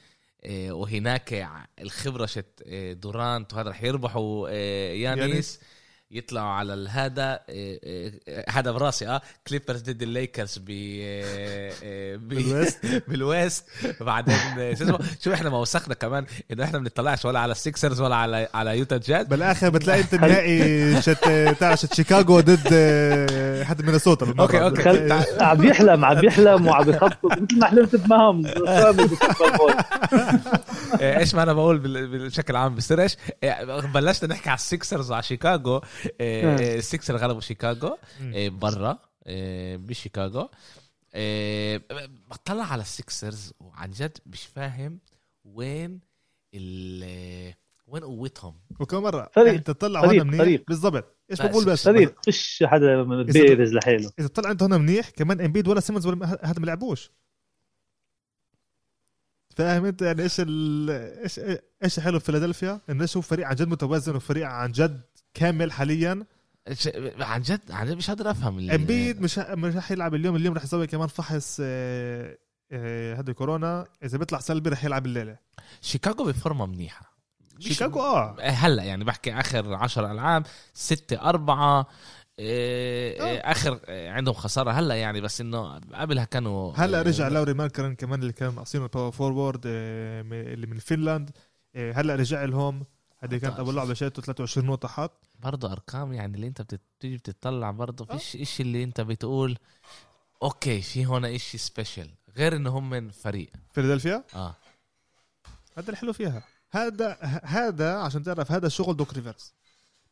آه، 0.44 0.72
وهناك 0.72 1.48
الخبرة 1.82 2.26
شت 2.26 2.64
آه، 2.66 2.94
دورانت 2.94 3.54
وهذا 3.54 3.70
رح 3.70 3.84
يربحوا 3.84 4.50
يانيس. 4.50 5.22
يانيس. 5.22 5.60
يطلعوا 6.12 6.50
على 6.50 6.74
الهذا 6.74 7.40
آه، 7.50 7.80
آه، 8.30 8.46
هذا 8.50 8.72
براسي 8.72 9.08
آه. 9.08 9.22
كليبرز 9.48 9.82
ضد 9.82 10.02
الليكرز 10.02 10.58
ب 10.58 10.70
آه، 11.04 12.16
ب- 12.16 12.28
بالويست. 12.30 12.86
بالويست. 13.08 13.66
وبعدين 14.02 14.36
آه، 14.36 14.74
شو 14.74 14.84
اسمه؟ 14.84 15.00
شو 15.24 15.34
إحنا 15.34 15.50
ما 15.50 15.58
وسخنا 15.58 15.94
كمان 15.94 16.26
إنه 16.52 16.64
إحنا 16.64 16.78
ما 16.78 16.84
بنطلعش 16.84 17.26
ولا 17.26 17.40
على 17.40 17.52
السيكسرز 17.52 18.02
ولا 18.02 18.16
على 18.16 18.48
على 18.54 18.78
يوتا 18.78 18.98
جاز 18.98 19.26
بالآخر 19.26 19.70
بتلاقي 19.70 20.00
أنت 20.00 20.14
النهائي 20.24 21.02
شت 21.02 21.30
تاع 21.60 21.76
شت 21.76 21.94
شيكاغو 21.94 22.40
ضد 22.40 22.68
حد 23.64 23.82
مينيسوتا 23.82 24.34
أوكي. 24.40 24.82
خل... 24.84 25.12
عم 25.42 25.64
يحلم 25.68 26.06
عم 26.06 26.26
يحلم 26.26 26.68
وعم 26.68 26.90
يخطط 26.90 27.26
مثل 27.26 27.60
ما 27.60 27.68
حلمت 27.68 27.96
بمهام 27.96 28.46
إيه، 28.46 28.92
إيش 31.02 31.36
ما 31.36 31.44
أنا 31.44 31.54
بقول 31.54 31.80
بال- 31.80 32.30
بشكل 32.30 32.56
عام 32.56 32.76
بصيرش 32.76 33.18
إيه، 33.44 33.82
بلشنا 33.94 34.30
نحكي 34.30 34.50
على 34.50 34.58
السيكسرز 34.58 35.12
وعلى 35.12 35.24
شيكاغو. 35.24 35.82
إيه،. 36.22 36.78
السيكسر 36.78 37.16
غلبوا 37.18 37.42
شيكاغو. 37.42 37.98
إيه، 38.22 38.50
برا. 38.50 39.00
إيه، 39.28 39.78
بشيكاغو. 39.78 40.50
إيه، 41.16 41.84
بطلع 42.32 42.64
على 42.64 42.82
السيكسرز 42.82 43.54
وعن 43.60 43.92
جد 43.92 44.18
مش 44.26 44.46
فاهم 44.46 45.00
وين 45.46 46.00
ال 46.54 47.54
وين 47.88 48.04
قوتهم. 48.04 48.56
وكم 48.80 49.04
مرة 49.04 49.30
فريق. 49.34 49.54
أنت 49.54 49.68
تطلع. 49.68 50.06
هون 50.06 50.28
منيح. 50.28 50.42
فريق. 50.42 50.64
بالضبط. 50.68 51.16
إيش 51.32 51.42
بقول 51.42 51.66
بس؟ 51.66 51.84
فريق. 51.84 52.16
فيش 52.24 52.64
حدا 52.68 53.04
من 53.04 53.24
بيرز 53.24 53.74
لحاله. 53.74 54.12
إذا 54.20 54.28
طلع 54.28 54.52
أنت 54.52 54.62
هون 54.62 54.82
منيح 54.82 55.10
كمان 55.10 55.42
إمبيد 55.42 55.68
ولا 55.68 55.80
سيمونز 55.80 56.06
ولا 56.08 56.40
هذا 56.44 56.60
ما 56.60 56.66
لعبوش. 56.66 57.12
فاهم 59.60 59.86
انت 59.86 60.02
يعني 60.02 60.24
إيش. 60.24 60.40
إيش 60.40 61.40
إيش 61.84 62.00
حلو 62.00 62.20
في 62.20 62.26
فيلادلفيا؟ 62.26 62.82
انه 62.90 63.04
نشوف 63.04 63.28
فريق 63.28 63.48
عن 63.48 63.56
جد 63.56 63.68
متوازن 63.68 64.16
وفريق 64.16 64.48
عن 64.48 64.72
جد 64.72 65.02
كامل 65.34 65.72
حاليا. 65.72 66.26
عن 67.20 67.42
جد 67.42 67.72
عن 67.72 67.88
جد 67.88 67.94
مش 67.94 68.08
قادر 68.10 68.32
أفهم 68.32 68.70
إمبيد 68.70 69.22
مش 69.22 69.38
مش 69.38 69.76
رح 69.76 69.92
يلعب 69.92 70.16
اليوم 70.16 70.36
اليوم 70.36 70.56
رح 70.56 70.64
يسوي 70.64 70.88
كمان 70.88 71.08
فحص 71.08 71.58
آه، 71.64 72.38
آه، 72.72 73.16
هذا 73.16 73.34
كورونا. 73.34 73.88
إذا 74.04 74.18
بيطلع 74.18 74.40
سلبي 74.40 74.70
رح 74.70 74.84
يلعب 74.84 75.06
الليلة. 75.06 75.38
شيكاغو 75.82 76.26
بفورمة 76.26 76.66
منيحة. 76.66 77.20
شيكاغو 77.60 78.02
آه. 78.02 78.36
هلأ 78.42 78.84
يعني 78.84 79.04
بحكي 79.04 79.34
آخر 79.34 79.74
10 79.74 80.12
ألعاب 80.12 80.46
6 80.74 81.30
4 81.30 81.88
آخر 83.52 83.80
آه، 83.86 84.10
عندهم 84.12 84.34
خسارة 84.34 84.72
هلا 84.72 84.96
يعني 84.96 85.22
بس 85.22 85.42
إنه 85.42 85.80
قبلها 85.94 86.24
كانوا 86.26 86.74
هلا 86.76 87.00
آه، 87.00 87.02
رجع 87.02 87.28
لاوري 87.28 87.54
ماركانن 87.54 87.96
كمان 87.96 88.22
اللي 88.22 88.34
كان 88.34 88.56
ناقصينه 88.56 88.84
ال 88.86 88.90
power 88.90 89.12
forward 89.12 89.68
م- 89.68 89.72
اللي 90.34 90.68
من 90.68 90.78
فنلاند. 90.80 91.32
آه، 91.76 91.92
هلا 91.94 92.16
رجع 92.16 92.44
لهم. 92.44 92.86
هذه 93.20 93.38
كانت 93.38 93.60
أول 93.60 93.76
لعبة 93.76 93.94
شاته 93.94 94.22
23 94.22 94.68
نقطة 94.68 94.88
حط 94.88 95.30
برضه 95.40 95.72
أرقام 95.72 96.14
يعني 96.14 96.36
اللي 96.36 96.48
أنت 96.48 96.62
بتيجي 96.62 97.18
بتطلع 97.18 97.72
برضه 97.72 98.06
فيش 98.06 98.36
اشي 98.36 98.64
اللي 98.64 98.84
أنت 98.84 99.02
بتقول 99.02 99.58
okay 100.44 100.82
في 100.82 101.06
هنا 101.06 101.36
إشي 101.36 101.58
special 101.58 102.10
غير 102.38 102.56
إنه 102.56 102.70
هم 102.70 102.90
من 102.90 103.10
فريق. 103.10 103.50
فيلادلفيا؟ 103.74 104.24
آه. 104.36 104.56
هذا 105.78 105.92
الحلو 105.92 106.14
فيها. 106.14 106.44
هذا 106.72 107.18
هذا 107.44 107.94
عشان 107.98 108.24
تعرف 108.24 108.52
هذا 108.52 108.68
شغل 108.70 108.98
دوك 108.98 109.14
ريفرز 109.14 109.54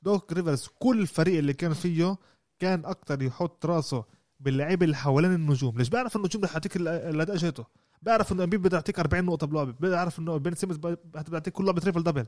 دوك 0.08 0.34
ريفرز 0.34 0.68
كل 0.80 1.08
فريق 1.08 1.38
اللي 1.38 1.54
كان 1.54 1.74
فيه 1.74 2.18
كان 2.60 2.86
أكتر 2.86 3.22
يحط 3.22 3.66
راسه 3.66 4.04
باللعيبه 4.40 4.84
اللي 4.86 4.96
حوالين 4.96 5.34
النجوم. 5.34 5.78
ليش؟ 5.78 5.90
بيعرف 5.90 6.16
النجوم 6.16 6.44
رح 6.44 6.54
يعطيك 6.54 6.76
ال- 6.76 6.88
الأداء 6.88 7.36
جاته 7.36 7.66
بيعرف 8.02 8.32
إنه 8.32 8.44
امبيد 8.44 8.62
بده 8.62 8.78
يعطيك 8.78 9.00
40 9.00 9.26
نقطة 9.26 9.48
بلعبه 9.48 9.74
بيعرف 9.80 10.20
إنه 10.20 10.38
بن 10.38 10.56
سيمونز 10.56 10.78
بده 10.78 11.00
يعطيك 11.34 11.54
كل 11.54 11.66
لعبة 11.66 11.82
triple 11.82 12.04
double. 12.04 12.26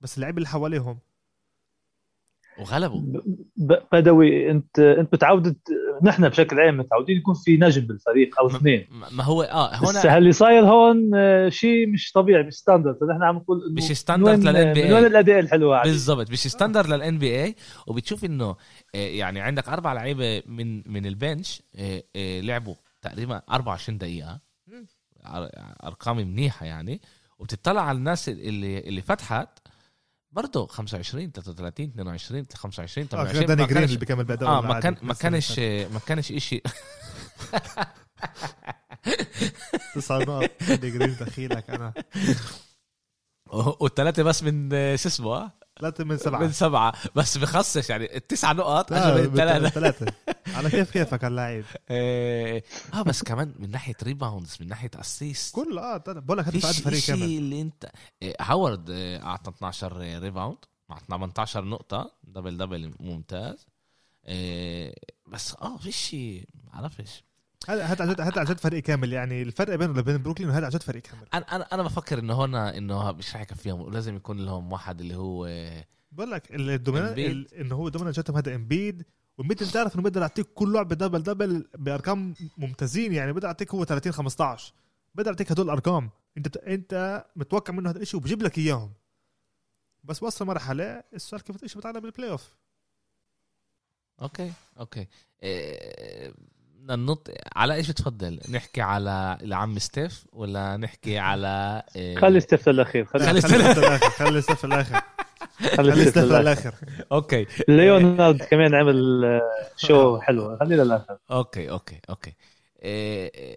بس 0.00 0.16
اللعيبه 0.16 0.36
اللي 0.36 0.48
حواليهم 0.48 0.98
وغلبوا. 2.60 3.00
بدوي 3.92 4.50
انت 4.50 4.78
انت 4.78 5.14
متعود 5.14 5.56
نحن 6.02 6.28
بشكل 6.28 6.60
عام 6.60 6.76
متعودين 6.76 7.16
يكون 7.16 7.34
في 7.34 7.56
نجم 7.56 7.86
بالفريق 7.86 8.40
أو 8.40 8.46
اثنين. 8.46 8.86
ما 9.12 9.24
هو 9.24 9.42
آه 9.42 9.82
بس 9.82 9.96
هنا 10.06 10.18
اللي 10.18 10.32
صاير 10.32 10.64
هون 10.64 11.10
شيء 11.50 11.86
مش 11.86 12.12
طبيعي 12.12 12.42
مش 12.42 12.54
standard 12.54 13.04
نحن 13.04 13.22
عم 13.22 13.36
نقول 13.36 13.74
مش 13.76 13.82
standard 13.92 14.28
وين- 14.38 14.48
لل 14.56 14.74
NBA. 14.74 14.78
من 14.86 14.92
وين 14.92 15.04
الأداء 15.06 15.38
الحلو 15.40 15.80
بالضبط 15.84 16.30
مش 16.30 16.38
standard 16.48 16.86
لل 16.86 17.18
NBA 17.18 17.54
وبتشوف 17.86 18.24
إنه 18.24 18.56
آه، 18.94 18.98
يعني 18.98 19.40
عندك 19.40 19.68
أربع 19.68 19.92
لعيبة 19.92 20.42
من 20.46 20.92
من 20.92 21.06
ال 21.06 21.15
bench 21.15 21.62
آه، 21.76 22.02
آه، 22.16 22.40
لعبوا 22.40 22.74
تقريبا 23.02 23.42
24 23.50 23.98
دقيقة. 23.98 24.40
أرقام 25.84 26.16
منيحة 26.16 26.66
يعني. 26.66 27.00
وبتطلع 27.38 27.82
على 27.82 27.98
الناس 27.98 28.28
اللي 28.28 28.78
اللي 28.78 29.00
فتحت 29.02 29.48
برضه 30.32 30.66
25 30.66 31.32
33 31.32 31.86
22 31.86 32.46
25 32.54 33.08
آه 33.12 33.16
غير 33.16 33.46
28 33.46 33.46
داني 33.46 33.66
جرين 33.66 33.84
اللي 33.84 33.96
بيكمل 33.96 34.24
بأداء 34.24 34.48
آه 34.48 34.60
ما. 34.60 34.80
كان 34.80 34.96
ما 35.02 35.14
كانش 35.14 35.58
ما 35.58 36.00
كانش 36.06 36.32
شيء 36.32 36.62
تسع 39.94 40.18
نقط 40.18 40.50
داني 40.68 40.90
جرين 40.90 41.16
دخيلك 41.20 41.70
أنا 41.70 41.94
والثلاثه 43.80 44.22
بس 44.22 44.42
من 44.42 44.70
آه، 44.72 44.96
شو 44.96 45.08
اسمه؟ 45.08 45.50
ثلاثة 45.80 46.04
من 46.04 46.16
سبعة. 46.16 46.40
من 46.40 46.52
سبعة. 46.52 46.92
بس 47.16 47.38
بخصش 47.38 47.90
يعني 47.90 48.16
التسع 48.16 48.52
نقط 48.52 48.92
الثلاثة. 48.92 49.68
ثلاثة 49.68 50.06
على 50.56 50.70
كيف 50.70 50.90
كيفك 50.90 51.24
هاللعيب 51.24 51.64
آه 51.88 52.62
آه، 52.94 53.02
بس 53.02 53.22
كمان 53.22 53.54
من 53.58 53.70
ناحية 53.70 53.94
rebounds 54.02 54.56
من 54.60 54.68
ناحية 54.68 54.90
assist 54.94 55.54
كل 55.54 55.78
آه. 55.78 55.96
بقول 56.06 56.38
لك 56.38 56.44
هذا 56.44 56.60
فيش 56.60 56.80
فريق 56.80 56.98
شيء 57.00 57.14
كامل. 57.14 57.24
اللي 57.28 57.60
انت 57.60 57.90
آه، 58.22 58.34
هاورد 58.40 58.90
آه، 58.90 59.22
أعطى 59.22 59.50
12 59.50 59.96
rebound 59.96 60.58
مع 60.88 60.98
18 60.98 61.64
نقطة 61.64 62.12
double 62.24 62.56
double 62.56 62.94
ممتاز. 63.00 63.66
إيه 64.26 64.94
بس 65.26 65.54
آه 65.62 65.76
فيش 65.76 66.16
بعرفش 66.54 67.24
هذا 67.68 67.84
هذا 67.84 68.04
هذا 68.04 68.40
عن 68.40 68.44
جد 68.44 68.60
فريق 68.60 68.82
كامل؟ 68.82 69.12
يعني 69.12 69.42
الفرق 69.42 69.74
بينه 69.74 69.98
وبين 69.98 70.22
بروكلين 70.22 70.50
هذا 70.50 70.64
عن 70.64 70.70
جد 70.70 70.82
فريق 70.82 71.02
كامل؟ 71.02 71.26
أنا 71.34 71.56
أنا 71.56 71.64
أنا 71.72 71.82
بفكر 71.82 72.18
إنه 72.18 72.44
هنا 72.44 72.76
إنه 72.78 73.12
مش 73.12 73.34
رح 73.34 73.40
يكفيهم. 73.40 73.92
لازم 73.92 74.16
يكون 74.16 74.44
لهم 74.44 74.72
واحد 74.72 75.00
اللي 75.00 75.16
هو 75.16 75.44
بقول 76.12 76.30
لك 76.30 76.54
ال 76.54 76.64
dominant 76.64 77.46
إنه 77.58 77.74
هو 77.74 77.86
ال 77.86 77.89
dominant 77.89 78.12
جاتهم 78.12 78.36
هذا 78.36 78.54
إمبيد. 78.54 79.04
وإمبيد 79.38 79.62
أنت 79.62 79.76
عارف 79.76 79.94
إنه 79.94 80.02
بيقدر 80.02 80.20
يعطيك 80.20 80.46
كل 80.54 80.72
لعبه 80.72 80.94
double 80.94 81.22
double 81.22 81.68
بأرقام 81.74 82.34
ممتازين. 82.56 83.12
يعني 83.12 83.32
بيقدر 83.32 83.48
يعطيك 83.48 83.74
هو 83.74 83.84
30 83.84 84.12
15 84.12 84.72
بيقدر 85.14 85.30
يعطيك 85.30 85.52
هدول 85.52 85.66
الأرقام. 85.66 86.10
أنت. 86.36 86.56
أنت 86.56 87.24
متوقع 87.36 87.74
منه 87.74 87.90
هذا 87.90 87.98
الشيء 87.98 88.20
وبجيب 88.20 88.42
لك 88.42 88.58
إياهم. 88.58 88.92
بس 90.04 90.22
وصل 90.22 90.46
مرحلة 90.46 91.02
السؤال 91.14 91.42
كيف 91.42 91.62
إيش 91.62 91.76
بتعلم 91.76 92.00
بالبلاي 92.00 92.30
اوف 92.30 92.54
أوكي 94.22 94.52
أوكي. 94.78 95.06
إيه 95.42 96.34
بدنا 96.82 96.96
ننط 96.96 97.30
على 97.56 97.74
إيش 97.74 97.90
بتفضل؟ 97.90 98.40
نحكي 98.50 98.80
على 98.80 99.38
العم 99.42 99.78
ستيف 99.78 100.24
ولا 100.32 100.76
نحكي 100.76 101.18
على 101.18 101.82
إيه 101.96 102.16
خلي 102.18 102.40
ستيف 102.40 102.68
للأخير 102.68 103.04
خلي 103.04 103.24
خلي 103.24 103.40
خلي 103.40 103.62
ستيف 103.62 103.78
للاخر 103.78 104.10
خلي 104.10 104.40
ستيف 104.42 104.64
للاخر 104.66 105.00
خلي 105.76 105.92
خلي 105.92 106.04
ستيف 106.04 106.24
للاخر 106.24 106.74
okay. 107.12 107.46
ليونارد 107.68 108.42
كمان 108.42 108.74
عمل 108.74 109.24
آه، 109.24 109.40
شو 109.76 110.20
حلو. 110.20 110.56
خليه 110.56 110.76
للاخر 110.76 111.18
okay 111.30 111.70
okay 111.70 112.00
okay. 112.10 112.34
إيه 112.82 113.30
إيه 113.34 113.56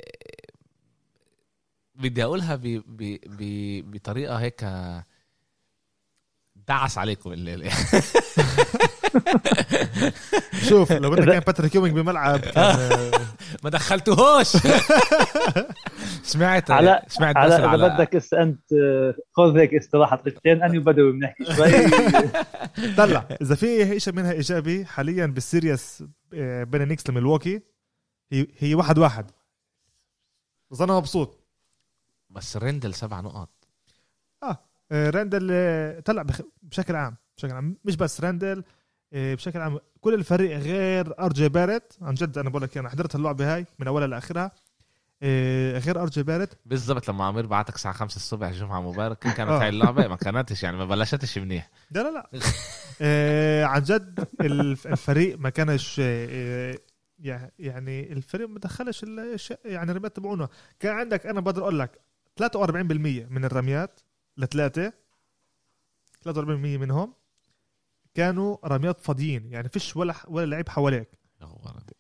بدي 1.96 2.24
أقولها 2.24 2.56
ب 2.56 2.62
ب 2.88 3.18
ب 3.26 3.92
بطريقة 3.92 4.36
هيك 4.36 4.66
دعس 6.68 6.98
عليكم 6.98 7.34
الليلة 7.34 7.70
شوف 10.70 10.92
لو 10.92 11.10
بدك 11.10 11.26
كان 11.26 11.40
باتريك 11.40 11.76
يوينج 11.76 11.96
بملعب 11.96 12.42
ما 13.64 13.70
دخلتوهوش. 13.70 14.58
سمعت 16.24 16.72
على 16.72 17.02
سمعت 17.08 17.38
على 17.38 17.56
إذا 17.56 17.68
بدك 17.76 18.16
اس 18.16 18.34
أنت 18.34 18.62
خذ 19.32 19.58
هيك 19.58 19.74
استراحة 19.74 20.16
دقيقتين 20.18 20.64
أني 20.64 20.80
بدوي 20.80 21.12
بنحكي 21.12 21.46
شوي. 21.46 21.72
طلع. 22.98 23.28
إذا 23.42 23.56
في 23.56 24.00
شيء 24.00 24.14
منها 24.14 24.32
إيجابي 24.32 24.86
حاليا 24.86 25.26
بال 25.26 25.45
series 25.45 26.04
آه، 26.34 26.64
بين 26.64 26.82
النكس 26.82 27.10
لميلواكي 27.10 27.62
هي 28.32 28.48
هي 28.58 28.76
واحد 28.76 28.98
واحد. 28.98 29.32
بس 30.72 30.82
أنا 30.82 30.94
مبسوط. 30.94 31.40
بس 32.30 32.58
ريندل 32.58 32.94
سبع 32.94 33.22
نقط. 33.22 33.50
راندل 34.92 35.48
آه، 35.52 36.00
طلع. 36.00 36.26
بشكل 36.64 36.96
عام 36.96 37.16
بشكل 37.38 37.52
عام 37.54 37.78
مش 37.86 37.96
بس 37.96 38.22
راندل 38.22 38.64
آه، 39.14 39.34
بشكل 39.36 39.60
عام 39.60 39.80
كل 40.02 40.14
الفريق 40.14 40.58
غير 40.58 41.20
آر 41.20 41.34
جي 41.34 41.50
بارت 41.50 41.98
عن 42.02 42.14
جد 42.14 42.38
أنا 42.38 42.50
بقول 42.50 42.62
لك 42.62 42.78
أنا 42.78 42.90
حضرت 42.90 43.16
اللعبة 43.16 43.56
هاي 43.56 43.66
من 43.80 43.88
أولها 43.88 44.08
لآخرها. 44.08 44.52
آه، 45.24 45.80
غير 45.80 46.02
آر 46.02 46.10
جي 46.10 46.24
بارت 46.24 46.58
بالضبط 46.66 47.10
لما 47.10 47.26
عمير 47.26 47.46
بعتك 47.46 47.76
الساعة 47.76 47.94
5 47.94 48.16
الصبح 48.16 48.52
جمعة 48.52 48.82
مبارك 48.82 49.18
كانت 49.20 49.40
آه. 49.40 49.62
هاي 49.62 49.70
اللعبة 49.70 50.08
ما 50.08 50.16
كانتش 50.16 50.64
يعني 50.64 50.78
ما 50.78 50.86
بلشتش 50.86 51.38
منيح. 51.38 51.70
لا 51.92 52.00
لا 52.04 52.10
لا. 52.12 52.30
آه، 53.02 53.64
عن 53.66 53.82
جد 53.84 54.28
الف- 54.42 54.88
الفريق 54.88 55.40
ما 55.40 55.50
كانش 55.50 56.02
آه، 56.04 56.78
يع- 57.20 57.50
يعني 57.60 58.14
الفريق 58.14 58.50
ما 58.50 58.60
دخلش 58.60 59.04
يعني 59.66 59.92
الرميات 59.92 60.16
تبعونه 60.16 60.48
كان 60.80 60.96
عندك 60.96 61.26
أنا 61.26 61.40
بقدر 61.42 61.62
أقول 61.62 61.80
لك 61.80 62.00
43% 62.42 63.28
من 63.30 63.46
الرميات 63.46 64.00
لثلاثة 64.38 64.94
43% 66.30 66.38
منهم 66.38 67.14
كانوا 68.14 68.58
رميات 68.66 69.00
فاضيين 69.02 69.52
يعني 69.52 69.70
فيش 69.70 69.96
ولا 69.96 70.16
ولا 70.28 70.46
لعيب 70.46 70.70
حواليك. 70.70 71.10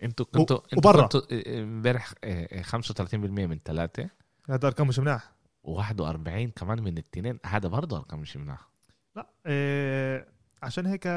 أنتوا 0.03 0.25
كنتوا 0.25 0.57
أنتوا 0.73 0.77
وبرا. 0.77 1.01
كنتوا 1.01 1.21
امبارح 1.63 2.13
آه، 2.23 2.59
آه، 2.59 2.61
35% 2.61 3.47
من 3.47 3.59
ثلاثة. 3.65 4.09
هذا 4.49 4.67
أرقام 4.67 4.87
مش 4.87 4.99
مناح. 4.99 5.31
و41 5.67 6.51
كمان 6.55 6.81
من 6.81 6.87
الاثنين 6.87 7.39
هذا 7.45 7.69
برضه 7.69 7.97
أرقام 7.97 8.19
مش 8.19 8.37
مناح. 8.37 8.69
لا 9.15 9.29
آه 9.45 10.27
عشان 10.63 10.85
هيك 10.85 11.07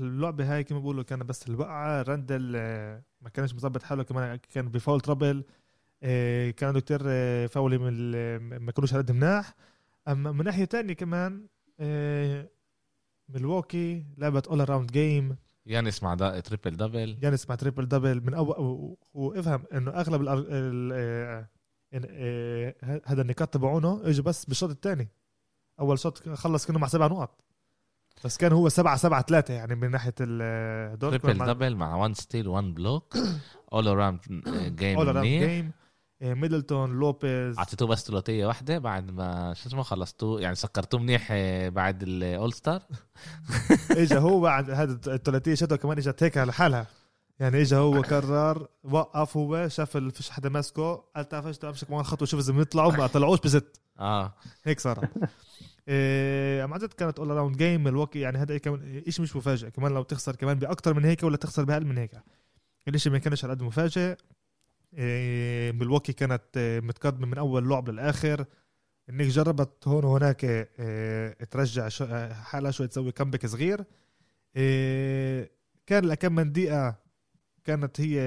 اللعبة 0.00 0.54
هاي 0.54 0.64
كما 0.64 0.78
بقولوا 0.78 1.02
كان 1.02 1.18
بس 1.18 1.48
الوقعة 1.48 2.02
راندل 2.02 2.52
ما 3.20 3.28
كانش 3.34 3.54
مظبط 3.54 3.82
حاله 3.82 4.02
كمان 4.02 4.36
كان 4.36 4.68
ب 4.68 4.74
foul 4.74 5.00
trouble 5.00 5.44
آه 6.02 6.50
كان 6.50 6.68
عنده 6.68 6.80
كتير 6.80 7.00
آه 7.06 7.46
فاولين 7.46 8.10
ما 8.56 8.72
كانوش 8.72 8.94
على 8.94 9.04
مناح. 9.10 9.54
أما 10.10 10.32
من 10.32 10.44
ناحية 10.44 10.64
تانية 10.64 10.94
كمان 10.94 11.46
آه 11.80 12.50
ملواكي 13.28 14.06
لعبت 14.18 14.46
all 14.48 14.60
around 14.60 14.92
game 14.92 15.36
يانس 15.66 16.02
مع 16.02 16.14
the 16.14 16.40
triple 16.40 16.76
double 16.76 17.18
يانس 17.22 17.48
مع 17.48 17.54
triple 17.54 17.86
double 17.88 18.20
من 18.26 18.34
اول 18.34 18.96
وافهم 19.14 19.64
إنه 19.72 19.90
أغلب 19.90 20.24
الأر- 20.24 20.46
ال- 20.50 20.92
آه، 20.94 21.48
آه، 21.94 23.00
هذا 23.06 23.22
النقاط 23.22 23.54
تبعونه 23.54 24.00
اجى 24.04 24.22
بس 24.22 24.44
بالشوط 24.44 24.70
الثاني 24.70 25.08
أول 25.80 25.98
شوط 25.98 26.28
خلص 26.28 26.66
كأنه 26.66 26.78
مع 26.78 26.86
سبع 26.86 27.06
نقط. 27.06 27.40
بس 28.24 28.36
كان 28.36 28.52
هو 28.52 28.68
سبعة 28.68 28.96
سبعة 28.96 29.22
ثلاثة 29.22 29.54
يعني 29.54 29.74
من 29.74 29.90
ناحية 29.90 30.14
ال 30.20 30.98
double 30.98 31.18
triple 31.18 31.46
double 31.46 31.76
مع 31.76 31.96
1 31.96 32.14
steal 32.16 32.48
1 32.48 32.64
block 32.74 33.14
all 33.72 33.88
around 33.88 34.20
game 34.76 34.96
all 34.98 35.08
around 35.08 35.26
game 35.26 35.72
ميدلتون 36.22 36.90
لوبيز. 36.92 37.58
أعطيتوه 37.58 37.88
بس 37.88 38.06
ثلاثية 38.06 38.46
واحدة 38.46 38.78
بعد 38.78 39.10
ما 39.10 39.54
شو 39.54 39.68
اسمه 39.68 39.82
خلصتوه. 39.82 40.40
يعني 40.40 40.54
سكرتوه 40.54 41.00
منيح 41.00 41.28
آه، 41.30 41.68
بعد 41.68 42.02
ال 42.02 42.14
all 42.14 42.52
star 42.52 42.82
اجى 43.90 44.18
هو 44.18 44.40
بعد 44.40 44.70
هذا 44.80 45.14
الثلاثية 45.14 45.54
شتوى 45.54 45.78
كمان 45.78 45.98
اجت 45.98 46.22
هيك 46.22 46.36
لحالها 46.36 46.86
يعني 47.40 47.60
اجى 47.60 47.76
هو 47.76 48.00
قرر 48.00 48.68
وقف 48.84 49.36
هو 49.36 49.68
شاف 49.68 49.96
فيش 49.96 50.30
حدا 50.30 50.48
ماسكه 50.48 51.04
قال 51.16 51.28
تعرف 51.28 51.46
إيش 51.46 51.64
امشي 51.64 51.86
كمان 51.86 52.02
خطوه 52.02 52.28
شوف 52.28 52.40
إذا 52.40 52.52
بيطلعوا 52.52 52.92
ما 52.92 53.06
طلعوش 53.06 53.40
بالزبط. 53.40 53.80
آه. 53.98 54.34
هيك 54.64 54.80
صار. 54.80 55.08
إيه 55.88 56.62
عن 56.62 56.78
جد 56.78 56.92
كانت 56.92 57.18
all 57.18 57.30
around 57.30 57.56
game 57.56 57.88
ملواكي 57.88 58.20
يعني 58.20 58.38
هذا 58.38 58.58
كمان 58.58 59.02
شيء 59.08 59.22
مش 59.22 59.36
مفاجئ. 59.36 59.70
كمان 59.70 59.94
لو 59.94 60.02
تخسر 60.02 60.36
كمان 60.36 60.58
باكثر 60.58 60.94
من 60.94 61.04
هيك 61.04 61.22
ولا 61.22 61.36
تخسر 61.36 61.64
بأقل 61.64 61.84
من 61.84 61.98
هيك. 61.98 62.10
الإشي 62.88 63.10
ما 63.10 63.18
كانش 63.18 63.44
على 63.44 63.54
قد 63.54 63.62
مفاجئ. 63.62 64.00
إيه 64.00 64.16
ملواكي 65.72 66.12
كانت 66.12 66.42
إيه، 66.56 66.80
متقدمة 66.80 67.26
من 67.26 67.38
أول 67.38 67.68
لعب 67.68 67.90
للآخر. 67.90 68.44
انك 69.10 69.26
جربت 69.26 69.88
هون 69.88 70.04
وهناك 70.04 70.44
إيه 70.44 71.44
ترجع 71.44 71.88
آه، 72.02 72.32
حالها 72.32 72.70
شوي 72.70 72.88
تسوي 72.88 73.12
comeback 73.12 73.46
صغير. 73.46 73.84
كان 75.86 76.04
لكم 76.04 76.34
من 76.34 76.52
دقيقة 76.52 76.94
كانت 77.64 78.00
هي 78.00 78.20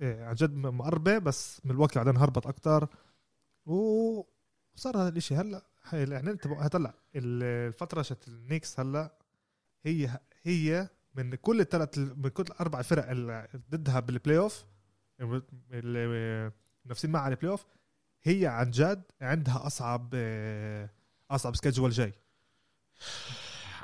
عن 0.00 0.34
جد 0.34 0.54
مقربة 0.54 1.18
بس 1.18 1.60
ملواكي 1.64 1.98
بعدين 1.98 2.16
هربت 2.16 2.46
أكثر 2.46 2.88
وصار 3.66 4.96
هذا 4.96 5.08
الإشي. 5.08 5.34
هلأ 5.36 5.62
الإعلان 5.92 6.38
تبع 6.38 6.68
هلأ 6.74 6.94
الفترة 7.16 8.02
شت 8.02 8.28
النيكس 8.28 8.80
هلأ 8.80 9.18
هي 9.84 10.20
هي 10.42 10.88
من 11.14 11.34
كل 11.34 11.60
الثلاث 11.60 11.98
من 11.98 12.28
كل 12.28 12.42
الاربع 12.42 12.82
فرق 12.82 13.10
اللي 13.10 13.48
ضدها 13.70 14.00
بال 14.00 14.13
play 14.13 14.38
off 14.38 14.64
اللي 15.20 16.52
منافسين 16.84 17.10
معها 17.10 17.22
على 17.22 17.34
ال 17.34 17.37
play 17.37 17.50
off 17.50 17.66
هي 18.22 18.46
عن 18.46 18.70
جد 18.70 19.02
عندها 19.20 19.66
أصعب 19.66 20.10
آه، 20.14 20.90
أصعب 21.30 21.56
schedule 21.56 21.90
جاي. 21.90 22.12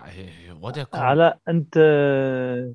إيه، 0.05 0.53
وضع 0.63 0.83
يكون 0.83 1.01
علاء 1.01 1.39
أنت 1.49 1.75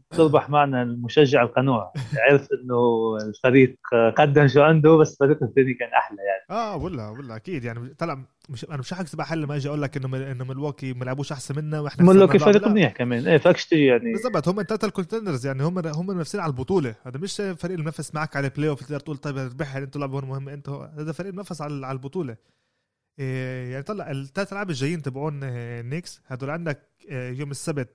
تربح 0.10 0.50
معنا 0.50 0.82
المشجع 0.82 1.44
القنوع. 1.44 1.94
عرف 2.18 2.48
إنه 2.54 3.18
الفريق 3.22 3.76
قدم 4.18 4.48
شو 4.48 4.62
عنده 4.62 4.98
بس 4.98 5.14
الفريق 5.14 5.44
الثاني 5.44 5.74
كان 5.74 5.90
أحلى 5.90 6.18
يعني. 6.18 6.62
آه 6.62 6.76
ولا 6.76 7.10
ولا 7.10 7.36
أكيد 7.36 7.64
يعني. 7.64 7.96
طلع 7.98 8.20
مش 8.50 8.66
أنا 8.66 8.78
مش 8.78 8.94
حكذب 8.94 9.22
هلا 9.22 9.42
لما 9.42 9.56
أجي 9.56 9.70
أقول 9.70 9.82
لك 9.82 9.98
إنه 9.98 10.32
إنه 10.32 10.46
ملواكي 10.46 10.94
ما 10.94 11.06
لعبوش 11.06 11.32
أحسن 11.32 11.56
منا 11.56 11.80
وإحنا 11.80 12.06
بعض. 12.14 12.38
فريق. 12.38 12.68
منيح 12.68 12.92
كمان. 12.92 13.28
إيه 13.28 13.38
فاكش 13.38 13.66
تجي 13.66 13.86
يعني. 13.86 14.14
بالضبط 14.14 14.48
هم 14.48 14.60
الثلاثه 14.60 14.88
ال 14.88 14.93
contenders 14.93 15.46
يعني. 15.46 15.64
هم 15.64 15.88
هم 15.88 16.08
منافسين 16.08 16.42
على 16.42 16.50
البطولة. 16.50 16.96
هذا 17.04 17.18
مش 17.18 17.36
فريق 17.36 17.64
اللي 17.64 17.82
منافس 17.82 18.16
معك 18.16 18.36
على 18.36 18.48
ال 18.48 18.52
play 18.52 18.70
off 18.70 18.80
تقدر 18.84 19.00
تقول 19.00 19.18
طيب 19.18 19.38
ربحها 19.38 19.84
أنتوا 19.84 20.02
لعبوا 20.02 20.22
مهم 20.22 20.50
أنتوا 20.50 20.86
هذا 20.86 21.12
فريق 21.12 21.34
منافس 21.34 21.62
على 21.62 21.86
على 21.86 21.96
البطولة. 21.96 22.34
إيه 22.34 22.60
يعني 23.20 23.84
طلع 23.84 24.12
الثلاث 24.12 24.54
ألعاب 24.54 24.70
الجايين 24.70 25.02
تبعون 25.02 25.40
آه، 25.44 25.82
نيكس 25.82 26.22
هدول 26.26 26.50
عندك 26.50 26.90
آه، 27.10 27.30
يوم 27.30 27.52
السبت 27.52 27.90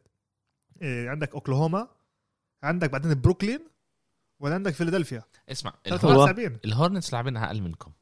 آه، 0.83 1.09
عندك 1.09 1.35
أوكلاهوما 1.35 1.89
عندك 2.63 2.91
بعدين 2.91 3.21
بروكلين 3.21 3.61
ولا 4.41 4.55
عندك 4.55 4.73
فيلادلفيا. 4.73 5.23
اسمع 5.49 5.75
الهورنتس 6.65 7.13
لاعبينها 7.13 7.47
أقل 7.47 7.63
منكم. 7.63 7.93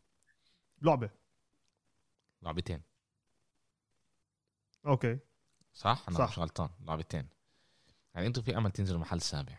لعبة. 0.83 1.11
لعبتين. 2.43 2.83
okay. 4.87 5.19
صح؟ 5.73 6.05
أنا 6.09 6.19
صح. 6.19 6.29
مش 6.33 6.39
غلطان. 6.39 6.69
لعبتين. 6.87 7.27
يعني 8.15 8.27
أنتوا 8.27 8.43
في 8.43 8.57
أمل 8.57 8.71
تنزلوا 8.71 9.01
محل 9.01 9.21
سابع. 9.21 9.59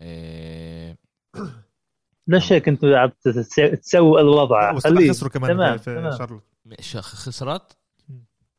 إيه... 0.00 0.98
ليش 2.26 2.52
هيك 2.52 2.68
أنتوا 2.68 2.98
عم 2.98 3.10
تس- 3.24 3.48
تسووا 3.80 4.20
الوضع؟ 4.20 4.78
خليه. 4.78 5.10
خسروا 5.10 5.30
كمان 5.30 5.50
تمام 5.50 5.78
في 5.78 5.84
تمام. 5.84 6.18
شارلوت. 6.18 6.51
مش 6.64 6.96
خسارات 6.96 7.72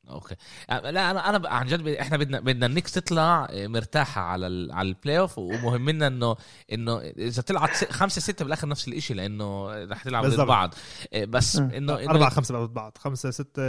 okay. 0.10 0.36
لا 0.70 1.12
أنا 1.12 1.30
أنا 1.30 1.50
عن 1.50 1.68
جد 1.68 1.88
إحنا 1.88 2.18
بدنا 2.18 2.40
بدنا 2.40 2.66
النكس 2.66 2.92
تطلع 2.92 3.48
مرتاحة 3.54 4.22
على 4.22 4.48
ال... 4.48 4.72
على 4.72 4.88
ال 4.90 4.96
play 4.96 5.20
off 5.20 5.38
ومهم 5.38 5.90
لنا 5.90 6.08
إنه 6.08 6.36
إنه 6.72 6.98
إذا 7.00 7.42
طلعت. 7.42 7.92
خمسة 7.92 8.22
ستة 8.22 8.46
بالآخر 8.46 8.68
نفس 8.68 8.88
الشيء 8.88 9.16
لأنه 9.18 9.74
رح 9.86 10.04
تلعب 10.04 10.24
ضد 10.24 10.30
بالضبط. 10.30 10.48
بعض. 10.48 10.74
بس 11.16 11.56
م. 11.56 11.64
إنه 11.64 11.98
إنه- 12.06 12.10
أربعة 12.10 12.30
خمسة 12.30 12.66
ضد 12.66 12.74
بعض. 12.74 12.98
خمسة 12.98 13.32
ستة 13.32 13.62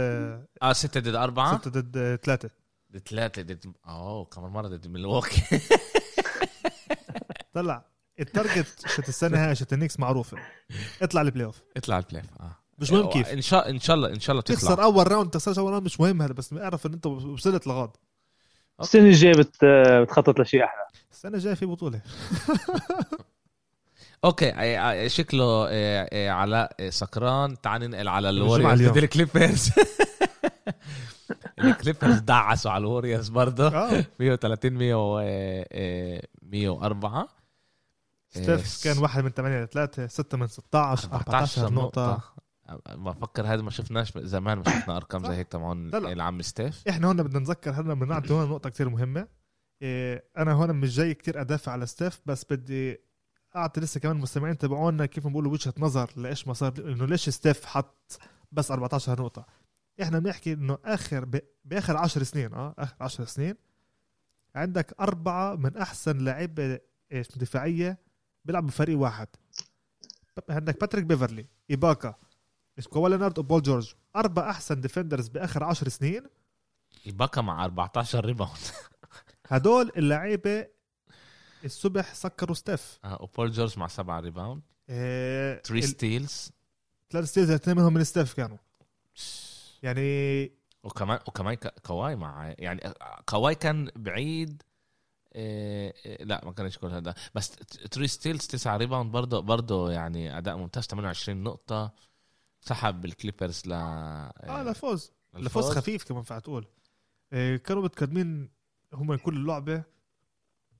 آه 0.61 0.73
ستة 0.73 0.99
ضد 0.99 1.15
أربعة. 1.15 1.57
ستة 1.57 1.71
ضد 1.71 2.19
ثلاثة. 2.23 2.49
ضد 2.93 3.07
ثلاثة 3.07 3.41
ضد 3.41 3.73
أوه 3.87 4.25
كمان 4.25 4.51
مرة 4.51 4.67
ضد 4.67 4.87
ميلواكي. 4.87 5.59
طلع. 7.53 7.85
ال 8.19 8.29
target 8.29 8.87
شت 8.87 9.09
السنة 9.09 9.47
هاي 9.47 9.55
شت 9.55 9.73
النكس 9.73 9.99
معروفة. 9.99 10.37
اطلع 11.01 11.21
ال 11.21 11.26
play 11.26 11.45
off 11.45 11.61
اطلع 11.77 11.97
ال 11.97 12.02
play 12.02 12.21
off 12.21 12.41
آه. 12.41 12.64
مش 12.77 12.91
مهم 12.91 13.09
كيف. 13.09 13.27
إن 13.27 13.41
شاء 13.41 13.69
إن 13.69 13.79
شاء 13.79 13.95
الله 13.95 14.09
إن 14.09 14.19
شاء 14.19 14.31
الله 14.31 14.41
تخسر 14.41 14.73
تطلع 14.73 14.83
أول 14.83 15.11
round 15.11 15.29
تخسرش 15.29 15.59
أول 15.59 15.71
round 15.71 15.85
مش 15.85 15.99
مهم 15.99 16.21
هذا 16.21 16.33
بس 16.33 16.53
اعرف 16.53 16.85
إن 16.85 16.93
أنت 16.93 17.05
وصلت 17.05 17.67
لغاد 17.67 17.89
السنة 18.81 19.03
الجاية 19.07 19.33
بت... 19.33 19.65
بتخطط 20.01 20.39
لشيء 20.39 20.63
أحلى. 20.63 20.81
السنة 21.11 21.37
الجاية 21.37 21.53
في 21.53 21.65
بطولة. 21.65 22.01
okay 24.25 25.09
شكله 25.09 25.67
آه، 25.69 26.09
آه، 26.13 26.29
علاء 26.29 26.75
آه، 26.79 26.89
سكران. 26.89 27.61
تعال 27.61 27.81
ننقل 27.81 28.07
على 28.07 28.29
الوريورز 28.29 28.79
اليوم. 28.81 28.93
ضد 28.93 28.97
الكليبرز. 29.03 29.69
الكليبرز 31.59 32.19
دعسوا 32.19 32.71
على 32.71 32.81
الوريورز 32.81 33.29
برضه. 33.29 33.67
آه. 33.67 34.05
130 34.19 34.73
100 34.73 35.19
آه، 35.21 36.21
104 36.41 37.27
ستيف 38.29 38.83
كان 38.83 38.97
واحد 38.97 39.23
من 39.23 39.29
8 39.29 39.63
ل 39.63 39.67
3 39.67 40.07
6 40.07 40.37
من 40.37 40.47
16 40.47 41.13
14 41.13 41.73
نقطة. 41.73 42.21
بفكر 42.89 43.45
هذا 43.47 43.61
ما 43.61 43.69
شفناش 43.71 44.17
زمان 44.17 44.57
ما 44.57 44.63
شفنا 44.63 44.97
أرقام 44.97 45.25
زي. 45.25 45.33
هيك 45.33 45.47
تبعون. 45.47 45.95
العم 45.95 46.41
ستيف 46.41 46.87
إحنا 46.89 47.07
هون 47.07 47.23
بدنا 47.23 47.39
نتذكر 47.39 47.71
هلا 47.71 47.93
بدنا 47.93 48.05
نعطي 48.05 48.33
هون 48.33 48.49
نقطة 48.49 48.69
كتير 48.69 48.89
مهمة 48.89 49.27
إيه 49.81 50.23
أنا 50.37 50.51
هون 50.51 50.75
مش 50.75 50.95
جاي 50.95 51.13
كتير 51.13 51.41
أدافع 51.41 51.71
على 51.71 51.85
ستيف 51.85 52.21
بس 52.25 52.45
بدي 52.49 52.99
أعطي 53.55 53.81
لسه 53.81 53.99
كمان 53.99 54.15
المستمعين 54.15 54.57
تبعونا 54.57 55.05
كيف 55.05 55.27
بقولوا 55.27 55.51
وجهة 55.51 55.73
نظر 55.77 56.11
لإيش 56.15 56.47
ما 56.47 56.53
صار 56.53 56.73
إنه 56.77 57.05
ليش 57.05 57.29
ستيف 57.29 57.65
حط 57.65 58.19
بس 58.51 58.71
14 58.71 59.21
نقطة 59.21 59.45
إحنا 60.01 60.19
بنحكي 60.19 60.53
إنه 60.53 60.77
آخر 60.85 61.25
ب... 61.25 61.39
بآخر 61.65 61.97
10 61.97 62.23
سنين 62.23 62.53
آه 62.53 62.75
آخر 62.79 62.95
10 63.01 63.25
سنين 63.25 63.55
عندك 64.55 64.95
أربعة 64.99 65.55
من 65.55 65.77
أحسن 65.77 66.17
لعيبة 66.17 66.79
إيش 67.11 67.37
دفاعية 67.37 67.97
بيلعبوا 68.45 68.67
بفريق 68.67 68.97
واحد 68.99 69.27
عندك 70.49 70.79
باتريك 70.79 71.05
بيفرلي 71.05 71.45
إيباكا 71.71 72.15
كواي 72.83 73.11
لينارد 73.11 73.39
وبول 73.39 73.61
جورج. 73.61 73.93
أربع 74.15 74.49
أحسن 74.49 74.81
defenders 74.81 75.27
بآخر 75.27 75.63
10 75.63 75.89
سنين. 75.89 76.23
يبقى 77.05 77.43
مع 77.43 77.65
14 77.65 78.25
rebound 78.25 78.57
هدول 79.47 79.91
اللعيبة 79.97 80.67
الصبح 81.65 82.13
سكروا 82.13 82.55
ستيف. 82.55 82.99
آه، 83.03 83.21
وبول 83.21 83.51
جورج 83.51 83.79
مع 83.79 83.87
سبعة 83.87 84.19
rebound 84.19 84.61
إيه 84.89 85.61
3 85.61 85.87
steals 85.87 86.51
ثلاث 87.11 87.25
steals 87.25 87.51
اثنين 87.51 87.77
منهم 87.77 87.93
من 87.93 88.03
ستيف 88.03 88.33
كانوا. 88.33 88.57
يعني 89.83 90.51
وكمان 90.83 91.19
وكمان 91.27 91.55
كواي 91.85 92.15
مع 92.15 92.53
يعني 92.59 92.93
كواي 93.29 93.55
كان 93.55 93.91
بعيد. 93.95 94.63
إيه 95.35 96.23
لا 96.23 96.45
ما 96.45 96.51
كانش 96.51 96.77
كل 96.77 96.87
هذا. 96.87 97.13
بس 97.35 97.51
3 97.91 98.05
steals 98.05 98.47
9 98.47 98.77
rebound 98.77 99.11
برضه 99.11 99.39
برضه 99.39 99.91
يعني 99.91 100.37
أداء 100.37 100.57
ممتاز. 100.57 100.83
28 100.83 101.43
نقطة. 101.43 101.93
سحب 102.65 103.05
الكليبرز 103.05 103.61
ل 103.65 103.73
آه 103.73 104.63
لفوز. 104.63 105.11
لفوز. 105.35 105.69
خفيف 105.69 106.03
كمان 106.03 106.23
فيها 106.23 106.39
تقول 106.39 106.65
إيه 107.33 107.57
كانوا 107.57 107.83
متقدمين 107.83 108.49
هم 108.93 109.15
كل 109.15 109.35
اللعبة 109.37 109.83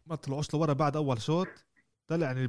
ما 0.06 0.16
طلعوش 0.16 0.54
لورا 0.54 0.74
بعد 0.74 0.96
أول 0.96 1.22
شوط. 1.22 1.48
طلع 2.08 2.26
يعني 2.28 2.48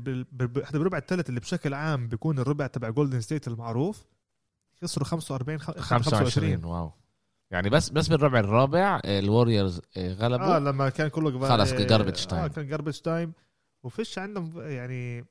حتى 0.65 0.79
بالربع 0.79 0.99
الثالث 0.99 1.29
اللي 1.29 1.41
بشكل 1.41 1.75
عام 1.75 2.09
بيكون 2.09 2.39
الربع 2.39 2.67
تبع 2.67 2.89
جولدن 2.91 3.21
ستيت 3.21 3.49
المعروف. 3.49 4.05
خسروا 4.83 5.07
45 5.07 5.59
خ- 5.59 5.79
25 5.81 6.65
واو. 6.65 6.93
يعني 7.51 7.71
بس 7.71 7.91
بس 7.91 8.09
بالربع 8.09 8.39
الرابع 8.39 9.01
آه، 9.05 9.19
الوريورز 9.19 9.81
آه، 9.97 10.13
غلبوا. 10.15 10.57
آه 10.57 10.59
لما 10.59 10.89
كان 10.89 11.09
كله 11.09 11.49
خلص 11.49 11.73
آه، 11.73 11.87
garbage 11.87 12.27
time. 12.31 12.33
آه 12.33 12.47
كان 12.47 12.69
garbage 12.69 12.99
time 13.01 13.33
وفيش 13.83 14.19
عندهم 14.19 14.61
يعني 14.61 15.25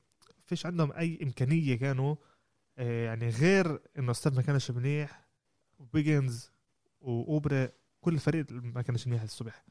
فيش 0.44 0.66
عندهم 0.66 0.92
أي 0.92 1.18
إمكانية 1.22 1.74
كانوا 1.78 2.12
آه، 2.12 2.18
يعني 2.76 3.28
غير 3.28 3.80
إنه 3.98 4.12
ستيف 4.12 4.34
ما 4.36 4.42
كانش 4.42 4.70
منيح 4.70 5.26
وويجنز 5.78 6.52
وأوبرا 7.00 7.68
كل 8.00 8.14
الفريق 8.14 8.46
ما 8.50 8.82
كانش 8.82 9.06
منيح 9.06 9.22
الصبح. 9.22 9.64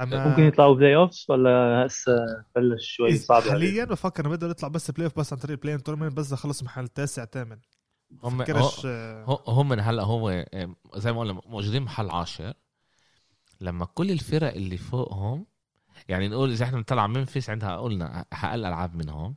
أما 0.00 0.28
ممكن 0.28 0.42
يطلعوا 0.42 0.74
playoffs 0.74 1.26
ولا 1.28 1.50
هسه 1.86 2.44
بلش 2.56 2.92
شوي 2.96 3.10
إذ- 3.18 3.20
صعب؟ 3.22 3.42
حاليا 3.42 3.84
بفكر 3.84 4.24
إنه 4.26 4.34
بده 4.36 4.50
يطلع 4.50 4.68
بس 4.68 4.90
playoff 4.90 5.18
بس 5.18 5.32
عن 5.32 5.38
طريق 5.38 5.50
ال 5.50 5.74
play-in 5.74 5.82
tournament 5.82 6.12
بس 6.12 6.34
خلص 6.34 6.62
محل 6.62 6.88
تاسع 6.88 7.24
ثامن 7.24 7.58
هم 8.22 8.42
آه، 8.84 9.24
هو- 9.24 9.42
هم 9.46 9.68
من 9.68 9.80
هلأ 9.80 10.02
هو 10.02 10.30
آه، 10.30 10.74
زي 10.96 11.12
ما 11.12 11.20
قلنا 11.20 11.40
موجودين 11.46 11.82
محل 11.82 12.10
عاشر. 12.10 12.54
لما 13.60 13.84
كل 13.84 14.10
الفرق 14.10 14.54
اللي 14.54 14.76
فوقهم 14.76 15.46
يعني 16.08 16.28
نقول 16.28 16.50
إذا 16.50 16.64
إحنا 16.64 16.76
بنطلع 16.76 17.06
ممفيس 17.06 17.50
عندها 17.50 17.76
قلنا 17.76 18.24
أقل 18.32 18.64
ألعاب 18.64 18.96
منهم. 18.96 19.36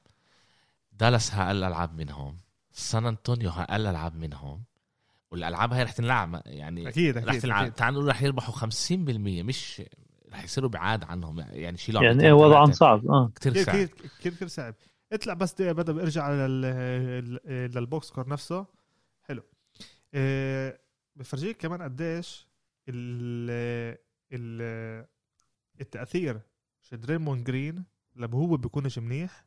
دالاس 0.92 1.34
أقل 1.34 1.64
ألعاب 1.64 1.96
منهم. 1.98 2.38
سان 2.74 3.06
أنطونيو 3.06 3.50
أقل 3.50 3.88
ألعاب 3.88 4.16
منهم 4.16 4.64
والألعاب 5.32 5.74
هاي 5.74 5.84
رح 5.84 5.92
تنلعب 5.92 6.42
يعني 6.46 6.88
أكيد 6.88 7.18
رح 7.18 7.30
أكيد, 7.30 7.42
تلعب 7.42 7.62
أكيد. 7.62 7.74
تعال 7.74 7.94
نقول 7.94 8.08
رح 8.08 8.22
يربحوا 8.22 8.70
50% 8.70 8.92
مش 8.92 9.82
رح 10.34 10.44
يصيروا 10.44 10.70
بعاد 10.70 11.04
عنهم 11.04 11.40
يعني 11.40 11.78
شيلوا 11.78 12.04
يعني 12.04 12.24
إيه 12.26 12.34
وضعهم 12.34 12.72
صعب 12.72 13.08
آه. 13.08 13.32
كثير 13.36 13.64
صعب. 13.64 13.76
كثير 13.76 13.88
كثير 14.20 14.34
كثير 14.34 14.48
صعب. 14.48 14.76
اطلع 15.12 15.34
بس 15.34 15.62
برجع 15.62 16.32
لل... 16.32 16.62
لل 17.46 17.72
box 17.72 18.12
score 18.12 18.30
نفسه. 18.30 18.66
حلو. 19.22 19.44
إيه 20.14 20.82
بفرجيك 21.16 21.58
كمان 21.58 21.82
قديش 21.82 22.48
ال... 22.90 23.98
ال... 24.32 25.06
التأثير 25.82 26.42
في 26.82 26.98
دريمون 26.98 27.44
جرين 27.44 27.84
لما 28.16 28.38
هو 28.38 28.58
بيكونش 28.58 29.00
منيح. 29.00 29.46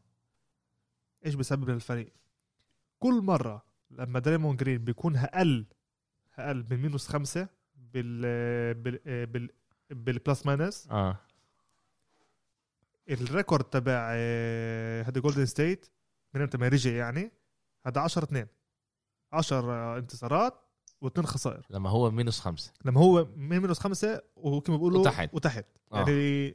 إيش 1.27 1.35
بسبب 1.35 1.71
للفريق 1.71 2.13
كل 2.99 3.21
مرة 3.23 3.63
لما 3.91 4.19
دريمون 4.19 4.57
جرين 4.57 4.85
بيكون 4.85 5.17
أقل 5.17 5.67
أقل 6.39 6.67
من 6.71 6.77
minus 6.77 7.09
خمسة 7.09 7.49
بال 7.77 8.75
بال 8.75 9.27
بال 9.27 9.49
بال 9.91 10.09
plus 10.09 10.47
minus 10.47 10.89
آه. 10.91 11.17
ال 13.11 13.18
record 13.18 13.65
تبع 13.65 14.09
آه، 14.15 15.03
هذا 15.03 15.21
جولدن 15.21 15.47
ستيت 15.47 15.87
من 16.35 16.41
إمتى؟ 16.41 16.59
ما 16.59 16.69
رجع 16.69 16.91
يعني. 16.91 17.33
هذا 17.87 18.01
10 18.01 18.25
2 18.25 18.47
10 19.33 19.99
انتصارات 19.99 20.55
واثنين 21.01 21.27
خسائر. 21.27 21.67
لما 21.71 21.91
هو 21.91 22.11
مينوس 22.11 22.41
خمسة. 22.41 22.73
لما 22.85 23.01
هو 23.01 23.25
من 23.37 23.61
مينوس 23.61 23.79
خمسة 23.79 24.23
وكما 24.37 24.77
بيقولوا 24.77 25.01
وتحت. 25.01 25.35
وتحت. 25.35 25.67
آه. 25.93 25.97
يعني 25.97 26.55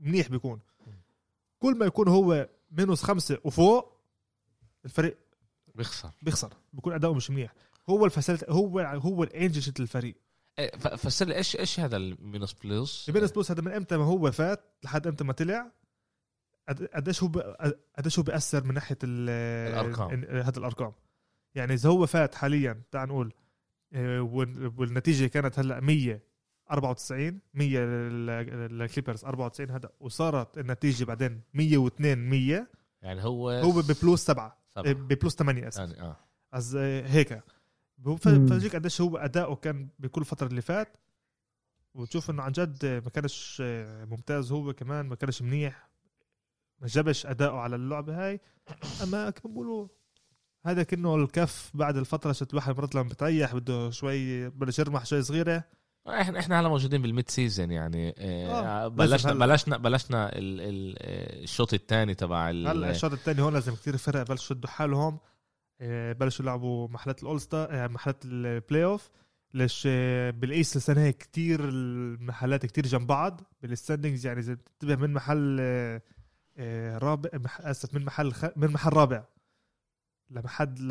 منيح 0.00 0.28
بيكون. 0.28 0.60
كل 1.58 1.78
ما 1.78 1.86
يكون 1.86 2.08
هو 2.08 2.48
مينوس 2.70 3.02
خمسة 3.02 3.38
وفوق 3.44 4.00
الفريق 4.84 5.18
بيخسر. 5.76 6.10
بيخسر 6.22 6.52
بيكون 6.72 6.92
أداؤه 6.92 7.14
مش 7.14 7.30
منيح. 7.30 7.54
هو 7.88 8.04
الفاسيلتي 8.04 8.46
هو 8.48 8.80
هو 8.80 9.22
الانجل 9.22 9.72
الفريق. 9.80 10.16
إيه، 10.58 10.76
فسر 10.78 11.26
لي 11.26 11.36
إيش 11.36 11.56
إيش 11.56 11.80
هذا 11.80 11.96
المينوس 11.96 12.52
بلس 12.64 13.08
البينس 13.08 13.32
بلوس 13.32 13.50
هذا 13.50 13.62
من 13.62 13.72
إمتى 13.72 13.96
ما 13.96 14.04
هو 14.04 14.30
فات 14.32 14.64
لحد 14.84 15.06
إمتى 15.06 15.24
ما 15.24 15.32
طلع؟ 15.32 15.72
قد- 16.68 16.84
قديش 16.94 17.22
هو 17.22 17.28
قديش 17.98 18.18
هو 18.18 18.22
بيأثر 18.22 18.64
من 18.64 18.74
ناحية 18.74 18.98
ال- 19.04 19.28
الأرقام. 19.80 20.10
ال- 20.24 20.42
هذا 20.42 20.58
الأرقام. 20.58 20.92
يعني 21.54 21.74
إذا 21.74 21.88
هو 21.90 22.06
فات 22.06 22.34
حاليا 22.34 22.82
تعال 22.90 23.08
نقول 23.08 23.32
آه، 23.92 24.20
وال- 24.22 24.72
والنتيجة 24.78 25.26
كانت 25.26 25.58
هلأ 25.58 25.80
194 25.80 27.40
100 27.54 27.78
لل- 27.78 28.26
للكليبرز 28.78 29.24
94 29.24 29.70
هذا 29.70 29.90
وصارت 30.00 30.58
النتيجة 30.58 31.04
بعدين 31.04 31.40
102 31.54 32.18
100 32.30 32.66
يعني 33.02 33.24
هو 33.24 33.50
هو 33.50 33.82
ببلوس 33.82 34.20
7 34.24 34.58
سبعة. 34.76 34.92
ببلوس 34.92 35.34
8 35.36 35.68
اسف 35.68 35.78
يعني 35.78 36.00
آه. 36.00 36.16
از 36.52 36.76
هيك. 36.76 37.32
ف- 38.04 38.28
مم. 38.28 38.46
فرجيك 38.46 38.76
قديش 38.76 39.00
هو 39.00 39.16
أداؤه 39.16 39.56
كان 39.56 39.88
بكل 39.98 40.24
فتره 40.24 40.46
اللي 40.46 40.60
فات. 40.62 40.96
وتشوف 41.94 42.30
إنه 42.30 42.42
عن 42.42 42.52
جد 42.52 42.86
ما 42.86 43.10
كانش 43.10 43.62
ممتاز 44.10 44.52
هو 44.52 44.72
كمان 44.72 45.06
ما 45.06 45.14
كانش 45.14 45.42
منيح. 45.42 45.88
ما 46.80 46.86
جابش 46.86 47.26
أداؤه 47.26 47.58
على 47.60 47.76
اللعبة 47.76 48.26
هاي. 48.26 48.40
أما 49.02 49.30
كما 49.30 49.52
بيقولوا 49.52 49.88
هذا 50.66 50.82
كأنه 50.82 51.14
الكف 51.16 51.70
بعد 51.74 51.96
الفترة 51.96 52.32
شت 52.32 52.50
الواحد 52.50 52.76
مرات 52.76 52.94
لما 52.94 53.08
بتريح 53.08 53.54
بده 53.54 53.90
شوي 53.90 54.48
بلش 54.50 54.78
يرمح 54.78 55.06
شوي 55.06 55.22
صغيرة. 55.22 55.64
إحنا 56.08 56.38
إحنا 56.38 56.60
هلا 56.60 56.68
موجودين 56.68 57.02
بال 57.02 57.13
mid 57.13 57.30
season 57.30 57.70
يعني 57.70 58.14
آه 58.18 58.84
آه، 58.84 58.88
بلشنا 58.88 59.32
هلا. 59.32 59.46
بلشنا 59.46 59.76
بلشنا 59.76 60.26
آه، 60.26 60.30
الشوط 61.42 61.74
الثاني 61.74 62.14
تبع 62.14 62.48
هلا 62.50 62.90
الشوط 62.90 63.12
الثاني 63.12 63.42
هون 63.42 63.52
لازم 63.52 63.74
كثير 63.74 63.96
فرق 63.96 64.22
بلشوا 64.22 64.56
يشدوا 64.56 64.70
حالهم 64.70 65.18
آه، 65.80 66.12
بلشوا 66.12 66.44
يلعبوا 66.44 66.88
محلات 66.88 67.22
ال 67.22 67.40
All-Star 67.40 67.68
آه، 67.70 67.86
محلات 67.86 68.24
ال 68.24 68.84
playoff 68.84 69.10
ليش 69.54 69.82
آه، 69.90 70.30
بال 70.30 70.45
East 70.45 70.76
السنة 70.76 71.00
هيك 71.00 71.16
كتير 71.18 71.60
المحلات 71.68 72.66
كتير 72.66 72.86
جنب 72.86 73.06
بعض 73.06 73.40
بال 73.62 73.74
standings 73.74 74.26
يعني 74.26 74.40
إذا 74.40 74.54
بتنتبه 74.54 74.96
من 74.96 75.12
محل 75.12 75.56
آه، 75.60 76.02
آه، 76.58 76.98
رابع 76.98 77.30
آسف 77.60 77.94
من 77.94 78.04
محل 78.04 78.32
خ... 78.32 78.44
من 78.56 78.68
محل 78.70 78.92
رابع. 78.92 79.24
لمحل 80.30 80.88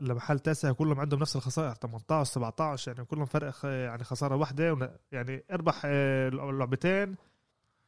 لمحل 0.00 0.38
تاسع 0.38 0.72
كلهم 0.72 1.00
عندهم 1.00 1.20
نفس 1.20 1.36
الخسائر 1.36 1.74
18 1.74 2.24
17 2.32 2.92
يعني 2.92 3.04
كلهم 3.04 3.24
فرق 3.24 3.54
يعني 3.64 4.04
خسارة 4.04 4.36
واحدة 4.36 4.90
يعني 5.12 5.44
اربح 5.52 5.82
آه، 5.84 6.28
لعبتين 6.28 7.16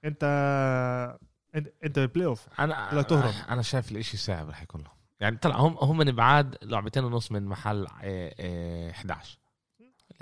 انت 0.04 0.24
انت- 1.54 1.98
بال 1.98 2.26
playoff 2.26 2.48
أنا 2.60 2.94
بدك 2.94 3.06
تهرب. 3.10 3.34
أنا 3.48 3.62
شايف 3.62 3.92
الإشي 3.92 4.16
صعب 4.16 4.48
رح 4.48 4.62
يكون 4.62 4.80
لهم. 4.82 4.92
يعني 5.20 5.36
طلع 5.36 5.56
هم 5.56 5.76
هم 5.80 5.96
من 5.98 6.12
بعاد 6.12 6.56
لعبتين 6.62 7.04
ونص 7.04 7.32
من 7.32 7.44
محل 7.46 7.86
آه، 8.02 8.34
آه، 8.40 8.90
11 8.90 9.38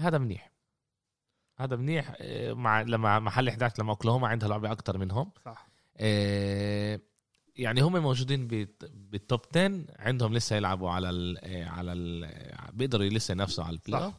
هذا 0.01 0.19
منيح. 0.19 0.51
هذا 1.59 1.77
منيح 1.77 2.13
آه، 2.21 2.53
مع 2.53 2.83
لما 2.83 3.19
محل 3.19 3.49
11 3.49 3.75
لما 3.83 3.91
أوكلاهوما 3.91 4.29
عندها 4.29 4.49
لعبة 4.49 4.73
أكتر 4.73 4.99
منهم. 4.99 5.31
صح. 5.45 5.69
آه، 5.97 7.01
يعني 7.59 7.81
هم 7.81 8.03
موجودين 8.03 8.49
بالت- 8.49 8.91
بال 8.95 9.13
top 9.13 9.41
10 9.57 9.81
عندهم 9.99 10.35
لسه 10.35 10.57
يلعبوا 10.57 10.91
على 10.91 11.11
ال 11.11 11.39
على 11.69 11.93
ال 11.93 12.29
بيقدروا 12.73 13.05
لسه 13.07 13.33
ينافسوا 13.33 13.65
على 13.65 13.79
ال 13.87 13.91
play. 13.91 14.13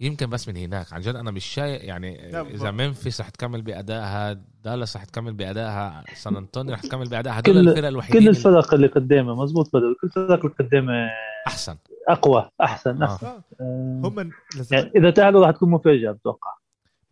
يمكن 0.00 0.30
بس 0.30 0.48
من 0.48 0.56
هناك 0.56 0.92
عن 0.92 1.00
جد 1.00 1.14
أنا 1.16 1.30
مش 1.30 1.44
شايف 1.44 1.82
يعني 1.82 2.30
إذا 2.40 2.70
ممفيس 2.70 3.20
رح 3.20 3.28
تكمل 3.28 3.62
بأدائها 3.62 4.32
دالاس 4.64 4.96
رح 4.96 5.04
تكمل 5.04 5.32
بأدائها 5.32 6.04
سان 6.14 6.36
أنطونيو 6.36 6.74
رح 6.74 6.80
تكمل 6.80 7.08
بأدائها 7.08 7.38
هدول 7.38 7.54
كل- 7.54 7.68
الفرق 7.68 7.88
الوحيدين 7.88 8.20
كل 8.20 8.28
اللي 8.28 8.38
الفرق 8.38 8.74
اللي 8.74 8.86
قدامه 8.86 9.34
مزبوط 9.34 9.76
بدر 9.76 9.94
كل 10.00 10.06
الفرق 10.06 10.44
اللي 10.44 10.54
قدامه 10.58 11.10
أحسن 11.46 11.76
أقوى 12.08 12.48
أحسن 12.60 13.02
آه. 13.02 13.06
أحسن 13.06 13.26
آه. 13.26 13.42
آه. 13.60 14.00
هم 14.04 14.30
يعني 14.70 14.90
إذا 14.96 15.10
تاهلوا 15.10 15.46
راح 15.46 15.50
تكون 15.56 15.70
مفاجأة 15.70 16.12
بتوقع 16.12 16.50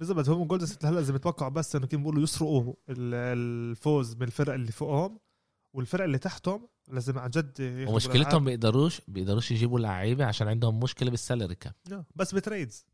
بالضبط 0.01 0.29
هم 0.29 0.45
جولدن 0.45 0.67
ستيت 0.67 0.85
هلا 0.85 1.01
إذا 1.01 1.13
بتوقعوا 1.13 1.51
بس 1.51 1.77
إنه 1.77 1.87
كيف 1.87 2.01
بيقولوا 2.01 2.23
يسرقوا 2.23 2.75
ال- 2.89 3.15
الفوز 3.15 4.17
من 4.17 4.23
الفرق 4.23 4.55
اللي 4.55 4.73
فوقهم 4.73 5.19
والفرق 5.75 6.05
اللي 6.05 6.19
تحتهم 6.19 6.69
لازم 6.89 7.19
عن 7.19 7.31
جد 7.31 7.61
ومشكلتهم 7.89 8.45
بيقدروش 8.45 9.01
بيقدروش 9.09 9.51
يجيبوا 9.51 9.81
لعيبة 9.81 10.25
عشان 10.25 10.49
عندهم 10.49 10.81
مشكلة 10.81 11.11
بال 11.11 11.22
salary 11.22 11.55
cap 11.55 11.73
بالألعاب. 11.85 12.05
بس 12.17 12.35
ب 12.35 12.41
trades. 12.41 12.87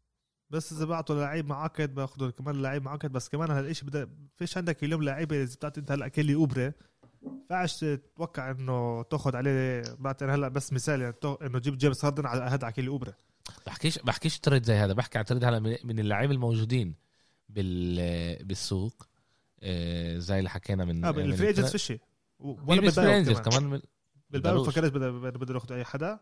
بس 0.51 0.73
إذا 0.73 0.85
بعتوا 0.85 1.17
لعيب 1.21 1.47
معقد 1.47 1.95
باخذوا 1.95 2.31
كمان 2.31 2.63
لعيب 2.63 2.83
معقد 2.83 3.13
بس 3.13 3.29
كمان 3.29 3.51
هالشيء 3.51 3.89
بدا 3.89 4.09
فيش 4.37 4.57
عندك 4.57 4.85
اليوم 4.85 5.03
لعيبة 5.03 5.43
إذا 5.43 5.55
بتعطي 5.55 5.81
أنت 5.81 5.93
هلا 5.93 6.09
كيلي 6.09 6.35
أوبري 6.35 6.73
فعش 7.51 7.77
تتوقع 7.81 8.51
إنه 8.51 9.03
تاخذ 9.03 9.37
عليه 9.37 9.83
بعطي 9.99 10.25
هلا 10.25 10.49
بس 10.49 10.73
مثال 10.73 11.01
يعني 11.01 11.15
إنه 11.43 11.59
جيب 11.59 11.79
جيمس 11.79 12.05
هاردن 12.05 12.27
على 12.27 12.43
هذا 12.43 12.65
على 12.65 12.73
كيلي 12.73 12.89
أوبري. 12.89 13.13
بحكيش 13.67 13.99
بحكيش 13.99 14.39
trade 14.39 14.65
زي 14.65 14.75
هذا 14.75 14.93
بحكي 14.93 15.19
عن 15.19 15.25
trade 15.25 15.45
هلا 15.45 15.59
من- 15.85 15.99
اللعيبة 16.01 16.33
الموجودين 16.33 16.95
بال 17.49 18.45
بالسوق. 18.45 19.07
آه، 19.63 20.19
زي 20.19 20.39
اللي 20.39 20.51
حكينا 20.51 20.85
من 20.85 21.05
آه 21.05 21.11
من 21.13 21.25
ال 21.25 21.29
free 21.29 21.47
agents. 21.49 21.73
فيشي 21.73 21.99
ولا 22.41 22.81
بال 22.81 22.99
free 22.99 23.35
كمان. 23.35 23.81
بدروش. 24.31 24.69
فكرت 24.69 24.93
بدهم 24.93 25.31
بدهم 25.31 25.57
ياخذوا 25.57 25.77
أي 25.77 25.85
حدا. 25.85 26.19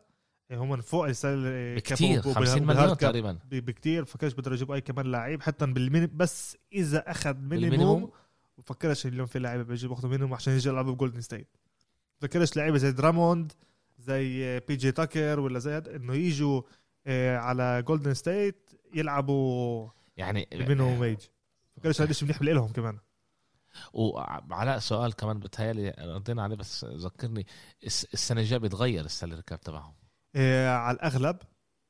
إيه 0.50 0.58
هم 0.58 0.80
فوق 0.80 1.06
السنة 1.08 1.74
بكتير 1.74 2.22
50 2.22 2.66
مليون 2.66 2.96
تقريبا. 2.96 3.32
ب- 3.32 3.54
بكتير. 3.64 4.04
فكرش 4.04 4.32
بقدروا 4.32 4.54
يجيبوا 4.56 4.74
أي 4.74 4.80
كمان 4.80 5.06
لعيب 5.06 5.42
حتى 5.42 5.66
بالميني 5.66 6.06
بس 6.06 6.56
إذا 6.72 7.10
أخذ 7.10 7.36
minimum 7.36 8.10
بفكرش 8.58 9.06
اليوم 9.06 9.26
في 9.26 9.38
لعيبة 9.38 9.62
بيجي 9.62 9.88
باخذوا 9.88 10.10
minimum 10.10 10.34
عشان 10.34 10.52
يجي 10.54 10.68
يلعبوا 10.68 10.92
بجولدن 10.94 11.20
ستيت 11.20 11.56
بفكرش 12.20 12.56
لعيبة 12.56 12.78
زي 12.78 12.92
دراموند 12.92 13.52
زي 13.98 14.60
بي 14.60 14.76
جي 14.76 14.92
تاكر 14.92 15.40
ولا 15.40 15.58
زي 15.58 15.78
إنه 15.78 16.14
يجوا 16.14 16.62
على 17.36 17.82
جولدن 17.82 18.14
ستيت 18.14 18.70
يلعبوا 18.94 19.88
يعني 20.16 20.48
ال 20.52 20.58
minimum 20.58 20.98
wage 21.00 21.18
بفكرش 21.76 22.00
هذا 22.00 22.10
الشيء 22.10 22.28
منيح 22.28 22.42
لهم 22.42 22.72
كمان. 22.72 22.98
وعلاء 23.92 24.78
سؤال 24.78 25.12
كمان 25.16 25.38
بتهيألي 25.38 25.94
ردينا 25.98 26.42
عليه 26.42 26.56
بس 26.56 26.84
ذكرني 26.84 27.46
الس- 27.84 28.06
السنة 28.14 28.40
الجاية 28.40 28.58
بيتغير 28.60 29.04
ال 29.04 29.10
salary 29.10 29.42
cap 29.42 29.60
تبعهم؟ 29.60 29.94
آه، 30.34 30.68
على 30.76 30.94
الأغلب. 30.96 31.36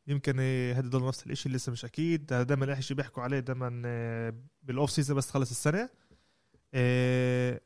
يمكن 0.06 0.36
آه، 0.40 0.72
هذا 0.72 0.88
ضل 0.88 1.06
نفس 1.08 1.26
الشيء 1.26 1.52
لسه 1.52 1.72
مش 1.72 1.84
أكيد. 1.84 2.32
هذا 2.32 2.42
دائما 2.42 2.76
اي 2.76 2.82
شيء 2.82 2.96
بيحكوا 2.96 3.22
عليه 3.22 3.38
دائما 3.40 3.82
آه، 3.86 4.34
بال 4.62 4.74
off 4.74 4.90
season 4.90 5.16
بس 5.16 5.26
تخلص 5.26 5.50
السنة. 5.50 5.90
آه، 6.74 7.60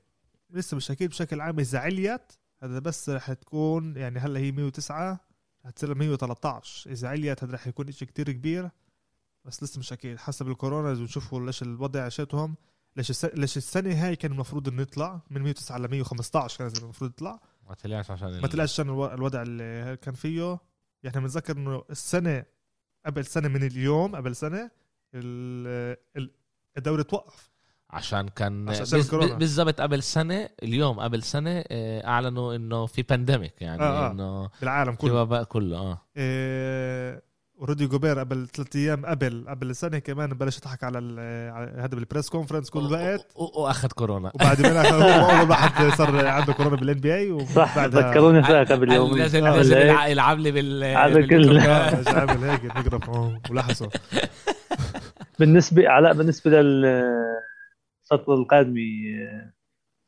لسه 0.50 0.76
مش 0.76 0.90
أكيد 0.90 1.10
بشكل 1.10 1.40
عام 1.40 1.58
إذا 1.58 1.78
عليت 1.78 2.32
هذا 2.62 2.78
بس 2.78 3.10
رح 3.10 3.32
تكون 3.32 3.96
يعني 3.96 4.18
هلأ 4.18 4.40
هي 4.40 4.52
109 4.52 5.20
هتصير 5.64 5.94
113 5.94 6.90
اذا 6.90 7.08
عليت 7.08 7.44
هذا 7.44 7.52
رح 7.54 7.66
يكون 7.66 7.92
شيء 7.92 8.08
كتير 8.08 8.32
كبير 8.32 8.70
بس 9.44 9.62
لسه 9.62 9.78
مش 9.78 9.92
أكيد. 9.92 10.18
حسب 10.18 10.48
الكورونا 10.48 10.92
إذا 10.92 11.00
بنشوفوا 11.00 11.46
ليش 11.46 11.62
الوضع 11.62 12.04
عشتهم 12.04 12.56
ليش 12.96 13.24
ليش 13.24 13.56
السنة 13.56 14.06
هاي 14.06 14.16
كان 14.16 14.32
المفروض 14.32 14.68
إنه 14.68 14.82
يطلع 14.82 15.20
من 15.30 15.42
109 15.42 15.78
ل 15.78 15.90
115 15.90 16.58
كان 16.58 16.82
المفروض 16.82 17.10
يطلع. 17.10 17.40
ما 17.68 17.74
طلعش 17.74 18.10
عشان 18.10 18.40
ما 18.40 18.48
طلعش 18.48 18.72
عشان 18.72 18.86
الو- 18.88 19.06
الوضع 19.14 19.42
اللي 19.42 19.96
كان 20.02 20.14
فيه. 20.14 20.58
يعني 21.02 21.20
بنتذكر 21.20 21.56
إنه 21.56 21.84
السنة 21.90 22.44
قبل 23.06 23.26
سنة 23.26 23.48
من 23.48 23.62
اليوم 23.66 24.16
قبل 24.16 24.36
سنة 24.36 24.70
ال- 25.14 25.96
ال- 26.16 26.30
الدوري 26.76 27.04
توقف. 27.04 27.50
عشان 27.90 28.28
كان 28.28 28.68
عشان-. 28.70 29.34
بالضبط 29.38 29.80
قبل 29.80 30.02
سنة 30.02 30.48
اليوم 30.62 31.00
قبل 31.00 31.22
سنة 31.22 31.64
آه، 31.70 32.06
أعلنوا 32.06 32.56
إنه 32.56 32.86
في 32.86 33.02
pandemic 33.02 33.54
يعني 33.60 33.82
آه، 33.82 34.06
آه. 34.08 34.12
إنه 34.12 34.48
بالعالم 34.60 34.92
في 34.92 34.98
كله. 34.98 35.22
وباء 35.22 35.44
كله 35.44 35.76
آه. 35.78 36.02
إيه 36.16 37.28
ورودي 37.58 37.86
جوبير 37.86 38.18
قبل 38.18 38.48
ثلاث 38.48 38.76
أيام 38.76 39.06
قبل 39.06 39.44
قبل 39.48 39.76
سنة 39.76 39.98
كمان 39.98 40.28
بلش 40.30 40.58
يضحك 40.58 40.84
على 40.84 40.98
هذا 41.78 41.86
بال 41.96 42.05
press 42.05 42.28
conference 42.28 42.70
كل 42.70 42.92
وقت 42.92 43.26
وأخذ 43.36 43.88
كورونا. 43.88 44.30
وبعد 44.34 44.66
هو 44.66 45.30
اول 45.30 45.50
واحد 45.50 45.94
صار 45.94 46.26
عنده 46.26 46.52
كورونا 46.52 46.76
بال 46.76 46.96
NBA 47.00 47.46
صح 47.46 47.78
ذكروني 47.78 48.42
فيها 48.42 48.64
قبل 48.64 48.92
يومين. 48.92 49.22
آه،؟ 49.22 49.56
يلع- 49.62 50.06
يلعب 50.06 50.38
لي 50.38 50.50
بال 50.50 51.26
كل- 51.28 51.58
عامل 52.08 52.44
هيك 52.44 52.64
نقرب 52.64 53.10
آه، 53.10 53.40
ولحسه 53.50 53.88
بالنسبة 55.38 55.88
علاء 55.88 56.12
بالنسبة 56.14 56.50
للفتره 58.12 58.34
القادمه 58.34 58.80
آه، 59.22 59.52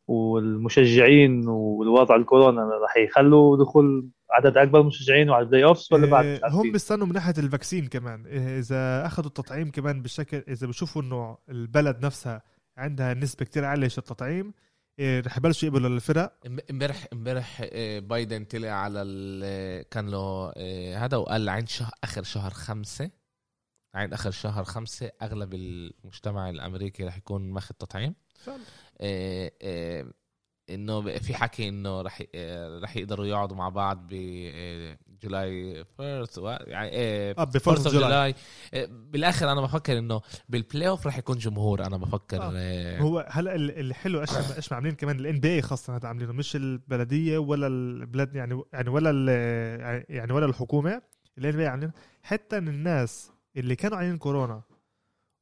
والمشجعين 0.09 1.49
والوضع 1.49 2.17
الكورونا 2.17 2.63
راح 2.63 2.97
يخلوا 2.97 3.57
دخول 3.57 4.09
عدد 4.31 4.57
أكبر 4.57 4.83
مشجعين 4.83 5.31
وعلى 5.31 5.43
ال 5.45 5.65
playoffs 5.65 5.93
ولا 5.93 6.07
بعد؟ 6.07 6.25
إيه، 6.25 6.41
هم؟ 6.49 6.73
بيستنوا 6.73 7.07
من 7.07 7.13
ناحية 7.13 7.35
ال 7.39 7.45
vaccine 7.45 7.87
كمان. 7.87 8.27
إيه، 8.27 8.59
إذا 8.59 9.07
أخذوا 9.07 9.29
التطعيم 9.29 9.71
كمان 9.71 10.03
بالشكل 10.03 10.43
إذا 10.49 10.67
بشوفوا 10.67 11.03
إنه 11.03 11.39
البلد 11.49 12.05
نفسها 12.05 12.43
عندها 12.77 13.15
نسبة 13.15 13.45
كتير 13.45 13.65
عالية 13.65 13.89
في 13.89 13.99
التطعيم 13.99 14.53
إيه، 14.99 15.21
رح 15.21 15.37
يبلشوا 15.39 15.69
يقبلوا 15.69 15.89
للفرق. 15.89 16.33
امبارح 16.71 17.07
إمبارح 17.13 17.63
آه، 17.73 17.99
بايدن 17.99 18.45
طلع 18.45 18.71
على 18.71 19.03
ال- 19.03 19.89
كان 19.89 20.09
له 20.09 20.53
آه، 20.57 20.97
هذا 20.97 21.17
وقال 21.17 21.49
عند 21.49 21.69
شهر 21.69 21.91
آخر 22.05 22.23
شهر 22.23 22.51
خمسة. 22.51 23.11
عند 23.95 24.13
آخر 24.13 24.31
شهر 24.31 24.65
خمسة 24.65 25.11
أغلب 25.23 25.55
المجتمع 25.55 26.51
الأمريكي 26.51 27.05
رح 27.05 27.17
يكون 27.17 27.51
ماخذ 27.51 27.75
تطعيم. 27.75 28.15
آه، 29.01 29.53
آه، 29.63 30.07
إنه 30.71 31.19
في 31.19 31.35
حكي 31.35 31.69
إنه 31.69 32.01
رح 32.03 32.23
آه، 32.35 32.79
رح 32.79 32.97
يقدروا 32.97 33.27
يقعدوا 33.27 33.57
مع 33.57 33.69
بعض 33.69 34.07
ب 34.11 34.15
July 35.23 35.85
first 35.97 36.39
يعني 36.67 36.91
آه، 36.95 37.35
آه 37.39 37.45
July 37.45 38.01
July 38.01 38.35
آه، 38.75 38.87
بالآخر 38.91 39.53
أنا 39.53 39.61
بفكر 39.61 39.99
إنه 39.99 40.21
بال 40.49 40.89
playoff 40.89 41.07
رح 41.07 41.19
يكون 41.19 41.39
جمهور 41.39 41.87
أنا 41.87 41.97
بفكر 41.97 42.39
آه. 42.43 42.99
هو 42.99 43.27
هلا 43.31 43.55
ال- 43.55 43.79
اللي 43.79 43.95
حلو 43.95 44.21
إيش 44.21 44.31
إيش 44.57 44.73
عاملين 44.73 44.95
كمان؟ 44.95 45.21
ال 45.21 45.41
NBA 45.41 45.63
خاصة 45.63 45.97
هذا 45.97 46.09
عاملينه 46.09 46.33
مش 46.33 46.57
البلدية 46.57 47.39
ولا 47.39 47.67
البلاد 47.67 48.35
يعني 48.35 48.63
يعني 48.73 48.89
ولا 48.91 49.11
يعني 50.09 50.33
ولا 50.33 50.47
الحكومة 50.47 51.03
ال 51.39 51.57
NBA 51.57 51.67
عاملين 51.67 51.91
حتى 52.23 52.59
الناس 52.59 53.31
اللي 53.57 53.77
كانوا 53.77 53.99
عاملين 53.99 54.19
كورونا 54.19 54.63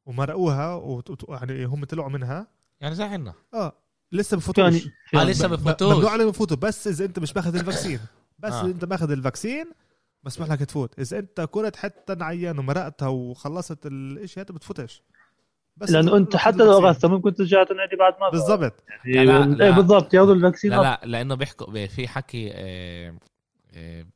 ومرقوها 0.06 0.74
وت- 0.74 1.10
وت- 1.10 1.28
يعني 1.28 1.64
هم 1.64 1.84
طلعوا 1.84 2.08
منها. 2.10 2.46
يعني 2.80 2.94
زي 2.94 3.04
عنا 3.04 3.34
آه 3.54 3.72
لسه 4.12 4.36
بفوتوش. 4.36 4.64
يعني 4.64 4.76
آه 5.14 5.16
يعني 5.18 5.30
لسه 5.30 5.48
ب- 5.48 5.50
بفوتوش. 5.52 5.94
ممنوع 5.94 6.10
عليهم 6.10 6.28
يفوتوا 6.28 6.56
بس 6.56 6.86
إذا 6.88 7.04
أنت 7.04 7.18
مش 7.18 7.36
ماخذ 7.36 7.54
ال 7.56 7.61
vaccine. 7.61 8.00
بس 8.38 8.52
آه. 8.52 8.60
إذا 8.62 8.70
أنت 8.70 8.84
ماخذ 8.84 9.10
ال 9.10 9.18
vaccine 9.18 9.70
مسموح 10.24 10.50
لك 10.50 10.58
تفوت. 10.60 10.98
إذا 11.00 11.18
أنت 11.18 11.40
كنت 11.40 11.76
حتى 11.76 12.14
نعيان 12.14 12.58
ومرقتها 12.58 13.08
وخلصت 13.08 13.86
الإشي 13.86 14.40
هذا 14.40 14.54
بتفوتش. 14.54 15.02
بس 15.76 15.94
أنت 15.94 16.08
أخذت 16.08 16.36
حتى 16.36 16.56
لو 16.56 16.64
ال 16.64 16.67
vaccine. 16.67 16.84
اخذتها 16.90 17.08
ممكن 17.08 17.34
ترجع 17.34 17.64
تنعدي 17.64 17.96
بعد 17.96 18.14
مرة. 18.20 18.30
بالضبط. 18.30 18.84
يعني 19.04 19.26
لا، 19.26 19.44
لا. 19.44 19.64
إيه 19.66 19.70
بالضبط 19.70 20.14
ياخذوا 20.14 20.34
ال 20.34 20.39
vaccine 20.39 20.70
لا 20.70 20.76
لا 20.82 21.00
لأنه 21.04 21.34
بيحكوا 21.34 21.86
في 21.86 22.08
حكي 22.08 22.50
آه، 22.54 23.14
آه، 23.74 24.06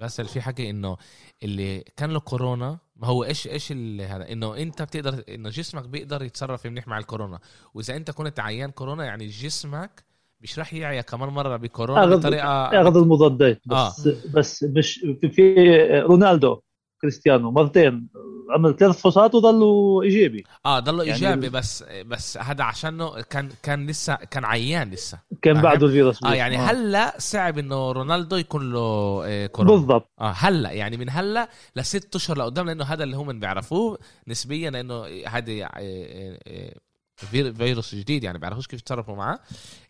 بس 0.00 0.20
في 0.20 0.40
حكي 0.40 0.70
إنه 0.70 0.96
اللي 1.42 1.84
كان 1.96 2.10
له 2.10 2.20
كورونا 2.20 2.78
ما 2.96 3.06
هو 3.06 3.24
إيش 3.24 3.46
إيش 3.46 3.72
هذا؟ 3.72 4.32
إنه 4.32 4.56
أنت 4.56 4.82
بتقدر 4.82 5.24
إنه 5.28 5.50
جسمك 5.50 5.88
بيقدر 5.88 6.22
يتصرف 6.22 6.66
منيح 6.66 6.88
مع 6.88 6.98
الكورونا. 6.98 7.38
وإذا 7.74 7.96
أنت 7.96 8.10
كنت 8.10 8.40
عيان 8.40 8.70
كورونا 8.70 9.04
يعني 9.04 9.26
جسمك 9.26 10.04
مش 10.40 10.58
راح 10.58 10.74
يعيا 10.74 11.00
كمان 11.00 11.28
مرة 11.28 11.56
بكورونا 11.56 12.06
أغض- 12.06 12.18
بطريقه 12.18 12.74
ياخذ 12.74 12.96
المضادات. 12.96 13.60
بس 13.66 14.08
بس 14.08 14.64
مش 14.64 15.06
في 15.32 15.54
رونالدو. 16.00 16.60
كريستيانو 17.02 17.50
مرتين 17.50 18.08
عمل 18.50 18.76
ثلاث 18.76 18.96
فحوصات 18.98 19.34
وضلوا 19.34 20.02
إيجابي. 20.02 20.44
آه 20.66 20.78
ضلوا 20.80 21.04
يعني 21.04 21.14
إيجابي 21.16 21.48
بس 21.48 21.84
بس 22.06 22.38
هذا 22.38 22.64
عشانه 22.64 23.22
كان 23.22 23.48
كان 23.62 23.86
لسه 23.86 24.14
كان 24.14 24.44
عيان 24.44 24.90
لسه. 24.90 25.18
كان؟ 25.42 25.60
بعده 25.62 25.86
الفيروس 25.86 26.24
آه 26.24 26.34
يعني 26.34 26.56
هلا 26.56 27.14
صعب 27.18 27.58
إنه 27.58 27.92
رونالدو 27.92 28.36
يكون 28.36 28.72
له 28.72 29.22
آه 29.26 29.46
كورونا. 29.46 29.72
بالضبط. 29.74 30.10
آه 30.20 30.30
هلا 30.36 30.70
يعني 30.70 30.96
من 30.96 31.10
هلا 31.10 31.48
لست 31.76 32.14
أشهر 32.16 32.38
لقدام 32.38 32.66
لأنه 32.66 32.84
هذا 32.84 33.04
اللي 33.04 33.16
هم 33.16 33.40
بيعرفوه 33.40 33.98
نسبيا 34.28 34.70
لأنه 34.70 35.04
هذا 35.28 35.52
آه، 35.52 35.68
آه، 35.76 36.38
آه، 36.46 36.74
فير- 37.16 37.54
فيروس 37.54 37.94
جديد 37.94 38.24
يعني 38.24 38.38
بيعرفوش 38.38 38.66
كيف 38.66 38.80
يتصرفوا 38.80 39.16
معاه. 39.16 39.38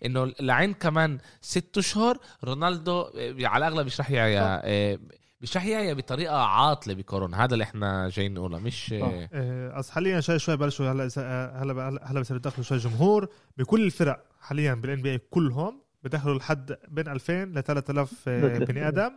إنه 0.04 0.32
لعين 0.40 0.72
كمان 0.74 1.18
ست 1.40 1.78
أشهر 1.78 2.18
رونالدو 2.44 3.00
آه، 3.00 3.34
على 3.40 3.68
الأغلب 3.68 3.86
مش 3.86 4.00
رح 4.00 4.10
مش 5.40 5.56
رح 5.56 5.64
يعيا 5.64 5.94
بطريقة 5.94 6.36
عاطلة 6.36 6.94
بكورونا 6.94 7.44
هذا 7.44 7.52
اللي 7.54 7.64
إحنا 7.64 8.08
جايين 8.08 8.34
نقوله 8.34 8.58
مش 8.58 8.92
آه، 8.92 9.28
آه، 9.32 9.78
أصل 9.78 9.92
حاليا 9.92 10.20
شوي 10.20 10.38
شوي 10.38 10.56
بلشوا 10.56 10.92
هلا 10.92 11.04
هلا 11.62 11.88
هلا 11.88 12.10
هلا 12.10 12.20
بصير 12.20 12.36
يدخلوا 12.36 12.64
شوي 12.64 12.78
جمهور 12.78 13.28
بكل 13.56 13.84
الفرق 13.84 14.24
حاليا 14.40 14.74
بال 14.74 15.02
NBA 15.02 15.18
كلهم 15.18 15.82
بدخلوا 16.02 16.38
لحد 16.38 16.76
بين 16.88 17.08
2000 17.08 17.44
ل 17.44 17.62
3000 17.62 18.28
آه، 18.28 18.58
بني 18.58 18.88
آدم. 18.88 19.10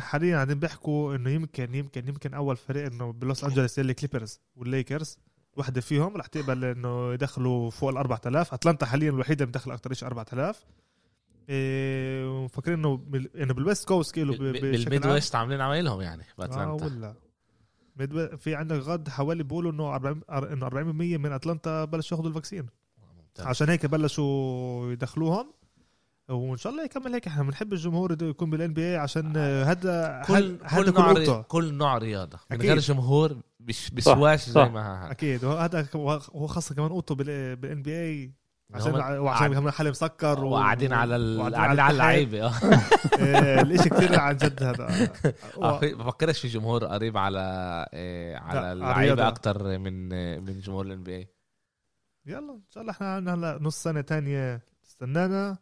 حاليا 0.00 0.34
قاعدين 0.34 0.58
بيحكوا 0.58 1.16
إنه 1.16 1.30
يمكن 1.30 1.74
يمكن 1.74 2.08
يمكن 2.08 2.34
أول 2.34 2.56
فريق 2.56 2.86
إنه 2.86 3.12
بلوس 3.12 3.44
أنجلوس 3.44 3.78
ال 3.78 3.94
Clippers 3.94 4.40
وال 4.56 4.72
Lakers 4.72 5.18
واحدة 5.56 5.80
فيهم 5.80 6.16
رح 6.16 6.26
تقبل 6.26 6.64
إنه 6.64 7.12
يدخلوا 7.12 7.70
فوق 7.70 7.88
ال 7.90 7.96
4000 7.96 8.54
أتلانتا 8.54 8.86
حاليا 8.86 9.10
الوحيدة 9.10 9.44
اللي 9.44 9.50
مدخل 9.50 9.70
أكثر 9.70 9.92
شيء 9.92 10.08
4000 10.08 10.56
إيه 10.56 10.80
ومفكرين 11.52 12.78
إنه 12.78 12.96
بال... 12.96 13.36
إنه 13.36 13.54
بالويست 13.54 13.88
كوست 13.88 14.14
كيلو 14.14 14.32
ب- 14.32 14.36
بالميد. 14.38 15.06
ويست 15.06 15.34
عاملين 15.34 15.60
عمايلهم 15.60 16.00
يعني 16.00 16.22
آه 16.22 16.26
باتلانتا 16.38 16.84
ولا 16.86 17.14
ميد- 17.96 18.34
في 18.36 18.54
عندك 18.54 18.76
غد 18.76 19.08
حوالي 19.08 19.42
بيقولوا 19.42 19.72
إنه 19.72 19.94
40 19.94 20.20
أر- 20.20 20.32
إنه 20.52 20.68
40% 20.68 20.74
من 21.18 21.32
أتلانتا 21.32 21.84
بلشوا 21.84 22.16
ياخذوا 22.16 22.28
الفاكسين 22.30 22.66
ممتاز. 23.18 23.46
عشان 23.46 23.68
هيك 23.68 23.86
بلشوا 23.86 24.92
يدخلوهم 24.92 25.52
وإن 26.28 26.56
شاء 26.56 26.72
الله 26.72 26.84
يكمل 26.84 27.12
هيك 27.14 27.26
إحنا 27.26 27.42
بنحب 27.42 27.72
الجمهور 27.72 28.22
يكون 28.22 28.50
بالان 28.50 28.72
بي 28.74 28.82
اي 28.90 28.96
عشان 28.96 29.32
آه، 29.36 29.64
هذا 29.64 30.22
كل 30.26 30.34
هذا- 30.34 30.58
هذا 30.64 30.82
كل 30.84 30.92
كل 30.92 30.94
نوع 31.00 31.12
ري... 31.12 31.42
كل 31.42 31.74
نوع 31.74 31.98
رياضة 31.98 32.38
من 32.50 32.56
أكيد. 32.56 32.70
غير 32.70 32.78
جمهور 32.78 33.36
مش 33.60 33.90
بسواش 33.90 34.48
زي. 34.50 34.64
ما 34.64 35.04
هذا 35.04 35.10
أكيد 35.10 35.44
وهذا 35.44 35.88
هو 35.94 36.46
خاصة 36.46 36.74
كمان 36.74 36.88
قطه 36.92 37.14
بالان 37.14 37.82
بي 37.82 38.00
اي 38.00 38.32
عشان 38.74 38.94
وعشان 38.94 39.54
كمان 39.54 39.70
حالي 39.72 39.90
مسكر 39.90 40.44
وقاعدين 40.44 40.92
على 40.92 41.38
قاعدين 41.38 41.80
على. 41.80 41.92
اللعيبة. 41.92 42.46
آه 43.20 43.60
الإشي 43.62 43.88
كثير 43.88 44.20
عن 44.20 44.36
جد 44.36 44.62
هذا. 44.62 45.10
بفكرش 45.98 46.40
في 46.40 46.48
جمهور 46.48 46.84
قريب 46.84 47.16
على 47.16 47.40
إيه 47.92 48.36
على 48.36 48.72
اللعيبة. 48.72 49.28
أكتر 49.28 49.78
من 49.78 50.08
من 50.44 50.58
جمهور 50.60 50.86
ال 50.86 51.02
NBA 51.02 51.28
يلا 52.26 52.52
إن 52.52 52.70
شاء 52.70 52.80
الله 52.80 52.92
إحنا 52.92 53.14
عندنا 53.14 53.34
هلا 53.34 53.58
نص 53.62 53.82
سنة 53.82 54.00
تانية. 54.00 54.62
تستنانا 54.82 55.58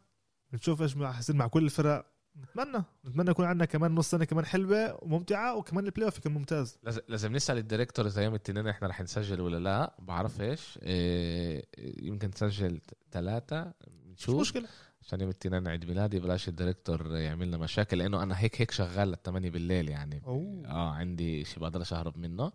نشوف 0.53 0.81
إيش 0.81 0.95
حيصير 1.03 1.35
مع 1.35 1.47
كل 1.47 1.65
الفرق. 1.65 2.05
نتمنى. 2.37 2.83
نتمنى 3.05 3.31
يكون 3.31 3.45
عندنا 3.45 3.65
كمان 3.65 3.95
نص 3.95 4.09
سنة 4.11 4.25
كمان 4.25 4.45
حلوة 4.45 5.03
وممتعة 5.03 5.55
وكمان 5.55 5.85
ال 5.85 6.05
playoff 6.05 6.17
يكون 6.17 6.31
ممتاز. 6.31 6.77
لازم, 6.83 7.01
لازم 7.07 7.35
نسأل 7.35 7.57
ال 7.57 7.63
director 7.63 8.07
إذا 8.07 8.23
يوم 8.23 8.35
التنين 8.35 8.67
إحنا 8.67 8.87
رح 8.87 9.01
نسجل 9.01 9.41
ولا 9.41 9.57
لا. 9.57 9.95
بعرف 9.99 10.41
إيش. 10.41 10.79
إيه 10.83 11.65
يمكن 11.77 12.27
نسجل 12.27 12.81
ثلاثة 13.11 13.73
مش 13.87 14.23
نشوف. 14.23 14.41
مشكلة. 14.41 14.67
عشان 15.01 15.21
يوم 15.21 15.29
التنين 15.29 15.67
عيد 15.67 15.85
ميلادي 15.85 16.19
بلاش 16.19 16.47
ال 16.47 16.55
director 16.55 17.15
يعمل 17.15 17.47
لنا 17.47 17.57
مشاكل 17.57 17.97
لأنه 17.97 18.23
أنا 18.23 18.39
هيك 18.39 18.61
هيك 18.61 18.71
شغال 18.71 19.07
للثمانية 19.07 19.49
بالليل 19.49 19.89
يعني. 19.89 20.21
أوه. 20.25 20.67
آه 20.67 20.89
عندي 20.89 21.45
شيء 21.45 21.59
بقدرش 21.59 21.93
اهرب 21.93 22.17
منه. 22.17 22.51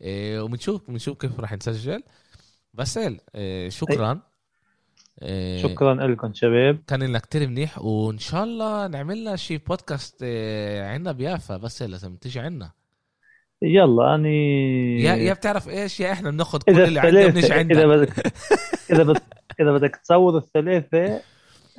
إيه 0.00 0.40
وبنشوف 0.40 0.90
بنشوف 0.90 1.18
كيف 1.18 1.40
رح 1.40 1.52
نسجل. 1.52 2.02
باسل 2.74 3.20
إيه 3.34 3.68
شكرا. 3.68 4.22
إيه 5.22 5.62
شكرا 5.62 5.94
لكم 5.94 6.34
شباب. 6.34 6.78
كان 6.86 7.02
لنا 7.02 7.18
كتير 7.18 7.48
منيح 7.48 7.78
وإن 7.78 8.18
شاء 8.18 8.44
الله 8.44 8.86
نعمل 8.86 9.20
لنا 9.20 9.36
شي 9.36 9.58
بودكاست 9.58 10.22
إيه 10.22 10.82
عنا 10.82 11.12
بيافا 11.12 11.56
بس 11.56 11.82
لازم 11.82 12.16
تيجي 12.16 12.40
عنا. 12.40 12.70
يلا 13.62 14.14
أني 14.14 15.02
يا 15.02 15.14
يا 15.14 15.32
بتعرف 15.32 15.68
إيش؟ 15.68 16.00
يا 16.00 16.12
إحنا 16.12 16.30
بناخذ 16.30 16.58
كل 16.58 16.80
اللي 16.80 17.00
عندنا 17.00 17.26
بنيجي 17.26 17.60
الثلاثة 17.60 17.72
إذا 17.72 17.86
بدك 17.86 18.32
إذا 18.90 19.02
بدك 19.02 19.22
إذا 19.60 19.72
بدك 19.72 19.96
تصور 19.96 20.38
الثلاثة 20.38 21.20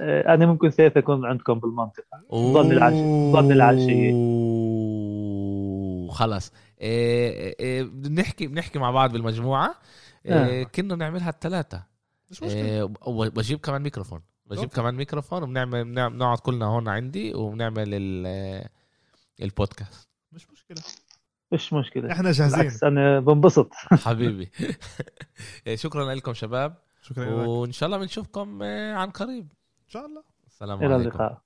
آه، 0.01 0.33
أنا 0.33 0.45
ممكن 0.45 0.69
ثلاثة 0.69 0.99
اكون 0.99 1.25
عندكم 1.25 1.59
بالمنطقة. 1.59 2.23
ضل 2.33 2.71
العشية 2.71 3.31
ضل 3.31 3.51
العشية 3.51 4.11
أوه، 4.11 6.11
خلص 6.11 6.53
إيه 6.81 7.55
إيه 7.59 7.83
بنحكي 7.83 8.47
بنحكي 8.47 8.79
مع 8.79 8.91
بعض 8.91 9.11
بالمجموعة. 9.11 9.75
إيه 10.25 10.61
آه. 10.61 10.63
كنا 10.63 10.95
نعملها 10.95 11.29
الثلاثة. 11.29 11.88
مش 12.31 12.43
مشكلة. 12.43 12.61
إيه 12.65 12.89
وبجيب 13.01 13.59
كمان 13.59 13.81
ميكروفون. 13.81 14.21
بجيب 14.45 14.63
okay. 14.63 14.75
كمان 14.75 14.95
ميكروفون 14.95 15.43
وبنعمل 15.43 15.83
بنع- 15.85 16.07
بنقعد 16.07 16.37
كلنا 16.37 16.65
هون 16.65 16.87
عندي 16.87 17.33
وبنعمل 17.35 17.83
ال- 17.93 18.67
البودكاست. 19.41 20.09
مش 20.31 20.49
مشكلة. 20.51 20.81
مش 21.51 21.73
مشكلة. 21.73 22.11
إحنا 22.11 22.31
جاهزين. 22.31 22.59
بالعكس 22.59 22.83
أنا 22.83 23.19
بنبسط. 23.19 23.69
حبيبي. 24.05 24.51
إيه، 25.67 25.75
شكرا 25.75 26.13
لكم 26.13 26.33
شباب. 26.33 26.75
شكرا 27.01 27.29
وإن 27.29 27.71
شاء 27.71 27.87
الله 27.87 27.97
بنشوفكم 27.97 28.63
إيه، 28.63 28.93
عن 28.93 29.09
قريب. 29.09 29.47
إن 29.85 29.89
شاء 29.89 30.05
الله. 30.05 30.23
السلام 30.47 30.83
إلى 30.83 30.93
عليكم. 30.93 31.09
اللقاء. 31.09 31.41